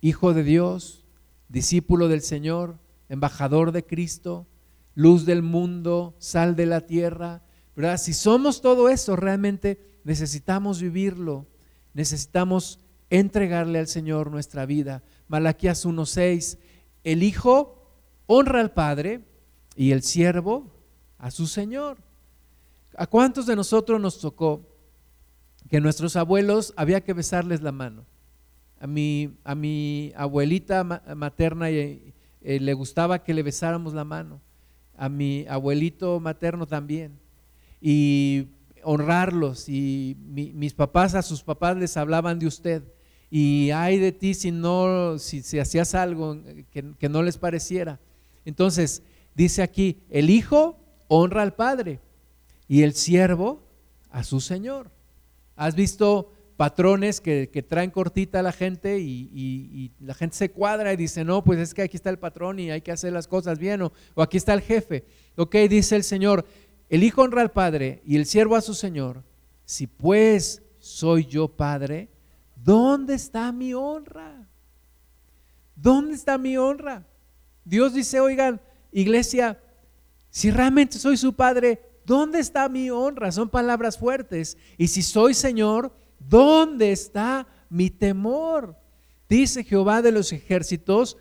hijo 0.00 0.32
de 0.32 0.44
Dios, 0.44 1.04
discípulo 1.48 2.06
del 2.06 2.22
Señor, 2.22 2.78
embajador 3.08 3.72
de 3.72 3.84
Cristo, 3.84 4.46
luz 4.94 5.26
del 5.26 5.42
mundo, 5.42 6.14
sal 6.18 6.54
de 6.54 6.66
la 6.66 6.82
tierra. 6.82 7.42
¿verdad? 7.74 7.98
Si 7.98 8.12
somos 8.12 8.60
todo 8.60 8.88
eso, 8.88 9.16
realmente 9.16 9.98
necesitamos 10.04 10.80
vivirlo, 10.80 11.48
necesitamos 11.94 12.80
entregarle 13.08 13.78
al 13.78 13.86
Señor 13.86 14.30
nuestra 14.30 14.66
vida. 14.66 15.02
Malaquías 15.28 15.86
1:6, 15.86 16.58
el 17.04 17.22
Hijo 17.22 17.88
honra 18.26 18.60
al 18.60 18.72
Padre 18.72 19.20
y 19.76 19.92
el 19.92 20.02
siervo 20.02 20.70
a 21.18 21.30
su 21.30 21.46
Señor. 21.46 21.98
¿A 22.96 23.06
cuántos 23.06 23.46
de 23.46 23.56
nosotros 23.56 24.00
nos 24.00 24.20
tocó 24.20 24.68
que 25.68 25.80
nuestros 25.80 26.16
abuelos 26.16 26.74
había 26.76 27.00
que 27.00 27.12
besarles 27.12 27.62
la 27.62 27.72
mano? 27.72 28.04
A 28.80 28.86
mi, 28.86 29.38
a 29.44 29.54
mi 29.54 30.12
abuelita 30.16 30.84
materna 30.84 31.70
eh, 31.70 32.12
eh, 32.42 32.60
le 32.60 32.74
gustaba 32.74 33.22
que 33.22 33.32
le 33.32 33.42
besáramos 33.42 33.94
la 33.94 34.04
mano, 34.04 34.40
a 34.96 35.08
mi 35.08 35.46
abuelito 35.48 36.20
materno 36.20 36.66
también, 36.66 37.18
y 37.80 38.48
honrarlos, 38.84 39.68
y 39.68 40.16
mis 40.18 40.74
papás 40.74 41.14
a 41.14 41.22
sus 41.22 41.42
papás 41.42 41.76
les 41.76 41.96
hablaban 41.96 42.38
de 42.38 42.46
usted, 42.46 42.82
y 43.30 43.70
ay 43.70 43.98
de 43.98 44.12
ti 44.12 44.34
si 44.34 44.52
no, 44.52 45.18
si, 45.18 45.58
hacías 45.58 45.94
algo 45.94 46.40
que, 46.70 46.92
que 46.98 47.08
no 47.08 47.22
les 47.22 47.38
pareciera. 47.38 48.00
Entonces, 48.44 49.02
dice 49.34 49.62
aquí, 49.62 50.02
el 50.10 50.30
hijo 50.30 50.78
honra 51.08 51.42
al 51.42 51.54
padre 51.54 52.00
y 52.68 52.82
el 52.82 52.94
siervo 52.94 53.62
a 54.10 54.22
su 54.22 54.40
señor. 54.40 54.90
¿Has 55.56 55.74
visto 55.74 56.32
patrones 56.56 57.20
que, 57.20 57.66
traen 57.68 57.90
cortita 57.90 58.40
a 58.40 58.42
la 58.42 58.52
gente 58.52 58.98
y, 59.00 59.92
la 60.00 60.14
gente 60.14 60.36
se 60.36 60.50
cuadra 60.50 60.92
y 60.92 60.96
dice, 60.96 61.24
no, 61.24 61.42
pues 61.42 61.58
es 61.58 61.74
que 61.74 61.82
aquí 61.82 61.96
está 61.96 62.10
el 62.10 62.18
patrón 62.18 62.58
y 62.58 62.70
hay 62.70 62.80
que 62.80 62.92
hacer 62.92 63.12
las 63.12 63.26
cosas 63.26 63.58
bien, 63.58 63.82
o, 63.82 63.92
o 64.14 64.22
aquí 64.22 64.36
está 64.36 64.54
el 64.54 64.60
jefe. 64.60 65.04
Ok, 65.36 65.56
dice 65.68 65.96
el 65.96 66.04
Señor, 66.04 66.46
el 66.88 67.02
hijo 67.02 67.22
honra 67.22 67.42
al 67.42 67.50
padre 67.50 68.02
y 68.04 68.16
el 68.16 68.26
siervo 68.26 68.56
a 68.56 68.60
su 68.60 68.74
señor. 68.74 69.22
Si 69.64 69.86
pues 69.86 70.62
soy 70.78 71.26
yo 71.26 71.48
padre, 71.48 72.10
¿dónde 72.56 73.14
está 73.14 73.50
mi 73.52 73.74
honra? 73.74 74.48
¿Dónde 75.74 76.14
está 76.14 76.38
mi 76.38 76.56
honra? 76.56 77.06
Dios 77.64 77.94
dice, 77.94 78.20
oigan, 78.20 78.60
iglesia, 78.92 79.60
si 80.30 80.50
realmente 80.50 80.98
soy 80.98 81.16
su 81.16 81.34
padre, 81.34 81.80
¿dónde 82.04 82.38
está 82.38 82.68
mi 82.68 82.90
honra? 82.90 83.32
Son 83.32 83.48
palabras 83.48 83.98
fuertes. 83.98 84.56
Y 84.76 84.88
si 84.88 85.02
soy 85.02 85.34
Señor, 85.34 85.92
¿dónde 86.18 86.92
está 86.92 87.46
mi 87.68 87.90
temor? 87.90 88.76
Dice 89.28 89.64
Jehová 89.64 90.02
de 90.02 90.12
los 90.12 90.32
ejércitos, 90.32 91.16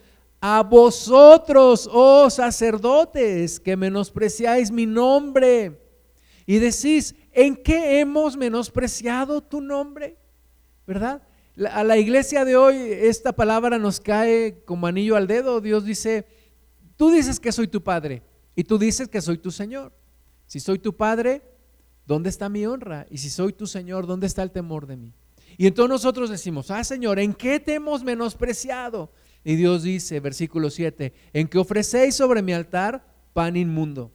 a 0.45 0.61
vosotros, 0.61 1.89
oh 1.89 2.29
sacerdotes, 2.29 3.61
que 3.61 3.77
menospreciáis 3.77 4.71
mi 4.71 4.85
nombre. 4.85 5.79
Y 6.45 6.59
decís, 6.59 7.15
¿en 7.31 7.55
qué 7.55 8.01
hemos 8.01 8.35
menospreciado 8.35 9.39
tu 9.39 9.61
nombre? 9.61 10.17
¿Verdad? 10.85 11.21
A 11.71 11.85
la 11.85 11.97
iglesia 11.97 12.43
de 12.43 12.57
hoy 12.57 12.75
esta 12.75 13.31
palabra 13.31 13.79
nos 13.79 14.01
cae 14.01 14.65
como 14.65 14.85
anillo 14.85 15.15
al 15.15 15.27
dedo. 15.27 15.61
Dios 15.61 15.85
dice, 15.85 16.27
tú 16.97 17.09
dices 17.09 17.39
que 17.39 17.53
soy 17.53 17.69
tu 17.69 17.81
padre 17.81 18.21
y 18.53 18.65
tú 18.65 18.77
dices 18.77 19.07
que 19.07 19.21
soy 19.21 19.37
tu 19.37 19.49
Señor. 19.49 19.93
Si 20.45 20.59
soy 20.59 20.77
tu 20.77 20.93
padre, 20.93 21.41
¿dónde 22.05 22.27
está 22.27 22.49
mi 22.49 22.65
honra? 22.65 23.07
Y 23.09 23.19
si 23.19 23.29
soy 23.29 23.53
tu 23.53 23.65
Señor, 23.65 24.07
¿dónde 24.07 24.27
está 24.27 24.43
el 24.43 24.51
temor 24.51 24.87
de 24.87 24.97
mí? 24.97 25.13
Y 25.57 25.67
entonces 25.67 25.89
nosotros 25.89 26.29
decimos, 26.29 26.69
ah 26.69 26.83
Señor, 26.83 27.17
¿en 27.17 27.33
qué 27.33 27.61
te 27.61 27.75
hemos 27.75 28.03
menospreciado? 28.03 29.09
Y 29.43 29.55
Dios 29.55 29.83
dice, 29.83 30.19
versículo 30.19 30.69
7, 30.69 31.13
en 31.33 31.47
que 31.47 31.57
ofrecéis 31.57 32.15
sobre 32.15 32.41
mi 32.41 32.53
altar 32.53 33.05
pan 33.33 33.57
inmundo. 33.57 34.11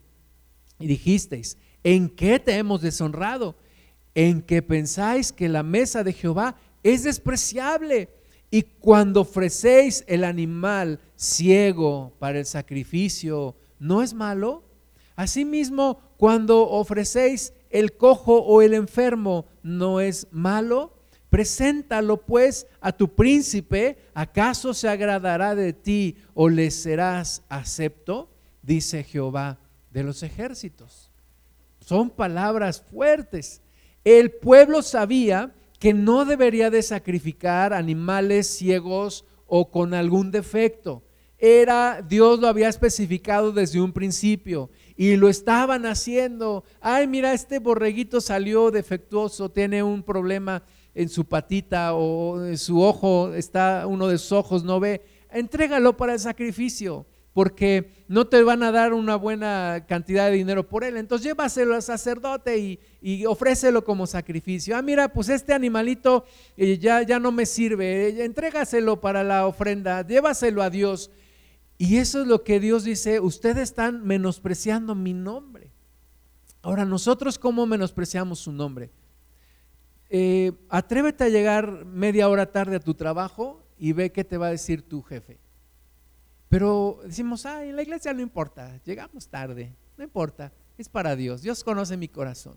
Y 0.79 0.87
dijisteis, 0.87 1.59
¿en 1.85 2.09
qué 2.09 2.39
te 2.39 2.57
hemos 2.57 2.81
deshonrado? 2.81 3.57
En 4.15 4.43
que 4.43 4.63
pensáis 4.63 5.33
que 5.33 5.49
la 5.49 5.63
mesa 5.63 6.03
de 6.03 6.13
Jehová 6.13 6.57
es 6.83 7.05
despreciable. 7.05 8.09
Y 8.51 8.63
cuando 8.63 9.21
ofrecéis 9.23 10.05
el 10.07 10.25
animal 10.25 11.01
ciego 11.17 12.15
para 12.19 12.39
el 12.39 12.47
sacrificio, 12.47 13.57
¿no 13.79 14.03
es 14.03 14.15
malo? 14.15 14.65
Asimismo, 15.17 16.01
cuando 16.17 16.69
ofrecéis 16.69 17.53
el 17.71 17.97
cojo 17.97 18.39
o 18.39 18.63
el 18.63 18.73
enfermo, 18.73 19.47
¿no 19.63 20.01
es 20.01 20.27
malo? 20.31 20.98
Preséntalo 21.31 22.23
pues 22.23 22.67
a 22.81 22.93
tu 22.93 23.15
príncipe, 23.15 23.99
¿acaso 24.15 24.73
se 24.73 24.89
agradará 24.89 25.55
de 25.55 25.73
ti 25.73 26.17
o 26.35 26.49
le 26.49 26.71
serás 26.71 27.43
acepto? 27.49 28.31
Dice 28.63 29.05
Jehová 29.05 29.59
de 29.91 30.03
los 30.05 30.23
ejércitos. 30.23 31.11
Son 31.81 32.11
palabras 32.11 32.83
fuertes. 32.91 33.61
El 34.05 34.31
pueblo 34.31 34.83
sabía 34.83 35.55
que 35.79 35.95
no 35.95 36.25
debería 36.25 36.71
de 36.71 36.83
sacrificar 36.83 37.73
animales 37.73 38.47
ciegos 38.47 39.25
o 39.47 39.71
con 39.71 39.95
algún 39.95 40.31
defecto. 40.31 41.03
Era 41.39 42.03
Dios 42.03 42.41
lo 42.41 42.49
había 42.49 42.69
especificado 42.69 43.53
desde 43.53 43.81
un 43.81 43.93
principio 43.93 44.71
y 44.97 45.17
lo 45.17 45.29
estaban 45.29 45.87
haciendo. 45.87 46.65
Ay, 46.81 47.07
mira, 47.07 47.33
este 47.33 47.61
borreguito 47.61 48.21
salió 48.21 48.71
defectuoso, 48.73 49.49
tiene 49.49 49.83
un 49.83 50.03
problema 50.03 50.65
en 50.99 51.09
su 51.09 51.25
patita 51.25 51.95
o 51.95 52.45
en 52.45 52.59
su 52.59 52.83
ojo, 52.83 53.33
está 53.33 53.87
uno 53.87 54.09
de 54.09 54.19
sus 54.19 54.33
ojos, 54.33 54.65
no 54.65 54.81
ve. 54.81 55.01
Entrégalo 55.31 55.97
para 55.97 56.15
el 56.15 56.19
sacrificio, 56.19 57.07
porque 57.33 58.05
no 58.09 58.27
te 58.27 58.43
van 58.43 58.65
a 58.65 58.73
dar 58.73 58.93
una 58.93 59.15
buena 59.15 59.85
cantidad 59.87 60.29
de 60.29 60.39
dinero 60.39 60.69
por 60.69 60.83
él. 60.83 60.97
Entonces 60.97 61.25
llévaselo 61.25 61.77
al 61.77 61.85
sacerdote 61.85 62.59
y, 62.59 62.81
y 63.01 63.27
ofrécelo 63.27 63.85
como 63.85 64.09
sacrificio. 64.09 64.77
Ah, 64.77 64.83
mira, 64.83 65.13
pues 65.13 65.29
este 65.29 65.55
animalito 65.55 66.25
eh, 66.57 66.79
ya, 66.79 67.03
ya 67.03 67.21
no 67.21 67.31
me 67.31 67.47
sirve, 67.47 68.09
eh, 68.09 68.25
entrégaselo 68.25 69.01
para 69.01 69.23
la 69.23 69.47
ofrenda, 69.47 70.05
llévaselo 70.05 70.65
a 70.65 70.71
Dios. 70.71 71.13
Y 71.79 71.99
eso 71.99 72.23
es 72.23 72.27
lo 72.27 72.43
que 72.43 72.59
Dios 72.59 72.83
dice, 72.83 73.21
ustedes 73.21 73.63
están 73.63 74.05
menospreciando 74.05 74.97
mi 74.97 75.15
nombre. 75.15 75.71
Ahora, 76.61 76.85
nosotros 76.85 77.39
cómo 77.39 77.67
menospreciamos 77.67 78.41
su 78.41 78.51
nombre? 78.51 78.91
Eh, 80.11 80.53
atrévete 80.69 81.25
a 81.25 81.29
llegar 81.29 81.85
media 81.85 82.29
hora 82.29 82.51
tarde 82.51 82.77
a 82.77 82.81
tu 82.81 82.95
trabajo 82.95 83.63
y 83.79 83.93
ve 83.93 84.11
qué 84.11 84.25
te 84.25 84.39
va 84.39 84.49
a 84.49 84.51
decir 84.51 84.83
tu 84.83 85.03
jefe. 85.03 85.39
Pero 86.49 87.01
decimos, 87.05 87.45
ay, 87.45 87.71
en 87.71 87.77
la 87.77 87.83
iglesia 87.83 88.15
no 88.15 88.23
importa, 88.23 88.81
llegamos 88.85 89.29
tarde, 89.29 89.75
no 89.97 90.05
importa, 90.05 90.51
es 90.79 90.89
para 90.89 91.15
Dios, 91.15 91.43
Dios 91.43 91.63
conoce 91.63 91.97
mi 91.97 92.09
corazón. 92.09 92.57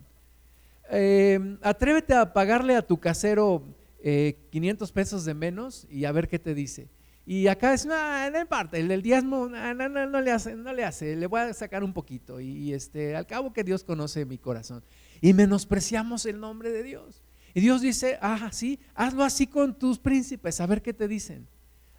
Eh, 0.89 1.57
atrévete 1.61 2.13
a 2.13 2.33
pagarle 2.33 2.75
a 2.75 2.85
tu 2.85 2.99
casero 2.99 3.63
500 4.01 4.89
eh, 4.89 4.93
pesos 4.93 5.25
de 5.25 5.33
menos 5.33 5.87
y 5.89 6.05
a 6.05 6.11
ver 6.11 6.27
qué 6.27 6.39
te 6.39 6.53
dice. 6.53 6.89
Y 7.25 7.47
acá 7.47 7.73
es, 7.73 7.85
no, 7.85 7.95
no 8.31 8.39
importa, 8.39 8.77
el 8.77 8.87
del 8.87 9.01
diezmo, 9.01 9.47
no, 9.47 9.73
no, 9.73 10.07
no, 10.07 10.21
le 10.21 10.31
hace, 10.31 10.55
no 10.55 10.73
le 10.73 10.83
hace, 10.83 11.15
le 11.15 11.27
voy 11.27 11.41
a 11.41 11.53
sacar 11.53 11.83
un 11.83 11.93
poquito. 11.93 12.39
Y, 12.39 12.73
este, 12.73 13.15
al 13.15 13.27
cabo 13.27 13.53
que 13.53 13.63
Dios 13.63 13.83
conoce 13.83 14.25
mi 14.25 14.37
corazón. 14.37 14.83
Y 15.21 15.33
menospreciamos 15.33 16.25
el 16.25 16.39
nombre 16.39 16.71
de 16.71 16.83
Dios. 16.83 17.21
Y 17.53 17.61
Dios 17.61 17.81
dice, 17.81 18.17
ah, 18.21 18.49
sí, 18.51 18.79
hazlo 18.95 19.23
así 19.23 19.47
con 19.47 19.77
tus 19.77 19.99
príncipes, 19.99 20.61
a 20.61 20.67
ver 20.67 20.81
qué 20.81 20.93
te 20.93 21.07
dicen. 21.07 21.47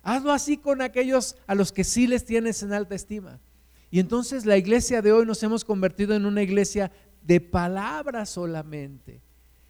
Hazlo 0.03 0.33
así 0.33 0.57
con 0.57 0.83
aquellos 0.83 1.37
a 1.47 1.55
los 1.55 1.73
que 1.73 1.85
sí 1.85 2.07
les 2.07 2.25
tienes 2.25 2.63
en 2.63 2.73
alta 2.73 2.95
estima. 2.95 3.41
Y 3.91 4.01
entonces 4.01 4.47
la 4.47 4.57
iglesia 4.57 5.03
de 5.03 5.13
hoy 5.13 5.27
nos 5.27 5.43
hemos 5.43 5.65
convertido 5.65 6.15
en 6.15 6.27
una 6.27 6.43
iglesia 6.43 6.91
de 7.23 7.41
palabra 7.41 8.27
solamente 8.27 9.23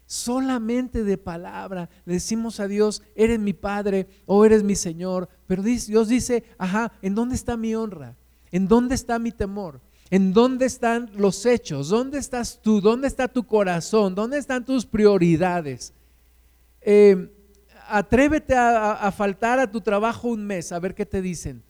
solamente 0.05 1.03
de 1.03 1.17
palabra. 1.17 1.89
Le 2.05 2.13
decimos 2.13 2.59
a 2.59 2.67
Dios, 2.67 3.01
eres 3.15 3.39
mi 3.39 3.53
Padre 3.53 4.07
o 4.27 4.45
eres 4.45 4.63
mi 4.63 4.75
Señor. 4.75 5.27
Pero 5.47 5.63
Dios 5.63 6.07
dice, 6.07 6.43
ajá, 6.59 6.91
¿en 7.01 7.15
dónde 7.15 7.33
está 7.33 7.57
mi 7.57 7.73
honra? 7.73 8.15
¿En 8.51 8.67
dónde 8.67 8.93
está 8.93 9.17
mi 9.17 9.31
temor? 9.31 9.81
¿En 10.13 10.31
dónde 10.31 10.67
están 10.67 11.09
los 11.15 11.43
hechos? 11.43 11.89
¿Dónde 11.89 12.19
estás 12.19 12.61
tú? 12.61 12.79
¿Dónde 12.81 13.07
está 13.07 13.27
tu 13.27 13.47
corazón? 13.47 14.13
¿Dónde 14.13 14.37
están 14.37 14.63
tus 14.63 14.85
prioridades? 14.85 15.91
Eh, 16.81 17.33
atrévete 17.87 18.53
a, 18.55 19.11
faltar 19.11 19.57
a 19.57 19.71
tu 19.71 19.81
trabajo 19.81 20.27
un 20.27 20.45
mes, 20.45 20.71
a 20.71 20.77
ver 20.77 20.93
qué 20.93 21.07
te 21.07 21.19
dicen. 21.19 21.63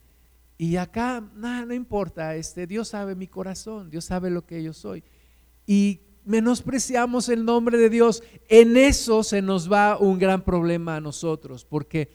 Y 0.58 0.76
acá, 0.76 1.26
nada, 1.34 1.64
no 1.64 1.72
importa, 1.72 2.36
este, 2.36 2.66
Dios 2.66 2.88
sabe 2.88 3.14
mi 3.14 3.28
corazón, 3.28 3.88
Dios 3.88 4.04
sabe 4.04 4.28
lo 4.28 4.44
que 4.44 4.62
yo 4.62 4.74
soy. 4.74 5.02
Y 5.66 6.00
menospreciamos 6.26 7.30
el 7.30 7.46
nombre 7.46 7.78
de 7.78 7.88
Dios, 7.88 8.22
en 8.50 8.76
eso 8.76 9.22
se 9.22 9.40
nos 9.40 9.72
va 9.72 9.96
un 9.96 10.18
gran 10.18 10.44
problema 10.44 10.96
a 10.96 11.00
nosotros, 11.00 11.64
porque, 11.64 12.10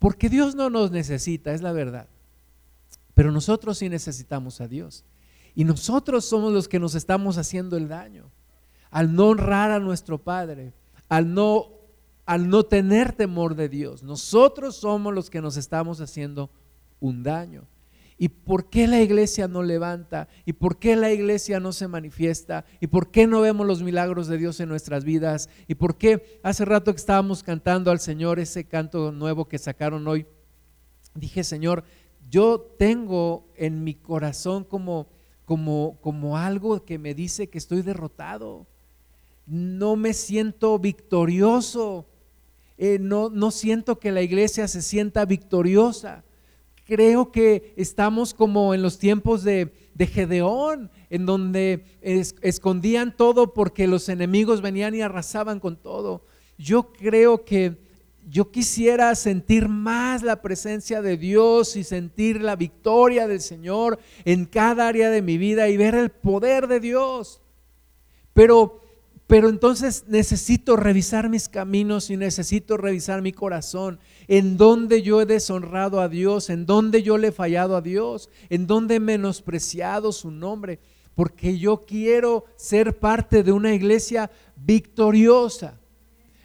porque 0.00 0.28
Dios 0.28 0.56
no 0.56 0.70
nos 0.70 0.90
necesita, 0.90 1.54
es 1.54 1.62
la 1.62 1.70
verdad. 1.70 2.08
Pero 3.14 3.30
nosotros 3.30 3.78
sí 3.78 3.88
necesitamos 3.88 4.60
a 4.60 4.66
Dios. 4.66 5.04
Y 5.54 5.64
nosotros 5.64 6.24
somos 6.24 6.52
los 6.52 6.68
que 6.68 6.78
nos 6.78 6.94
estamos 6.94 7.38
haciendo 7.38 7.76
el 7.76 7.88
daño. 7.88 8.30
Al 8.90 9.14
no 9.14 9.28
honrar 9.28 9.70
a 9.70 9.78
nuestro 9.78 10.18
Padre, 10.18 10.72
al 11.08 11.34
no, 11.34 11.68
al 12.26 12.48
no 12.48 12.64
tener 12.64 13.12
temor 13.12 13.54
de 13.54 13.68
Dios. 13.68 14.02
Nosotros 14.02 14.76
somos 14.76 15.14
los 15.14 15.30
que 15.30 15.40
nos 15.40 15.56
estamos 15.56 16.00
haciendo 16.00 16.50
un 17.00 17.22
daño. 17.22 17.66
¿Y 18.22 18.28
por 18.28 18.70
qué 18.70 18.86
la 18.86 19.00
iglesia 19.00 19.48
no 19.48 19.64
levanta? 19.64 20.28
¿Y 20.44 20.52
por 20.52 20.78
qué 20.78 20.94
la 20.94 21.10
iglesia 21.10 21.58
no 21.58 21.72
se 21.72 21.88
manifiesta? 21.88 22.64
¿Y 22.80 22.86
por 22.86 23.10
qué 23.10 23.26
no 23.26 23.40
vemos 23.40 23.66
los 23.66 23.82
milagros 23.82 24.28
de 24.28 24.38
Dios 24.38 24.60
en 24.60 24.68
nuestras 24.68 25.04
vidas? 25.04 25.48
¿Y 25.66 25.74
por 25.74 25.96
qué 25.96 26.38
hace 26.44 26.64
rato 26.64 26.92
que 26.92 27.00
estábamos 27.00 27.42
cantando 27.42 27.90
al 27.90 27.98
Señor 27.98 28.38
ese 28.38 28.64
canto 28.64 29.10
nuevo 29.10 29.48
que 29.48 29.58
sacaron 29.58 30.06
hoy? 30.06 30.26
Dije, 31.16 31.42
Señor, 31.42 31.82
yo 32.30 32.60
tengo 32.78 33.48
en 33.56 33.82
mi 33.82 33.94
corazón 33.94 34.62
como, 34.62 35.08
como, 35.44 35.98
como 36.00 36.36
algo 36.36 36.84
que 36.84 36.98
me 36.98 37.14
dice 37.14 37.48
que 37.48 37.58
estoy 37.58 37.82
derrotado. 37.82 38.66
No 39.46 39.96
me 39.96 40.14
siento 40.14 40.78
victorioso. 40.78 42.06
Eh, 42.78 42.98
no, 43.00 43.28
no 43.30 43.50
siento 43.50 43.98
que 43.98 44.12
la 44.12 44.22
iglesia 44.22 44.68
se 44.68 44.82
sienta 44.82 45.24
victoriosa 45.24 46.24
creo 46.84 47.30
que 47.30 47.72
estamos 47.76 48.34
como 48.34 48.74
en 48.74 48.82
los 48.82 48.98
tiempos 48.98 49.42
de, 49.44 49.72
Gedeón, 49.98 50.90
en 51.10 51.26
donde 51.26 51.84
escondían 52.02 53.16
todo 53.16 53.54
porque 53.54 53.86
los 53.86 54.08
enemigos 54.08 54.60
venían 54.60 54.94
y 54.94 55.00
arrasaban 55.00 55.60
con 55.60 55.76
todo. 55.76 56.24
Yo 56.58 56.92
creo 56.92 57.44
que 57.44 57.78
yo 58.32 58.50
quisiera 58.50 59.14
sentir 59.14 59.68
más 59.68 60.22
la 60.22 60.40
presencia 60.40 61.02
de 61.02 61.18
Dios 61.18 61.76
y 61.76 61.84
sentir 61.84 62.40
la 62.40 62.56
victoria 62.56 63.28
del 63.28 63.42
Señor 63.42 63.98
en 64.24 64.46
cada 64.46 64.88
área 64.88 65.10
de 65.10 65.20
mi 65.20 65.36
vida 65.36 65.68
y 65.68 65.76
ver 65.76 65.94
el 65.94 66.08
poder 66.08 66.66
de 66.66 66.80
Dios. 66.80 67.42
Pero 68.32 68.80
pero 69.26 69.48
entonces 69.48 70.04
necesito 70.08 70.76
revisar 70.76 71.28
mis 71.30 71.48
caminos 71.48 72.10
y 72.10 72.16
necesito 72.18 72.76
revisar 72.76 73.22
mi 73.22 73.32
corazón, 73.32 73.98
en 74.28 74.58
dónde 74.58 75.00
yo 75.00 75.22
he 75.22 75.26
deshonrado 75.26 76.00
a 76.00 76.08
Dios, 76.10 76.50
en 76.50 76.66
dónde 76.66 77.02
yo 77.02 77.16
le 77.16 77.28
he 77.28 77.32
fallado 77.32 77.76
a 77.76 77.80
Dios, 77.80 78.28
en 78.50 78.66
dónde 78.66 78.96
he 78.96 79.00
menospreciado 79.00 80.12
su 80.12 80.30
nombre, 80.30 80.80
porque 81.14 81.58
yo 81.58 81.86
quiero 81.86 82.44
ser 82.56 82.98
parte 82.98 83.42
de 83.42 83.52
una 83.52 83.72
iglesia 83.72 84.30
victoriosa. 84.56 85.80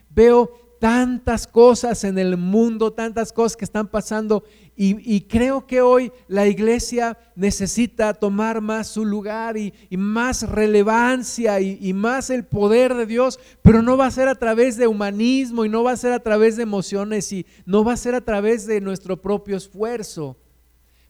Veo 0.09 0.66
tantas 0.80 1.47
cosas 1.47 2.03
en 2.03 2.17
el 2.17 2.38
mundo, 2.38 2.93
tantas 2.93 3.34
cosas 3.34 3.57
que 3.57 3.65
están 3.65 3.88
pasando 3.88 4.43
y, 4.80 5.21
creo 5.21 5.65
que 5.65 5.82
hoy 5.82 6.11
la 6.28 6.45
iglesia 6.45 7.17
necesita 7.36 8.13
tomar 8.13 8.61
más 8.61 8.88
su 8.88 9.05
lugar 9.05 9.57
y, 9.57 9.73
más 9.97 10.47
relevancia 10.47 11.59
y, 11.59 11.80
y, 11.82 11.93
más 11.93 12.30
el 12.30 12.45
poder 12.45 12.93
de 12.93 13.07
Dios, 13.07 13.39
pero 13.63 13.82
no 13.82 13.97
va 13.97 14.05
a 14.05 14.11
ser 14.11 14.28
a 14.28 14.36
través 14.36 14.78
de 14.78 14.86
humanismo 14.86 15.65
y 15.65 15.69
no 15.69 15.84
va 15.84 15.93
a 15.93 15.97
ser 15.97 16.13
a 16.13 16.19
través 16.19 16.57
de 16.57 16.63
emociones 16.63 17.32
y 17.34 17.47
no 17.65 17.84
va 17.84 17.93
a 17.93 17.97
ser 17.97 18.13
a 18.13 18.21
través 18.21 18.67
de 18.67 18.80
nuestro 18.80 19.19
propio 19.19 19.57
esfuerzo. 19.57 20.38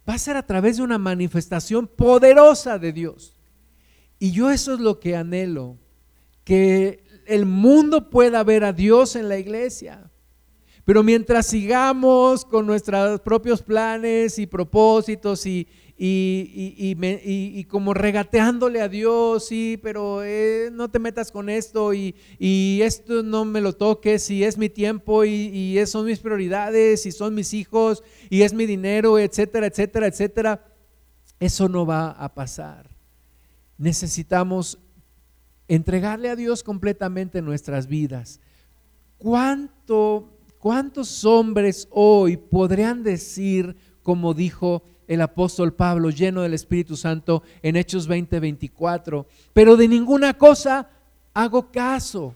Va 0.10 0.14
a 0.14 0.20
ser 0.20 0.38
a 0.38 0.46
través 0.46 0.78
de 0.78 0.84
una 0.84 0.98
manifestación 0.98 1.88
poderosa 1.88 2.80
de 2.80 2.94
Dios. 2.94 3.34
Y 4.18 4.32
yo 4.32 4.50
eso 4.50 4.76
es 4.76 4.80
lo 4.80 5.02
que 5.02 5.18
anhelo, 5.18 5.78
que 6.46 7.04
el 7.28 7.46
mundo 7.46 8.10
pueda 8.10 8.44
ver 8.44 8.64
a 8.64 8.74
Dios 8.74 9.16
en 9.16 9.30
la 9.30 9.38
iglesia 9.38 10.10
pero 10.88 11.04
mientras 11.04 11.48
sigamos 11.48 12.46
con 12.46 12.66
nuestros 12.66 13.20
propios 13.20 13.62
planes 13.62 14.40
y 14.40 14.48
propósitos 14.48 15.46
y, 15.46 15.68
y, 15.98 17.66
como 17.66 17.94
regateándole 17.94 18.80
a 18.80 18.88
Dios, 18.88 19.48
sí, 19.48 19.78
pero 19.84 20.24
eh, 20.24 20.70
no 20.72 20.90
te 20.90 21.00
metas 21.00 21.30
con 21.30 21.50
esto 21.50 21.94
y, 21.94 22.16
esto 22.82 23.22
no 23.22 23.44
me 23.44 23.60
lo 23.60 23.74
toques 23.74 24.30
y 24.30 24.46
es 24.46 24.58
mi 24.58 24.70
tiempo 24.70 25.26
y, 25.26 25.78
son 25.88 26.06
mis 26.06 26.20
prioridades 26.20 27.06
y 27.06 27.12
son 27.12 27.36
mis 27.36 27.54
hijos 27.54 28.02
y 28.30 28.44
es 28.44 28.54
mi 28.54 28.66
dinero, 28.66 29.20
etcétera, 29.20 29.68
etcétera, 29.68 30.08
etcétera, 30.08 30.66
eso 31.38 31.68
no 31.68 31.86
va 31.86 32.12
a 32.12 32.34
pasar. 32.34 32.90
Necesitamos 33.78 34.80
entregarle 35.68 36.30
a 36.30 36.36
Dios 36.36 36.64
completamente 36.64 37.42
nuestras 37.42 37.88
vidas. 37.88 38.40
¿Cuánto 39.18 40.30
¿Cuántos 40.60 41.24
hombres 41.24 41.88
hoy 41.92 42.36
podrían 42.36 43.04
decir, 43.04 43.76
como 44.02 44.34
dijo 44.34 44.84
el 45.08 45.22
apóstol 45.22 45.74
Pablo, 45.74 46.10
lleno 46.10 46.42
del 46.42 46.56
Espíritu 46.56 46.98
Santo, 46.98 47.44
en 47.62 47.76
Hechos 47.76 48.08
20, 48.08 48.40
24, 48.40 49.28
pero 49.54 49.78
de 49.78 49.88
ninguna 49.88 50.34
cosa 50.34 50.90
hago 51.34 51.72
caso, 51.72 52.36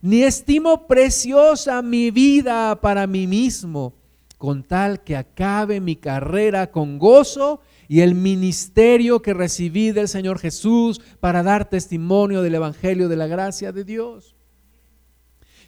ni 0.00 0.22
estimo 0.22 0.86
preciosa 0.86 1.82
mi 1.82 2.10
vida 2.10 2.80
para 2.80 3.06
mí 3.06 3.26
mismo, 3.26 3.92
con 4.38 4.62
tal 4.62 5.04
que 5.04 5.16
acabe 5.16 5.80
mi 5.80 5.96
carrera 5.96 6.70
con 6.70 6.98
gozo 6.98 7.60
y 7.90 8.02
el 8.02 8.14
ministerio 8.14 9.20
que 9.20 9.34
recibí 9.34 9.90
del 9.90 10.06
Señor 10.06 10.38
Jesús 10.38 11.00
para 11.18 11.42
dar 11.42 11.68
testimonio 11.68 12.40
del 12.40 12.54
Evangelio 12.54 13.08
de 13.08 13.16
la 13.16 13.26
gracia 13.26 13.72
de 13.72 13.82
Dios 13.82 14.36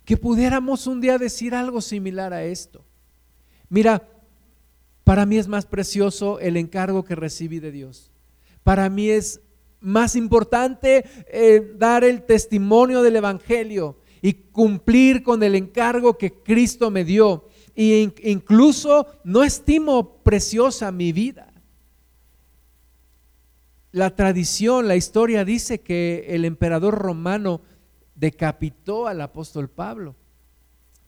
que 0.04 0.16
pudiéramos 0.16 0.86
un 0.86 1.00
día 1.00 1.18
decir 1.18 1.52
algo 1.52 1.80
similar 1.80 2.32
a 2.32 2.44
esto. 2.44 2.84
Mira, 3.68 4.08
para 5.02 5.26
mí 5.26 5.36
es 5.36 5.48
más 5.48 5.66
precioso 5.66 6.38
el 6.38 6.56
encargo 6.56 7.04
que 7.04 7.16
recibí 7.16 7.58
de 7.58 7.72
Dios. 7.72 8.12
Para 8.62 8.88
mí 8.88 9.10
es 9.10 9.40
más 9.80 10.14
importante 10.14 11.04
eh, 11.26 11.74
dar 11.76 12.04
el 12.04 12.22
testimonio 12.22 13.02
del 13.02 13.16
Evangelio 13.16 13.98
y 14.20 14.34
cumplir 14.34 15.24
con 15.24 15.42
el 15.42 15.56
encargo 15.56 16.16
que 16.16 16.32
Cristo 16.32 16.88
me 16.88 17.04
dio. 17.04 17.48
E 17.74 18.12
incluso 18.22 19.08
no 19.24 19.42
estimo 19.42 20.22
preciosa 20.22 20.92
mi 20.92 21.10
vida. 21.10 21.51
La 23.92 24.16
tradición, 24.16 24.88
la 24.88 24.96
historia 24.96 25.44
dice 25.44 25.80
que 25.80 26.24
el 26.28 26.46
emperador 26.46 26.94
romano 26.94 27.60
decapitó 28.14 29.06
al 29.06 29.20
apóstol 29.20 29.68
Pablo. 29.68 30.16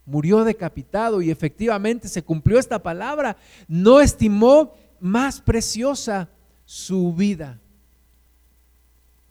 Murió 0.05 0.45
decapitado 0.45 1.22
y 1.22 1.30
efectivamente 1.30 2.09
se 2.09 2.22
cumplió 2.22 2.59
esta 2.59 2.82
palabra. 2.82 3.39
No 3.68 4.01
estimó 4.01 4.74
más 5.01 5.41
preciosa 5.41 6.28
su 6.66 7.14
vida 7.14 7.59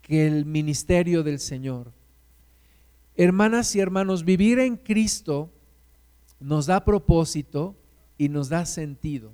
que 0.01 0.25
el 0.25 0.45
ministerio 0.45 1.21
del 1.21 1.39
Señor. 1.39 1.91
Hermanas 3.15 3.75
y 3.75 3.79
hermanos, 3.79 4.25
vivir 4.25 4.57
en 4.57 4.77
Cristo 4.77 5.51
nos 6.39 6.65
da 6.65 6.83
propósito 6.83 7.75
y 8.17 8.29
nos 8.29 8.49
da 8.49 8.65
sentido. 8.65 9.31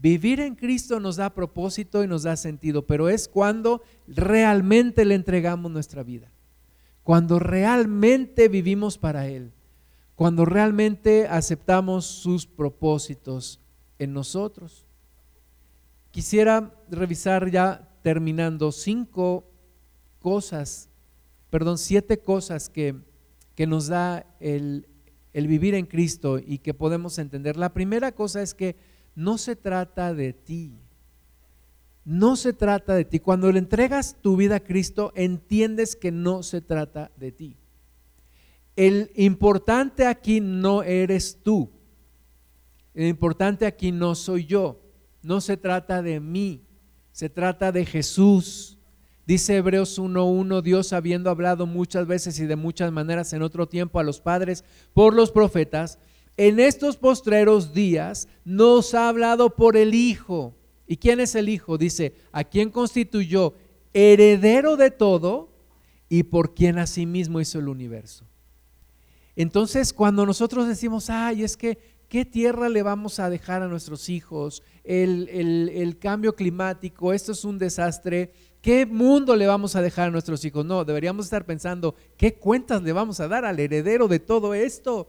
Vivir 0.00 0.40
en 0.40 0.54
Cristo 0.54 0.98
nos 1.00 1.16
da 1.16 1.34
propósito 1.34 2.02
y 2.02 2.06
nos 2.06 2.22
da 2.22 2.36
sentido, 2.36 2.86
pero 2.86 3.08
es 3.08 3.28
cuando 3.28 3.82
realmente 4.06 5.04
le 5.04 5.14
entregamos 5.14 5.70
nuestra 5.70 6.02
vida 6.02 6.32
cuando 7.10 7.38
realmente 7.38 8.48
vivimos 8.48 8.98
para 8.98 9.26
Él, 9.26 9.52
cuando 10.14 10.44
realmente 10.44 11.26
aceptamos 11.26 12.06
sus 12.06 12.46
propósitos 12.46 13.58
en 13.98 14.12
nosotros. 14.12 14.86
Quisiera 16.10 16.72
revisar 16.88 17.50
ya 17.50 17.88
terminando 18.02 18.70
cinco 18.70 19.44
cosas, 20.20 20.88
perdón, 21.50 21.78
siete 21.78 22.20
cosas 22.20 22.68
que, 22.68 22.94
que 23.54 23.66
nos 23.66 23.88
da 23.88 24.26
el, 24.38 24.86
el 25.32 25.46
vivir 25.46 25.74
en 25.74 25.86
Cristo 25.86 26.38
y 26.38 26.58
que 26.58 26.74
podemos 26.74 27.18
entender. 27.18 27.56
La 27.56 27.72
primera 27.72 28.12
cosa 28.12 28.42
es 28.42 28.54
que 28.54 28.76
no 29.14 29.38
se 29.38 29.56
trata 29.56 30.14
de 30.14 30.32
ti, 30.32 30.78
no 32.04 32.36
se 32.36 32.52
trata 32.52 32.94
de 32.94 33.04
ti. 33.04 33.20
Cuando 33.20 33.50
le 33.52 33.58
entregas 33.58 34.16
tu 34.20 34.36
vida 34.36 34.56
a 34.56 34.60
Cristo, 34.60 35.12
entiendes 35.14 35.96
que 35.96 36.10
no 36.10 36.42
se 36.42 36.60
trata 36.60 37.10
de 37.16 37.32
ti. 37.32 37.56
El 38.76 39.10
importante 39.14 40.06
aquí 40.06 40.40
no 40.40 40.82
eres 40.82 41.42
tú. 41.42 41.70
El 42.94 43.08
importante 43.08 43.66
aquí 43.66 43.92
no 43.92 44.14
soy 44.14 44.46
yo. 44.46 44.80
No 45.22 45.40
se 45.40 45.56
trata 45.56 46.02
de 46.02 46.18
mí. 46.18 46.64
Se 47.12 47.28
trata 47.28 47.72
de 47.72 47.84
Jesús. 47.84 48.78
Dice 49.26 49.56
Hebreos 49.56 49.98
1.1, 49.98 50.62
Dios 50.62 50.92
habiendo 50.92 51.30
hablado 51.30 51.66
muchas 51.66 52.06
veces 52.06 52.40
y 52.40 52.46
de 52.46 52.56
muchas 52.56 52.90
maneras 52.90 53.32
en 53.32 53.42
otro 53.42 53.68
tiempo 53.68 54.00
a 54.00 54.02
los 54.02 54.20
padres 54.20 54.64
por 54.92 55.14
los 55.14 55.30
profetas, 55.30 55.98
en 56.36 56.60
estos 56.60 56.96
postreros 56.96 57.74
días 57.74 58.28
nos 58.44 58.94
ha 58.94 59.08
hablado 59.08 59.56
por 59.56 59.76
el 59.76 59.94
Hijo 59.94 60.54
¿Y 60.90 60.96
quién 60.96 61.20
es 61.20 61.36
el 61.36 61.48
Hijo? 61.48 61.78
Dice, 61.78 62.16
a 62.32 62.42
quien 62.42 62.70
constituyó 62.70 63.54
heredero 63.94 64.76
de 64.76 64.90
todo 64.90 65.52
y 66.08 66.24
por 66.24 66.52
quien 66.52 66.80
asimismo 66.80 67.40
hizo 67.40 67.60
el 67.60 67.68
universo. 67.68 68.24
Entonces, 69.36 69.92
cuando 69.92 70.26
nosotros 70.26 70.66
decimos, 70.66 71.08
ay, 71.08 71.44
es 71.44 71.56
que 71.56 71.78
¿qué 72.08 72.24
tierra 72.24 72.68
le 72.68 72.82
vamos 72.82 73.20
a 73.20 73.30
dejar 73.30 73.62
a 73.62 73.68
nuestros 73.68 74.08
hijos? 74.08 74.64
El, 74.82 75.28
el 75.28 75.96
cambio 76.00 76.34
climático, 76.34 77.12
esto 77.12 77.30
es 77.30 77.44
un 77.44 77.56
desastre. 77.56 78.32
¿Qué 78.60 78.84
mundo 78.84 79.36
le 79.36 79.46
vamos 79.46 79.76
a 79.76 79.82
dejar 79.82 80.08
a 80.08 80.10
nuestros 80.10 80.44
hijos? 80.44 80.66
No, 80.66 80.84
deberíamos 80.84 81.26
estar 81.26 81.46
pensando, 81.46 81.94
¿qué 82.16 82.34
cuentas 82.34 82.82
le 82.82 82.92
vamos 82.92 83.20
a 83.20 83.28
dar 83.28 83.44
al 83.44 83.60
heredero 83.60 84.08
de 84.08 84.18
todo 84.18 84.54
esto? 84.54 85.06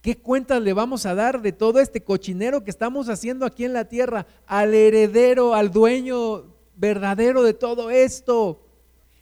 ¿Qué 0.00 0.16
cuentas 0.16 0.62
le 0.62 0.72
vamos 0.72 1.06
a 1.06 1.14
dar 1.14 1.42
de 1.42 1.52
todo 1.52 1.80
este 1.80 2.02
cochinero 2.02 2.62
que 2.62 2.70
estamos 2.70 3.08
haciendo 3.08 3.44
aquí 3.44 3.64
en 3.64 3.72
la 3.72 3.86
tierra 3.86 4.26
al 4.46 4.72
heredero, 4.74 5.54
al 5.54 5.72
dueño 5.72 6.54
verdadero 6.76 7.42
de 7.42 7.54
todo 7.54 7.90
esto? 7.90 8.64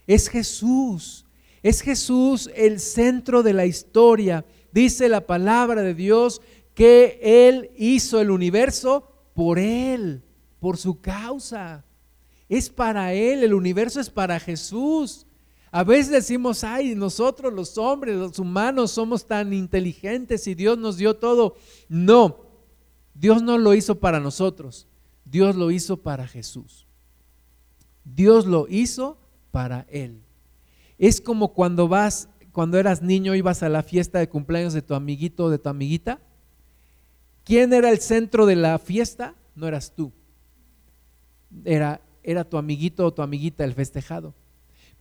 Es 0.07 0.29
Jesús. 0.29 1.24
Es 1.62 1.81
Jesús 1.81 2.51
el 2.55 2.79
centro 2.79 3.43
de 3.43 3.55
la 3.55 3.64
historia. 3.64 4.45
Dice 4.70 5.09
la 5.09 5.27
palabra 5.27 5.83
de 5.83 5.95
Dios 5.95 6.43
que 6.74 7.18
Él 7.22 7.70
hizo 7.77 8.20
el 8.20 8.31
universo 8.31 9.11
por 9.35 9.59
Él, 9.59 10.22
por 10.61 10.77
su 10.77 11.01
causa. 11.01 11.85
Es 12.49 12.68
para 12.68 13.14
Él, 13.14 13.43
el 13.43 13.55
universo 13.55 13.99
es 13.99 14.11
para 14.11 14.39
Jesús. 14.39 15.27
A 15.77 15.85
veces 15.85 16.11
decimos, 16.11 16.64
ay, 16.64 16.95
nosotros 16.95 17.53
los 17.53 17.77
hombres, 17.77 18.16
los 18.16 18.39
humanos 18.39 18.93
somos 18.93 19.27
tan 19.27 19.53
inteligentes 19.53 20.47
y 20.47 20.55
Dios 20.55 20.79
nos 20.79 20.97
dio 20.97 21.16
todo. 21.16 21.55
No, 21.91 22.47
Dios 23.12 23.43
no 23.43 23.59
lo 23.59 23.74
hizo 23.74 24.01
para 24.01 24.18
nosotros, 24.18 24.89
Dios 25.27 25.55
lo 25.55 25.70
hizo 25.70 25.99
para 25.99 26.27
Jesús. 26.27 26.87
Dios 28.05 28.47
lo 28.47 28.66
hizo 28.70 29.18
para 29.51 29.85
Él. 29.91 30.22
Es 30.97 31.20
como 31.20 31.53
cuando 31.53 31.89
vas, 31.89 32.31
cuando 32.53 32.79
eras 32.79 33.03
niño, 33.03 33.35
ibas 33.35 33.62
a 33.62 33.68
la 33.68 33.83
fiesta 33.83 34.18
de 34.18 34.31
cumpleaños 34.31 34.72
de 34.72 34.81
tu 34.81 34.95
amiguito 34.95 35.45
o 35.45 35.51
de 35.51 35.59
tu 35.59 35.68
amiguita. 35.68 36.20
¿Quién 37.45 37.74
era 37.74 37.91
el 37.91 37.99
centro 37.99 38.47
de 38.47 38.57
la 38.57 38.79
fiesta? 38.79 39.35
No 39.55 39.68
eras 39.68 39.93
tú. 39.95 40.11
Era, 41.66 42.01
era 42.22 42.45
tu 42.45 42.57
amiguito 42.57 43.05
o 43.05 43.12
tu 43.12 43.20
amiguita 43.20 43.62
el 43.62 43.74
festejado. 43.74 44.33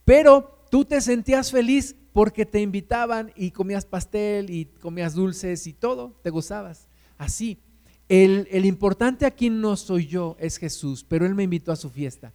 Pero 0.03 0.64
tú 0.75 0.83
te 0.83 0.99
sentías 0.99 1.51
feliz 1.51 1.95
porque 2.11 2.45
te 2.45 2.59
invitaban 2.59 3.31
y 3.37 3.51
comías 3.51 3.85
pastel 3.85 4.49
y 4.49 4.65
comías 4.65 5.13
dulces 5.13 5.67
y 5.67 5.71
todo, 5.71 6.19
te 6.21 6.29
gozabas. 6.29 6.89
Así, 7.17 7.59
el, 8.09 8.45
el, 8.51 8.65
importante 8.65 9.25
aquí 9.25 9.49
no 9.49 9.77
soy 9.77 10.07
yo, 10.07 10.35
es 10.37 10.57
Jesús, 10.57 11.05
pero 11.07 11.25
Él 11.25 11.33
me 11.33 11.43
invitó 11.43 11.71
a 11.71 11.77
su 11.77 11.89
fiesta 11.89 12.33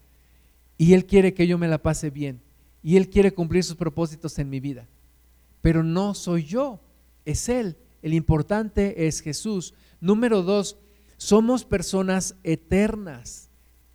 y 0.78 0.94
Él 0.94 1.04
quiere 1.04 1.34
que 1.34 1.46
yo 1.46 1.58
me 1.58 1.68
la 1.68 1.82
pase 1.82 2.08
bien 2.08 2.40
y 2.82 2.96
Él 2.96 3.10
quiere 3.10 3.34
cumplir 3.34 3.62
sus 3.62 3.76
propósitos 3.76 4.38
en 4.38 4.48
mi 4.48 4.58
vida. 4.58 4.88
Pero 5.60 5.84
no 5.84 6.14
soy 6.14 6.44
yo, 6.44 6.80
es 7.26 7.46
Él. 7.50 7.76
El 8.00 8.14
importante 8.14 9.06
es 9.06 9.20
Jesús. 9.20 9.74
Número 10.00 10.40
dos, 10.42 10.78
somos 11.18 11.66
personas 11.66 12.36
eternas 12.42 13.49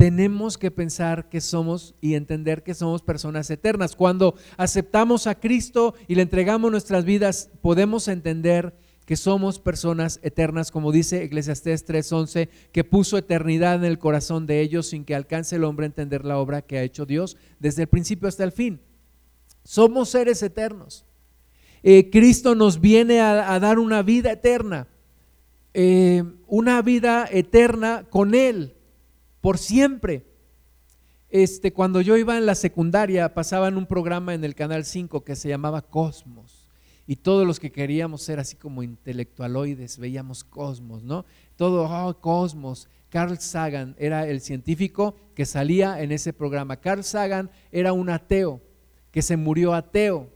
tenemos 0.06 0.60
que 0.60 0.70
pensar 0.70 1.30
que 1.30 1.42
somos 1.42 1.96
y 2.00 2.14
entender 2.14 2.62
que 2.62 2.76
somos 2.76 3.02
personas 3.02 3.50
eternas. 3.50 3.96
Cuando 3.96 4.36
aceptamos 4.56 5.26
a 5.26 5.34
Cristo 5.34 5.96
y 6.08 6.14
le 6.14 6.22
entregamos 6.22 6.70
nuestras 6.70 7.06
vidas, 7.06 7.50
podemos 7.64 8.08
entender 8.08 8.76
que 9.08 9.16
somos 9.16 9.58
personas 9.58 10.20
eternas, 10.22 10.70
como 10.70 10.92
dice 10.92 11.24
Eclesiastés 11.24 11.88
3:11, 11.88 12.50
que 12.72 12.84
puso 12.84 13.18
eternidad 13.18 13.78
en 13.78 13.86
el 13.86 13.98
corazón 13.98 14.46
de 14.46 14.62
ellos 14.62 14.86
sin 14.86 15.06
que 15.06 15.16
alcance 15.16 15.56
el 15.56 15.64
hombre 15.64 15.88
a 15.88 15.88
entender 15.88 16.24
la 16.24 16.38
obra 16.38 16.62
que 16.62 16.78
ha 16.78 16.84
hecho 16.84 17.08
Dios 17.08 17.36
desde 17.60 17.82
el 17.82 17.88
principio 17.88 18.28
hasta 18.28 18.44
el 18.44 18.52
fin. 18.52 18.82
Somos 19.64 20.10
seres 20.10 20.44
eternos. 20.44 21.04
Eh, 21.82 22.12
Cristo 22.12 22.54
nos 22.54 22.80
viene 22.80 23.22
a, 23.22 23.60
dar 23.60 23.80
una 23.80 24.04
vida 24.04 24.32
eterna, 24.32 24.88
eh, 25.74 26.24
una 26.46 26.84
vida 26.84 27.28
eterna 27.32 28.06
con 28.12 28.36
Él 28.36 28.75
por 29.46 29.60
siempre. 29.60 30.26
Este, 31.30 31.72
cuando 31.72 32.02
yo 32.02 32.18
iba 32.18 32.36
en 32.36 32.48
la 32.48 32.56
secundaria, 32.56 33.32
pasaban 33.36 33.78
un 33.78 33.86
programa 33.86 34.34
en 34.34 34.44
el 34.44 34.56
Canal 34.56 34.86
5 34.86 35.24
que 35.24 35.36
se 35.36 35.50
llamaba 35.50 35.84
Cosmos. 35.84 36.68
Y 37.06 37.18
todos 37.18 37.46
los 37.46 37.60
que 37.60 37.72
queríamos 37.72 38.24
ser 38.24 38.40
así 38.40 38.56
como 38.56 38.82
intelectualoides, 38.82 40.00
veíamos 40.00 40.44
Cosmos, 40.44 41.04
¿no? 41.04 41.26
Todo, 41.58 41.84
oh, 41.84 42.20
Cosmos. 42.20 42.90
Carl 43.10 43.38
Sagan 43.38 43.96
era 44.00 44.28
el 44.28 44.42
científico 44.42 45.16
que 45.36 45.46
salía 45.46 46.02
en 46.02 46.12
ese 46.12 46.34
programa. 46.34 46.78
Carl 46.78 47.04
Sagan 47.04 47.52
era 47.72 47.94
un 47.94 48.10
ateo, 48.10 48.64
que 49.12 49.22
se 49.22 49.38
murió 49.38 49.76
ateo. 49.76 50.32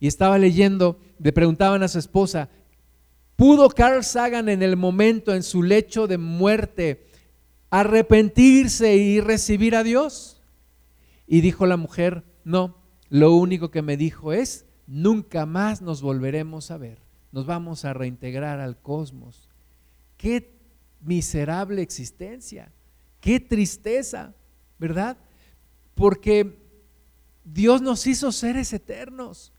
Y 0.00 0.08
estaba 0.08 0.38
leyendo, 0.38 0.98
le 1.20 1.32
preguntaban 1.32 1.84
a 1.84 1.88
su 1.88 2.00
esposa, 2.00 2.48
¿pudo 3.36 3.68
Carl 3.68 4.02
Sagan 4.02 4.48
en 4.48 4.64
el 4.64 4.76
momento, 4.76 5.36
en 5.36 5.44
su 5.44 5.62
lecho 5.62 6.08
de 6.08 6.18
muerte, 6.18 7.09
arrepentirse 7.70 8.96
y 8.96 9.20
recibir 9.20 9.76
a 9.76 9.82
Dios? 9.82 10.42
Y 11.26 11.40
dijo 11.40 11.66
la 11.66 11.76
mujer, 11.76 12.24
no, 12.44 12.76
lo 13.08 13.34
único 13.34 13.70
que 13.70 13.82
me 13.82 13.96
dijo 13.96 14.32
es, 14.32 14.66
nunca 14.86 15.46
más 15.46 15.80
nos 15.80 16.02
volveremos 16.02 16.70
a 16.70 16.78
ver, 16.78 16.98
nos 17.32 17.46
vamos 17.46 17.84
a 17.84 17.92
reintegrar 17.92 18.60
al 18.60 18.76
cosmos. 18.80 19.48
Qué 20.16 20.52
miserable 21.00 21.82
existencia, 21.82 22.72
qué 23.20 23.40
tristeza, 23.40 24.34
¿verdad? 24.78 25.16
Porque 25.94 26.58
Dios 27.44 27.82
nos 27.82 28.06
hizo 28.06 28.32
seres 28.32 28.72
eternos 28.72 29.52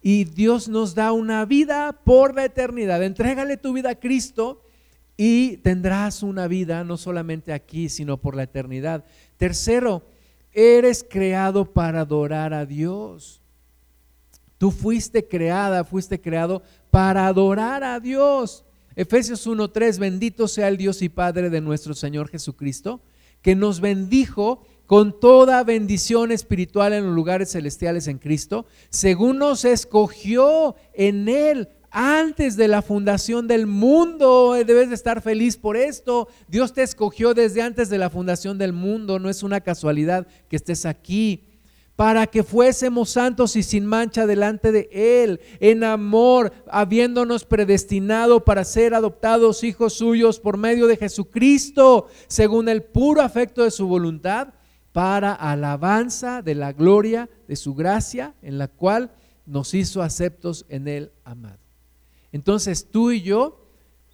y 0.00 0.24
Dios 0.24 0.68
nos 0.68 0.94
da 0.94 1.12
una 1.12 1.44
vida 1.44 2.00
por 2.04 2.34
la 2.34 2.44
eternidad. 2.44 3.02
Entrégale 3.02 3.56
tu 3.56 3.72
vida 3.72 3.90
a 3.90 4.00
Cristo 4.00 4.63
y 5.16 5.58
tendrás 5.58 6.22
una 6.22 6.48
vida 6.48 6.84
no 6.84 6.96
solamente 6.96 7.52
aquí, 7.52 7.88
sino 7.88 8.16
por 8.16 8.34
la 8.34 8.44
eternidad. 8.44 9.04
Tercero, 9.36 10.02
eres 10.52 11.04
creado 11.08 11.64
para 11.64 12.00
adorar 12.00 12.54
a 12.54 12.66
Dios. 12.66 13.40
Tú 14.58 14.70
fuiste 14.70 15.26
creada, 15.26 15.84
fuiste 15.84 16.20
creado 16.20 16.62
para 16.90 17.26
adorar 17.26 17.84
a 17.84 18.00
Dios. 18.00 18.64
Efesios 18.96 19.46
1:3, 19.46 19.98
bendito 19.98 20.48
sea 20.48 20.68
el 20.68 20.76
Dios 20.76 21.02
y 21.02 21.08
Padre 21.08 21.50
de 21.50 21.60
nuestro 21.60 21.94
Señor 21.94 22.28
Jesucristo, 22.28 23.00
que 23.42 23.54
nos 23.54 23.80
bendijo 23.80 24.64
con 24.86 25.18
toda 25.18 25.64
bendición 25.64 26.30
espiritual 26.30 26.92
en 26.92 27.06
los 27.06 27.14
lugares 27.14 27.52
celestiales 27.52 28.06
en 28.06 28.18
Cristo, 28.18 28.66
según 28.90 29.38
nos 29.38 29.64
escogió 29.64 30.76
en 30.92 31.28
Él 31.28 31.68
antes 31.94 32.56
de 32.56 32.66
la 32.66 32.82
fundación 32.82 33.46
del 33.46 33.66
mundo. 33.66 34.56
Eh, 34.56 34.64
debes 34.64 34.88
de 34.88 34.96
estar 34.96 35.22
feliz 35.22 35.56
por 35.56 35.76
esto. 35.76 36.28
Dios 36.48 36.74
te 36.74 36.82
escogió 36.82 37.32
desde 37.32 37.62
antes 37.62 37.88
de 37.88 37.98
la 37.98 38.10
fundación 38.10 38.58
del 38.58 38.72
mundo. 38.72 39.18
No 39.18 39.30
es 39.30 39.42
una 39.42 39.60
casualidad 39.60 40.26
que 40.48 40.56
estés 40.56 40.84
aquí. 40.84 41.44
Para 41.94 42.26
que 42.26 42.42
fuésemos 42.42 43.10
santos 43.10 43.54
y 43.54 43.62
sin 43.62 43.86
mancha 43.86 44.26
delante 44.26 44.72
de 44.72 44.88
Él, 44.90 45.40
en 45.60 45.84
amor, 45.84 46.52
habiéndonos 46.68 47.44
predestinado 47.44 48.44
para 48.44 48.64
ser 48.64 48.94
adoptados 48.94 49.62
hijos 49.62 49.94
suyos 49.94 50.40
por 50.40 50.56
medio 50.56 50.88
de 50.88 50.96
Jesucristo, 50.96 52.08
según 52.26 52.68
el 52.68 52.82
puro 52.82 53.22
afecto 53.22 53.62
de 53.62 53.70
su 53.70 53.86
voluntad, 53.86 54.48
para 54.90 55.34
alabanza 55.34 56.42
de 56.42 56.56
la 56.56 56.72
gloria 56.72 57.30
de 57.46 57.54
su 57.54 57.76
gracia, 57.76 58.34
en 58.42 58.58
la 58.58 58.66
cual 58.66 59.12
nos 59.46 59.72
hizo 59.72 60.02
aceptos 60.02 60.66
en 60.68 60.88
Él 60.88 61.12
amado. 61.22 61.63
Entonces 62.34 62.90
tú 62.90 63.12
y 63.12 63.22
yo 63.22 63.64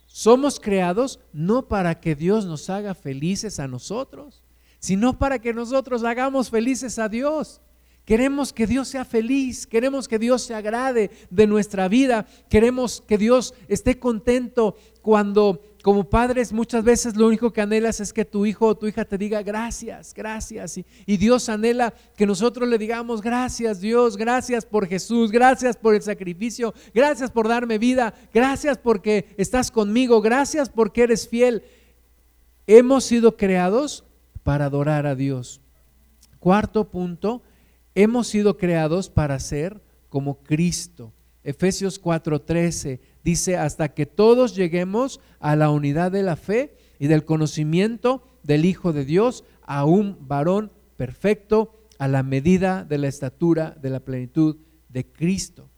somos 0.05 0.61
creados 0.61 1.21
no 1.33 1.69
para 1.69 2.01
que 2.01 2.15
Dios 2.15 2.45
nos 2.45 2.69
haga 2.69 2.95
felices 2.95 3.59
a 3.59 3.67
nosotros, 3.67 4.45
sino 4.79 5.19
para 5.19 5.39
que 5.39 5.55
nosotros 5.55 6.05
hagamos 6.05 6.51
felices 6.51 6.99
a 6.99 7.09
Dios. 7.09 7.63
Queremos 8.05 8.53
que 8.53 8.67
Dios 8.67 8.89
sea 8.89 9.07
feliz, 9.07 9.67
queremos 9.67 10.07
que 10.07 10.19
Dios 10.19 10.43
se 10.43 10.55
agrade 10.55 11.11
de 11.31 11.47
nuestra 11.47 11.89
vida, 11.89 12.27
queremos 12.51 13.03
que 13.09 13.17
Dios 13.17 13.55
esté 13.69 13.99
contento 13.99 14.77
cuando 15.01 15.63
como 15.83 16.05
padres 16.05 16.53
muchas 16.53 16.85
veces 16.85 17.17
lo 17.17 17.27
único 17.27 17.53
que 17.53 17.61
anhelas 17.61 18.01
es 18.01 18.13
que 18.13 18.25
tu 18.25 18.45
hijo 18.45 18.67
o 18.67 18.77
tu 18.77 18.87
hija 18.87 19.05
te 19.05 19.17
diga 19.17 19.43
gracias, 19.43 20.13
gracias. 20.15 20.79
Y, 21.07 21.17
Dios 21.17 21.49
anhela 21.49 21.95
que 22.17 22.27
nosotros 22.27 22.69
le 22.69 22.79
digamos 22.79 23.23
gracias 23.23 23.81
Dios, 23.81 24.17
gracias 24.17 24.67
por 24.67 24.87
Jesús, 24.87 25.31
gracias 25.31 25.77
por 25.77 25.95
el 25.95 26.03
sacrificio, 26.03 26.75
gracias 26.95 27.31
por 27.31 27.49
darme 27.49 27.79
vida, 27.79 28.15
gracias 28.33 28.79
porque 28.79 29.35
estás 29.39 29.71
conmigo, 29.71 30.21
gracias 30.21 30.69
porque 30.69 31.05
eres 31.05 31.29
fiel. 31.29 31.63
Hemos 32.67 33.05
sido 33.05 33.37
creados 33.37 34.05
para 34.43 34.67
adorar 34.67 35.07
a 35.07 35.15
Dios. 35.15 35.61
Cuarto 36.39 36.91
punto, 36.91 37.43
hemos 37.95 38.29
sido 38.29 38.57
creados 38.57 39.09
para 39.09 39.39
ser 39.39 39.81
como 40.09 40.43
Cristo. 40.43 41.13
Efesios 41.43 42.01
4:13 42.01 43.01
dice, 43.25 43.57
hasta 43.57 43.95
que 43.95 44.07
todos 44.07 44.55
lleguemos 44.55 45.21
a 45.39 45.57
la 45.57 45.71
unidad 45.71 46.13
de 46.13 46.23
la 46.23 46.37
fe 46.37 46.77
y 46.99 47.07
del 47.07 47.25
conocimiento 47.25 48.23
del 48.43 48.65
Hijo 48.65 48.93
de 48.93 49.05
Dios, 49.05 49.45
a 49.63 49.85
un 49.85 50.17
varón 50.21 50.73
perfecto, 50.97 51.87
a 51.99 52.09
la 52.09 52.23
medida 52.23 52.85
de 52.85 52.99
la 52.99 53.09
estatura 53.09 53.77
de 53.81 53.91
la 53.91 54.01
plenitud 54.01 54.57
de 54.89 55.07
Cristo. 55.07 55.71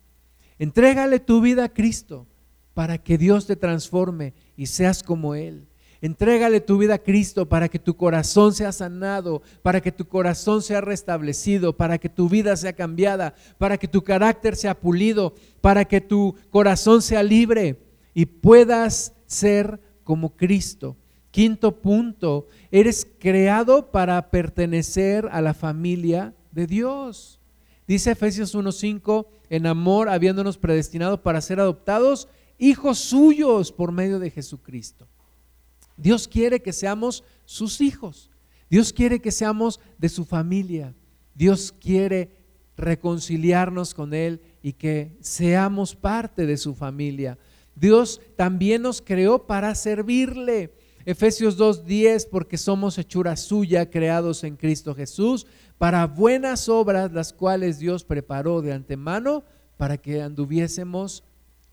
Entrégale 0.59 1.19
tu 1.21 1.41
vida 1.41 1.65
a 1.65 1.73
Cristo. 1.73 2.27
para 2.75 2.97
que 2.97 3.19
Dios 3.19 3.47
te 3.47 3.57
transforme 3.57 4.33
y 4.57 4.67
seas 4.67 5.03
como 5.03 5.35
Él. 5.35 5.69
Entrégale 6.03 6.61
tu 6.61 6.79
vida 6.79 6.95
a 6.95 6.99
Cristo 6.99 7.49
para 7.49 7.69
que 7.69 7.79
tu 7.79 7.97
corazón 7.97 8.53
sea 8.53 8.73
sanado, 8.73 9.41
para 9.63 9.81
que 9.81 9.93
tu 9.93 10.05
corazón 10.05 10.61
sea 10.61 10.81
restablecido, 10.81 11.77
para 11.77 11.97
que 11.99 12.09
tu 12.09 12.29
vida 12.29 12.57
sea 12.57 12.73
cambiada, 12.73 13.37
para 13.57 13.79
que 13.79 13.87
tu 13.87 14.03
carácter 14.03 14.57
sea 14.57 14.79
pulido, 14.79 15.37
para 15.61 15.85
que 15.85 16.01
tu 16.01 16.35
corazón 16.51 17.03
sea 17.03 17.23
libre 17.23 17.79
y 18.15 18.27
puedas 18.27 19.15
ser 19.27 19.81
como 20.03 20.37
Cristo. 20.37 20.97
Quinto 21.31 21.81
punto, 21.81 22.49
eres 22.73 23.07
creado 23.21 23.93
para 23.93 24.29
pertenecer 24.29 25.29
a 25.31 25.41
la 25.41 25.55
familia 25.55 26.35
de 26.51 26.67
Dios. 26.67 27.39
Dice 27.87 28.11
Efesios 28.11 28.57
1:5, 28.57 29.29
en 29.51 29.69
amor 29.69 30.09
habiéndonos 30.09 30.59
predestinado 30.59 31.23
para 31.23 31.41
ser 31.41 31.61
adoptados 31.61 32.27
hijos 32.59 32.99
suyos 32.99 33.71
por 33.71 33.93
medio 33.93 34.19
de 34.19 34.31
Jesucristo. 34.31 35.07
Dios 35.97 36.29
quiere 36.29 36.61
que 36.61 36.73
seamos 36.73 37.25
sus 37.45 37.81
hijos. 37.81 38.31
Dios 38.71 38.93
quiere 38.93 39.21
que 39.21 39.31
seamos 39.31 39.81
de 39.99 40.09
su 40.09 40.25
familia. 40.25 40.95
Dios 41.35 41.75
quiere 41.79 42.31
reconciliarnos 42.77 43.95
con 43.95 44.15
Él 44.15 44.41
y 44.63 44.73
que 44.73 45.17
seamos 45.21 45.95
parte 45.95 46.47
de 46.47 46.57
su 46.57 46.75
familia. 46.75 47.39
Dios 47.75 48.21
también 48.37 48.83
nos 48.83 49.01
creó 49.03 49.47
para 49.47 49.75
servirle. 49.75 50.75
Efesios 51.05 51.59
2.10, 51.59 52.29
porque 52.31 52.57
somos 52.57 52.97
hechura 52.97 53.37
suya, 53.37 53.91
creados 53.91 54.45
en 54.45 54.57
Cristo 54.57 54.95
Jesús, 54.95 55.47
para 55.79 56.07
buenas 56.07 56.69
obras, 56.69 57.13
las 57.13 57.33
cuales 57.33 57.79
Dios 57.79 58.05
preparó 58.05 58.63
de 58.63 58.73
antemano 58.73 59.45
para 59.77 59.97
que 59.97 60.23
anduviésemos 60.23 61.25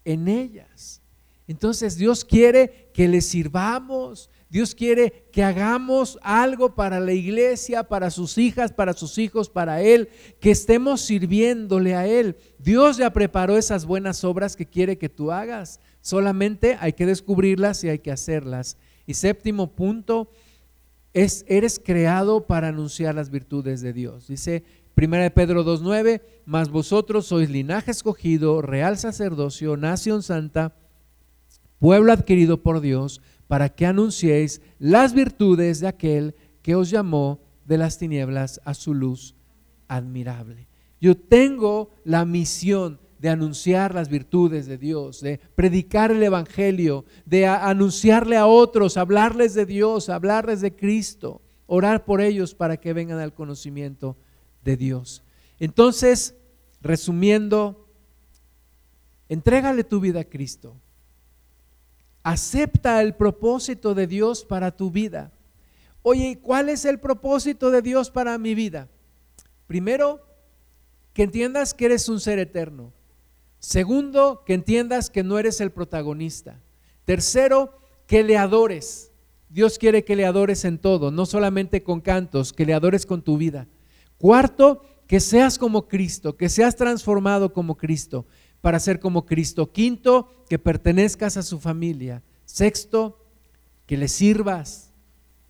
en 0.03 0.27
ellas. 0.27 1.01
Entonces 1.49 1.97
Dios 1.97 2.23
quiere 2.23 2.91
que 2.93 3.07
le 3.07 3.21
sirvamos. 3.21 4.29
Dios 4.51 4.75
quiere 4.75 5.25
que 5.31 5.43
hagamos 5.43 6.19
algo 6.21 6.75
para 6.75 6.99
la 6.99 7.11
iglesia, 7.11 7.83
para 7.83 8.11
sus 8.11 8.37
hijas, 8.37 8.71
para 8.71 8.93
sus 8.93 9.17
hijos, 9.17 9.49
para 9.49 9.81
Él, 9.81 10.09
que 10.39 10.51
estemos 10.51 11.01
sirviéndole 11.01 11.95
a 11.95 12.05
Él. 12.05 12.37
Dios 12.59 12.97
ya 12.97 13.11
preparó 13.11 13.57
esas 13.57 13.87
buenas 13.87 14.23
obras 14.23 14.55
que 14.55 14.67
quiere 14.67 14.99
que 14.99 15.09
tú 15.09 15.31
hagas. 15.31 15.79
Solamente 16.01 16.77
hay 16.79 16.93
que 16.93 17.07
descubrirlas 17.07 17.83
y 17.83 17.89
hay 17.89 17.97
que 17.97 18.11
hacerlas. 18.11 18.77
Y 19.07 19.15
séptimo 19.15 19.71
punto, 19.71 20.29
es, 21.13 21.45
eres 21.47 21.81
creado 21.83 22.45
para 22.45 22.67
anunciar 22.67 23.15
las 23.15 23.31
virtudes 23.31 23.81
de 23.81 23.91
Dios. 23.91 24.27
Dice 24.27 24.63
1 24.95 25.33
Pedro 25.33 25.65
2.9, 25.65 26.21
mas 26.45 26.69
vosotros 26.69 27.25
sois 27.25 27.49
linaje 27.49 27.89
escogido, 27.89 28.61
real 28.61 28.99
sacerdocio, 28.99 29.77
nación 29.77 30.21
santa 30.21 30.75
pueblo 31.79 32.11
adquirido 32.11 32.61
por 32.61 32.81
Dios, 32.81 33.21
para 33.47 33.69
que 33.69 33.87
anunciéis 33.87 34.61
las 34.77 35.13
virtudes 35.13 35.79
de 35.79 35.87
aquel 35.87 36.35
que 36.61 36.75
os 36.75 36.91
llamó 36.91 37.41
de 37.65 37.77
las 37.77 37.97
tinieblas 37.97 38.61
a 38.63 38.73
su 38.75 38.93
luz 38.93 39.35
admirable. 39.87 40.67
Yo 41.01 41.17
tengo 41.17 41.89
la 42.03 42.25
misión 42.25 42.99
de 43.17 43.29
anunciar 43.29 43.95
las 43.95 44.07
virtudes 44.07 44.67
de 44.67 44.77
Dios, 44.77 45.21
de 45.21 45.39
predicar 45.55 46.11
el 46.11 46.21
Evangelio, 46.21 47.05
de 47.25 47.47
anunciarle 47.47 48.37
a 48.37 48.45
otros, 48.45 48.97
hablarles 48.97 49.53
de 49.55 49.65
Dios, 49.65 50.09
hablarles 50.09 50.61
de 50.61 50.75
Cristo, 50.75 51.41
orar 51.65 52.05
por 52.05 52.21
ellos 52.21 52.53
para 52.53 52.77
que 52.77 52.93
vengan 52.93 53.19
al 53.19 53.33
conocimiento 53.33 54.15
de 54.63 54.77
Dios. 54.77 55.23
Entonces, 55.59 56.35
resumiendo, 56.81 57.89
entrégale 59.27 59.83
tu 59.83 59.99
vida 59.99 60.21
a 60.21 60.25
Cristo 60.25 60.75
Acepta 62.23 63.01
el 63.01 63.15
propósito 63.15 63.93
de 63.95 64.07
Dios 64.07 64.43
para 64.43 64.75
tu 64.75 64.91
vida. 64.91 65.31
Oye, 66.01 66.39
¿cuál 66.41 66.69
es 66.69 66.85
el 66.85 66.99
propósito 66.99 67.71
de 67.71 67.81
Dios 67.81 68.11
para 68.11 68.37
mi 68.37 68.55
vida? 68.55 68.89
Primero, 69.67 70.25
que 71.13 71.23
entiendas 71.23 71.73
que 71.73 71.85
eres 71.85 72.09
un 72.09 72.19
ser 72.19 72.39
eterno. 72.39 72.93
Segundo, 73.59 74.43
que 74.45 74.53
entiendas 74.53 75.09
que 75.09 75.23
no 75.23 75.37
eres 75.37 75.61
el 75.61 75.71
protagonista. 75.71 76.59
Tercero, 77.05 77.77
que 78.07 78.23
le 78.23 78.37
adores. 78.37 79.11
Dios 79.49 79.77
quiere 79.77 80.03
que 80.03 80.15
le 80.15 80.25
adores 80.25 80.63
en 80.65 80.77
todo, 80.77 81.11
no 81.11 81.25
solamente 81.25 81.83
con 81.83 82.01
cantos, 82.01 82.53
que 82.53 82.65
le 82.65 82.73
adores 82.73 83.05
con 83.05 83.21
tu 83.21 83.37
vida. 83.37 83.67
Cuarto, 84.17 84.83
que 85.07 85.19
seas 85.19 85.57
como 85.57 85.87
Cristo, 85.87 86.37
que 86.37 86.49
seas 86.49 86.75
transformado 86.75 87.51
como 87.51 87.75
Cristo 87.75 88.25
para 88.61 88.79
ser 88.79 88.99
como 88.99 89.25
Cristo. 89.25 89.71
Quinto, 89.71 90.45
que 90.49 90.59
pertenezcas 90.59 91.37
a 91.37 91.43
su 91.43 91.59
familia. 91.59 92.23
Sexto, 92.45 93.25
que 93.85 93.97
le 93.97 94.07
sirvas. 94.07 94.93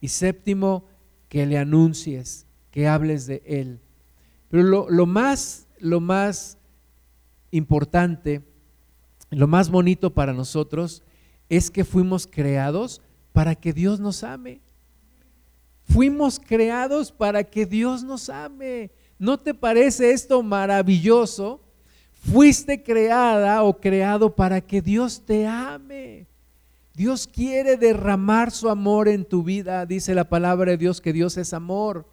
Y 0.01 0.09
séptimo, 0.09 0.85
que 1.27 1.45
le 1.45 1.57
anuncies, 1.57 2.45
que 2.71 2.87
hables 2.87 3.27
de 3.27 3.41
Él. 3.45 3.79
Pero 4.49 4.89
lo, 4.89 5.05
más, 5.05 5.67
lo 5.79 5.99
más 5.99 6.57
importante, 7.51 8.43
lo 9.29 9.47
más 9.47 9.69
bonito 9.69 10.13
para 10.13 10.33
nosotros 10.33 11.03
es 11.49 11.69
que 11.69 11.85
fuimos 11.85 12.27
creados 12.27 13.01
para 13.31 13.55
que 13.55 13.73
Dios 13.73 13.99
nos 13.99 14.23
ame. 14.23 14.61
Fuimos 15.83 16.39
creados 16.39 17.11
para 17.11 17.43
que 17.43 17.65
Dios 17.65 18.03
nos 18.03 18.29
ame. 18.29 18.91
¿No 19.17 19.39
te 19.39 19.53
parece 19.53 20.11
esto 20.11 20.41
maravilloso? 20.41 21.61
Fuiste 22.19 22.83
creada 22.83 23.63
o 23.63 23.79
creado 23.79 24.35
para 24.35 24.61
que 24.61 24.81
Dios 24.81 25.25
te 25.25 25.47
ame. 25.47 26.27
Dios 26.93 27.27
quiere 27.27 27.77
derramar 27.77 28.51
su 28.51 28.69
amor 28.69 29.07
en 29.07 29.23
tu 29.23 29.41
vida. 29.41 29.85
Dice 29.85 30.13
la 30.13 30.25
palabra 30.25 30.71
de 30.71 30.77
Dios 30.77 30.99
que 30.99 31.13
Dios 31.13 31.37
es 31.37 31.53
amor. 31.53 32.05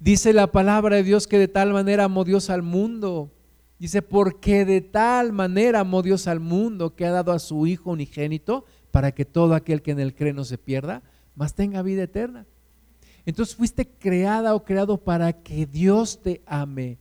Dice 0.00 0.32
la 0.32 0.50
palabra 0.50 0.96
de 0.96 1.04
Dios 1.04 1.28
que 1.28 1.38
de 1.38 1.46
tal 1.46 1.72
manera 1.72 2.04
amó 2.04 2.24
Dios 2.24 2.50
al 2.50 2.62
mundo. 2.62 3.30
Dice, 3.78 4.02
porque 4.02 4.64
de 4.64 4.80
tal 4.80 5.32
manera 5.32 5.80
amó 5.80 6.02
Dios 6.02 6.26
al 6.26 6.40
mundo 6.40 6.94
que 6.94 7.04
ha 7.04 7.10
dado 7.10 7.32
a 7.32 7.38
su 7.38 7.66
Hijo 7.66 7.90
unigénito 7.90 8.64
para 8.90 9.12
que 9.12 9.24
todo 9.24 9.54
aquel 9.54 9.82
que 9.82 9.92
en 9.92 10.00
él 10.00 10.14
cree 10.14 10.32
no 10.32 10.44
se 10.44 10.58
pierda, 10.58 11.02
mas 11.34 11.54
tenga 11.54 11.82
vida 11.82 12.04
eterna. 12.04 12.46
Entonces 13.26 13.56
fuiste 13.56 13.88
creada 13.88 14.54
o 14.54 14.64
creado 14.64 14.98
para 14.98 15.32
que 15.32 15.66
Dios 15.66 16.22
te 16.22 16.42
ame 16.46 16.98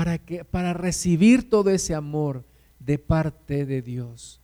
para, 0.00 0.16
que, 0.16 0.46
para 0.46 0.72
recibir 0.72 1.50
todo 1.50 1.68
ese 1.68 1.94
amor 1.94 2.46
de 2.78 2.98
parte 2.98 3.66
de 3.66 3.82
Dios. 3.82 4.40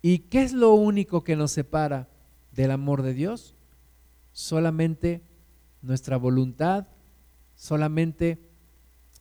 ¿Y 0.00 0.18
qué 0.18 0.44
es 0.44 0.52
lo 0.52 0.74
único 0.74 1.24
que 1.24 1.34
nos 1.34 1.50
separa 1.50 2.08
del 2.52 2.70
amor 2.70 3.02
de 3.02 3.14
Dios? 3.14 3.56
Solamente 4.30 5.24
nuestra 5.82 6.18
voluntad, 6.18 6.86
solamente 7.56 8.48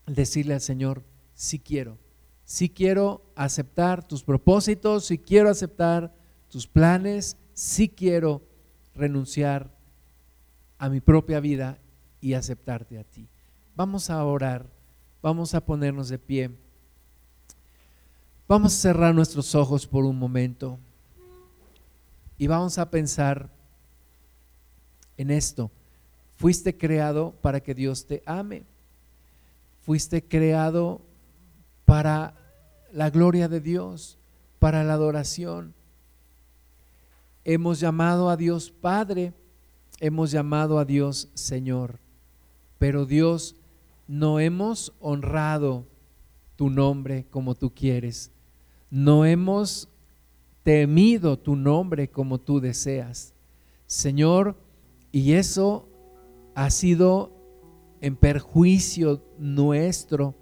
decirle 0.05 0.53
al 0.53 0.61
Señor, 0.61 1.03
si 1.33 1.57
quiero, 1.57 1.97
si 2.45 2.69
quiero 2.69 3.25
aceptar 3.35 4.07
tus 4.07 4.21
propósitos, 4.21 5.07
si 5.07 5.17
quiero 5.17 5.49
aceptar 5.49 6.13
tus 6.47 6.67
planes, 6.67 7.37
si 7.55 7.89
quiero 7.89 8.43
renunciar 8.93 9.75
a 10.77 10.89
mi 10.89 11.01
propia 11.01 11.39
vida 11.39 11.79
y 12.21 12.35
aceptarte 12.35 12.99
a 12.99 13.03
ti. 13.03 13.27
Vamos 13.75 14.11
a 14.11 14.23
orar. 14.23 14.82
Vamos 15.23 15.55
a 15.55 15.65
ponernos 15.65 16.09
de 16.09 16.19
pie. 16.19 16.51
Vamos 18.45 18.73
a 18.73 18.77
cerrar 18.77 19.15
nuestros 19.15 19.55
ojos 19.55 19.87
por 19.87 20.03
un 20.03 20.19
momento 20.19 20.77
y 22.37 22.45
vamos 22.47 22.77
a 22.77 22.91
pensar 22.91 23.49
en 25.15 25.31
esto. 25.31 25.71
Fuiste 26.35 26.77
creado 26.77 27.31
para 27.41 27.61
que 27.61 27.73
Dios 27.73 28.05
te 28.05 28.21
ame. 28.25 28.65
Fuiste 29.85 30.21
creado 30.21 30.99
para 31.85 32.33
la 32.91 33.09
gloria 33.09 33.47
de 33.47 33.61
Dios, 33.61 34.17
para 34.59 34.83
la 34.83 34.95
adoración. 34.95 35.73
Hemos 37.45 37.79
llamado 37.79 38.29
a 38.29 38.35
Dios 38.35 38.71
Padre, 38.71 39.33
hemos 40.01 40.31
llamado 40.31 40.79
a 40.79 40.83
Dios 40.83 41.29
Señor, 41.33 41.99
pero 42.77 43.05
Dios 43.05 43.55
no 44.07 44.39
hemos 44.39 44.93
honrado 44.99 45.85
tu 46.55 46.69
nombre 46.69 47.25
como 47.29 47.55
tú 47.55 47.73
quieres, 47.73 48.31
no 48.89 49.25
hemos 49.25 49.89
temido 50.63 51.37
tu 51.37 51.55
nombre 51.55 52.09
como 52.09 52.39
tú 52.39 52.59
deseas. 52.59 53.33
Señor, 53.85 54.55
y 55.11 55.33
eso 55.33 55.87
ha 56.55 56.69
sido 56.69 57.31
en 58.01 58.15
perjuicio 58.15 59.21
nuestro, 59.37 60.35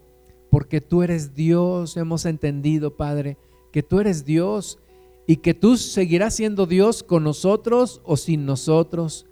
porque 0.50 0.80
tú 0.80 1.02
eres 1.02 1.34
Dios, 1.34 1.96
hemos 1.96 2.26
entendido, 2.26 2.96
Padre, 2.96 3.38
que 3.72 3.82
tú 3.82 4.00
eres 4.00 4.24
Dios 4.24 4.78
y 5.26 5.36
que 5.36 5.54
tú 5.54 5.76
seguirás 5.76 6.34
siendo 6.34 6.66
Dios 6.66 7.02
con 7.02 7.24
nosotros 7.24 8.00
o 8.04 8.16
sin 8.16 8.44
nosotros, 8.44 9.26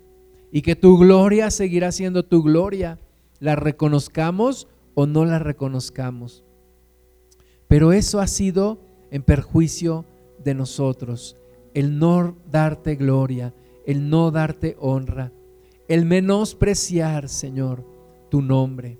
y 0.51 0.61
que 0.61 0.75
tu 0.75 0.97
gloria 0.97 1.49
seguirá 1.51 1.91
siendo 1.91 2.23
tu 2.23 2.43
gloria 2.43 2.99
la 3.41 3.57
reconozcamos 3.57 4.69
o 4.93 5.07
no 5.07 5.25
la 5.25 5.39
reconozcamos. 5.39 6.45
Pero 7.67 7.91
eso 7.91 8.21
ha 8.21 8.27
sido 8.27 8.79
en 9.09 9.23
perjuicio 9.23 10.05
de 10.41 10.53
nosotros 10.53 11.35
el 11.73 11.97
no 11.99 12.37
darte 12.49 12.95
gloria, 12.95 13.53
el 13.85 14.09
no 14.09 14.31
darte 14.31 14.77
honra, 14.79 15.31
el 15.87 16.05
menospreciar, 16.05 17.29
Señor, 17.29 17.85
tu 18.29 18.41
nombre. 18.41 18.99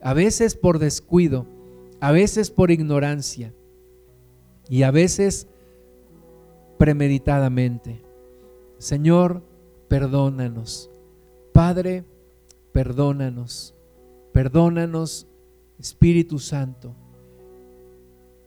A 0.00 0.14
veces 0.14 0.56
por 0.56 0.78
descuido, 0.78 1.46
a 2.00 2.12
veces 2.12 2.50
por 2.50 2.70
ignorancia 2.70 3.52
y 4.68 4.84
a 4.84 4.90
veces 4.90 5.48
premeditadamente. 6.78 8.02
Señor, 8.78 9.42
perdónanos. 9.88 10.90
Padre, 11.52 12.04
perdónanos. 12.76 13.74
Perdónanos, 14.34 15.26
Espíritu 15.78 16.38
Santo, 16.38 16.94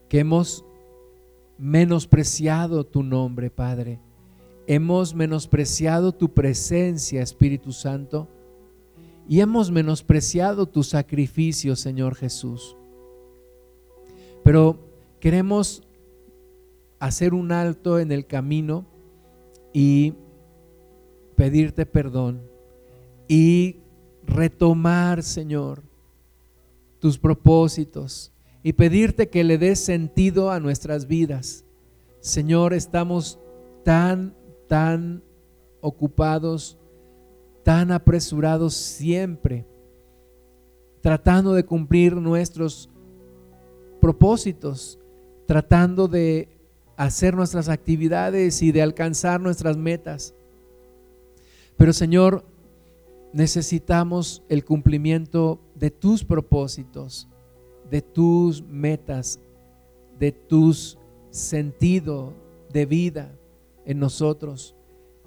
que 0.08 0.20
hemos 0.20 0.64
menospreciado 1.58 2.86
tu 2.86 3.02
nombre, 3.02 3.50
Padre. 3.50 3.98
Hemos 4.68 5.16
menospreciado 5.16 6.12
tu 6.12 6.32
presencia, 6.32 7.22
Espíritu 7.22 7.72
Santo, 7.72 8.28
y 9.28 9.40
hemos 9.40 9.72
menospreciado 9.72 10.66
tu 10.66 10.84
sacrificio, 10.84 11.74
Señor 11.74 12.14
Jesús. 12.14 12.76
Pero 14.44 14.78
queremos 15.18 15.82
hacer 17.00 17.34
un 17.34 17.50
alto 17.50 17.98
en 17.98 18.12
el 18.12 18.28
camino 18.28 18.86
y 19.72 20.14
pedirte 21.34 21.84
perdón 21.84 22.42
y 23.26 23.80
retomar, 24.30 25.22
Señor, 25.22 25.82
tus 27.00 27.18
propósitos 27.18 28.32
y 28.62 28.72
pedirte 28.72 29.28
que 29.28 29.44
le 29.44 29.58
des 29.58 29.80
sentido 29.80 30.50
a 30.50 30.60
nuestras 30.60 31.06
vidas. 31.06 31.64
Señor, 32.20 32.74
estamos 32.74 33.38
tan, 33.84 34.34
tan 34.68 35.22
ocupados, 35.80 36.78
tan 37.64 37.90
apresurados 37.90 38.74
siempre, 38.74 39.66
tratando 41.00 41.54
de 41.54 41.64
cumplir 41.64 42.14
nuestros 42.16 42.90
propósitos, 44.00 44.98
tratando 45.46 46.08
de 46.08 46.48
hacer 46.96 47.34
nuestras 47.34 47.68
actividades 47.68 48.62
y 48.62 48.72
de 48.72 48.82
alcanzar 48.82 49.40
nuestras 49.40 49.76
metas. 49.78 50.34
Pero 51.78 51.94
Señor, 51.94 52.44
necesitamos 53.32 54.42
el 54.48 54.64
cumplimiento 54.64 55.60
de 55.74 55.90
tus 55.90 56.24
propósitos, 56.24 57.28
de 57.90 58.02
tus 58.02 58.62
metas, 58.62 59.40
de 60.18 60.32
tus 60.32 60.98
sentido 61.30 62.34
de 62.72 62.86
vida 62.86 63.36
en 63.84 63.98
nosotros. 63.98 64.76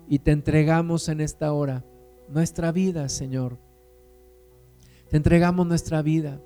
Y 0.07 0.19
te 0.19 0.31
entregamos 0.31 1.07
en 1.09 1.21
esta 1.21 1.53
hora 1.53 1.85
nuestra 2.27 2.71
vida, 2.71 3.09
Señor. 3.09 3.57
Te 5.09 5.17
entregamos 5.17 5.67
nuestra 5.67 6.01
vida. 6.01 6.41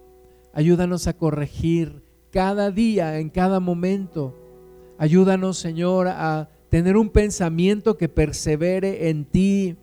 Ayúdanos 0.54 1.08
a 1.08 1.14
corregir 1.14 2.04
cada 2.32 2.72
día, 2.72 3.20
en 3.20 3.30
cada 3.30 3.60
momento. 3.60 4.36
Ayúdanos, 4.98 5.58
Señor, 5.58 6.08
a 6.08 6.50
tener 6.70 6.98
un 6.98 7.10
pensamiento 7.10 7.98
que 7.98 8.10
persevere 8.10 9.10
en 9.10 9.26
ti. 9.26 9.78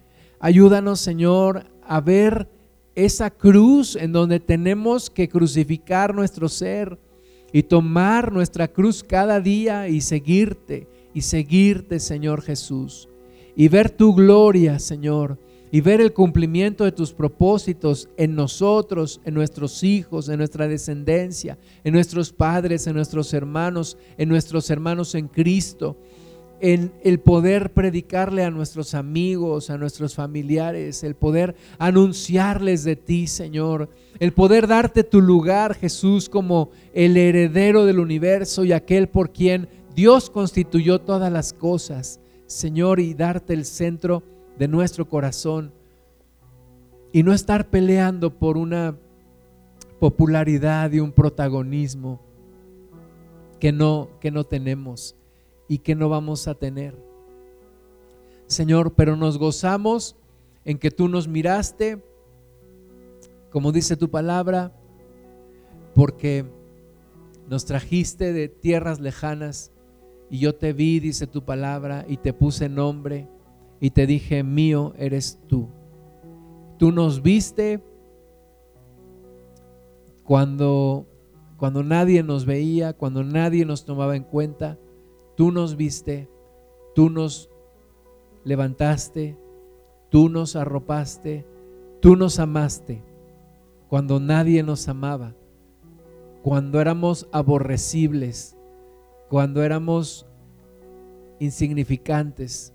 Ayúdanos, 0.44 1.00
Señor, 1.00 1.64
a 1.82 2.02
ver 2.02 2.50
esa 2.94 3.30
cruz 3.30 3.96
en 3.96 4.12
donde 4.12 4.40
tenemos 4.40 5.08
que 5.08 5.26
crucificar 5.26 6.14
nuestro 6.14 6.50
ser 6.50 6.98
y 7.50 7.62
tomar 7.62 8.30
nuestra 8.30 8.68
cruz 8.68 9.02
cada 9.02 9.40
día 9.40 9.88
y 9.88 10.02
seguirte 10.02 10.86
y 11.14 11.22
seguirte, 11.22 11.98
Señor 11.98 12.42
Jesús. 12.42 13.08
Y 13.56 13.68
ver 13.68 13.88
tu 13.88 14.14
gloria, 14.14 14.78
Señor, 14.80 15.38
y 15.72 15.80
ver 15.80 16.02
el 16.02 16.12
cumplimiento 16.12 16.84
de 16.84 16.92
tus 16.92 17.14
propósitos 17.14 18.10
en 18.18 18.34
nosotros, 18.34 19.22
en 19.24 19.32
nuestros 19.32 19.82
hijos, 19.82 20.28
en 20.28 20.36
nuestra 20.36 20.68
descendencia, 20.68 21.56
en 21.84 21.94
nuestros 21.94 22.34
padres, 22.34 22.86
en 22.86 22.96
nuestros 22.96 23.32
hermanos, 23.32 23.96
en 24.18 24.28
nuestros 24.28 24.68
hermanos 24.68 25.14
en 25.14 25.26
Cristo 25.26 25.96
en 26.60 26.92
el 27.02 27.20
poder 27.20 27.72
predicarle 27.72 28.44
a 28.44 28.50
nuestros 28.50 28.94
amigos, 28.94 29.70
a 29.70 29.78
nuestros 29.78 30.14
familiares, 30.14 31.04
el 31.04 31.14
poder 31.14 31.54
anunciarles 31.78 32.84
de 32.84 32.96
ti, 32.96 33.26
Señor, 33.26 33.90
el 34.18 34.32
poder 34.32 34.66
darte 34.66 35.04
tu 35.04 35.20
lugar, 35.20 35.74
Jesús, 35.74 36.28
como 36.28 36.70
el 36.92 37.16
heredero 37.16 37.84
del 37.84 37.98
universo 37.98 38.64
y 38.64 38.72
aquel 38.72 39.08
por 39.08 39.32
quien 39.32 39.68
Dios 39.94 40.30
constituyó 40.30 41.00
todas 41.00 41.32
las 41.32 41.52
cosas, 41.52 42.20
Señor, 42.46 43.00
y 43.00 43.14
darte 43.14 43.52
el 43.52 43.64
centro 43.64 44.22
de 44.58 44.68
nuestro 44.68 45.08
corazón. 45.08 45.72
Y 47.12 47.22
no 47.22 47.32
estar 47.32 47.68
peleando 47.68 48.30
por 48.30 48.56
una 48.56 48.96
popularidad 50.00 50.90
y 50.92 51.00
un 51.00 51.12
protagonismo 51.12 52.20
que 53.60 53.72
no 53.72 54.08
que 54.20 54.30
no 54.30 54.44
tenemos 54.44 55.16
y 55.68 55.78
que 55.78 55.94
no 55.94 56.08
vamos 56.08 56.48
a 56.48 56.54
tener. 56.54 56.96
Señor, 58.46 58.94
pero 58.94 59.16
nos 59.16 59.38
gozamos 59.38 60.16
en 60.64 60.78
que 60.78 60.90
tú 60.90 61.08
nos 61.08 61.28
miraste, 61.28 62.02
como 63.50 63.72
dice 63.72 63.96
tu 63.96 64.10
palabra, 64.10 64.72
porque 65.94 66.44
nos 67.48 67.64
trajiste 67.64 68.32
de 68.32 68.48
tierras 68.48 69.00
lejanas 69.00 69.70
y 70.30 70.38
yo 70.38 70.54
te 70.54 70.72
vi, 70.72 71.00
dice 71.00 71.26
tu 71.26 71.44
palabra, 71.44 72.04
y 72.08 72.16
te 72.16 72.32
puse 72.32 72.68
nombre 72.68 73.28
y 73.80 73.90
te 73.90 74.06
dije, 74.06 74.42
mío 74.42 74.94
eres 74.96 75.38
tú. 75.46 75.68
Tú 76.78 76.90
nos 76.90 77.22
viste 77.22 77.82
cuando, 80.24 81.06
cuando 81.56 81.82
nadie 81.82 82.22
nos 82.22 82.46
veía, 82.46 82.94
cuando 82.94 83.22
nadie 83.22 83.64
nos 83.64 83.84
tomaba 83.84 84.16
en 84.16 84.24
cuenta 84.24 84.78
Tú 85.36 85.50
nos 85.50 85.76
viste, 85.76 86.28
tú 86.94 87.10
nos 87.10 87.50
levantaste, 88.44 89.36
tú 90.10 90.28
nos 90.28 90.54
arropaste, 90.56 91.46
tú 92.00 92.16
nos 92.16 92.38
amaste 92.38 93.02
cuando 93.88 94.20
nadie 94.20 94.62
nos 94.62 94.88
amaba, 94.88 95.34
cuando 96.42 96.80
éramos 96.80 97.28
aborrecibles, 97.32 98.56
cuando 99.28 99.62
éramos 99.62 100.26
insignificantes. 101.38 102.72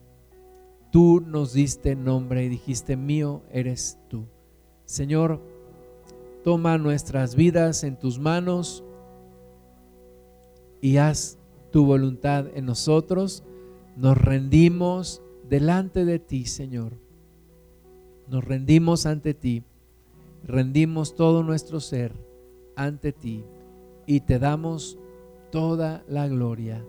Tú 0.92 1.22
nos 1.22 1.54
diste 1.54 1.96
nombre 1.96 2.44
y 2.44 2.50
dijiste, 2.50 2.98
mío 2.98 3.44
eres 3.52 4.00
tú. 4.10 4.26
Señor, 4.86 5.42
toma 6.44 6.78
nuestras 6.78 7.36
vidas 7.36 7.84
en 7.84 7.98
tus 7.98 8.18
manos 8.18 8.84
y 10.82 10.98
haz 10.98 11.39
tu 11.72 11.86
voluntad 11.86 12.48
en 12.56 12.66
nosotros. 12.66 13.44
Nos 13.96 14.18
rendimos 14.18 15.22
delante 15.50 16.06
de 16.06 16.20
ti, 16.20 16.46
Señor. 16.46 16.94
Nos 18.28 18.44
rendimos 18.44 19.06
ante 19.06 19.34
ti. 19.34 19.64
Rendimos 20.44 21.16
todo 21.16 21.44
nuestro 21.44 21.80
ser 21.80 22.14
ante 22.76 23.12
ti 23.12 23.44
y 24.06 24.22
te 24.22 24.40
damos 24.40 24.98
toda 25.52 26.04
la 26.08 26.28
gloria 26.28 26.84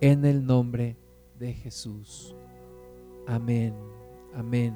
en 0.00 0.24
el 0.24 0.46
nombre 0.46 0.96
de 1.38 1.52
Jesús. 1.52 2.34
Amén. 3.26 3.74
Amén. 4.34 4.74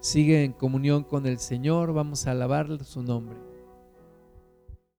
Sigue 0.00 0.44
en 0.44 0.52
comunión 0.52 1.04
con 1.04 1.26
el 1.26 1.38
Señor. 1.38 1.92
Vamos 1.92 2.26
a 2.26 2.30
alabar 2.30 2.82
su 2.84 3.02
nombre. 3.02 3.45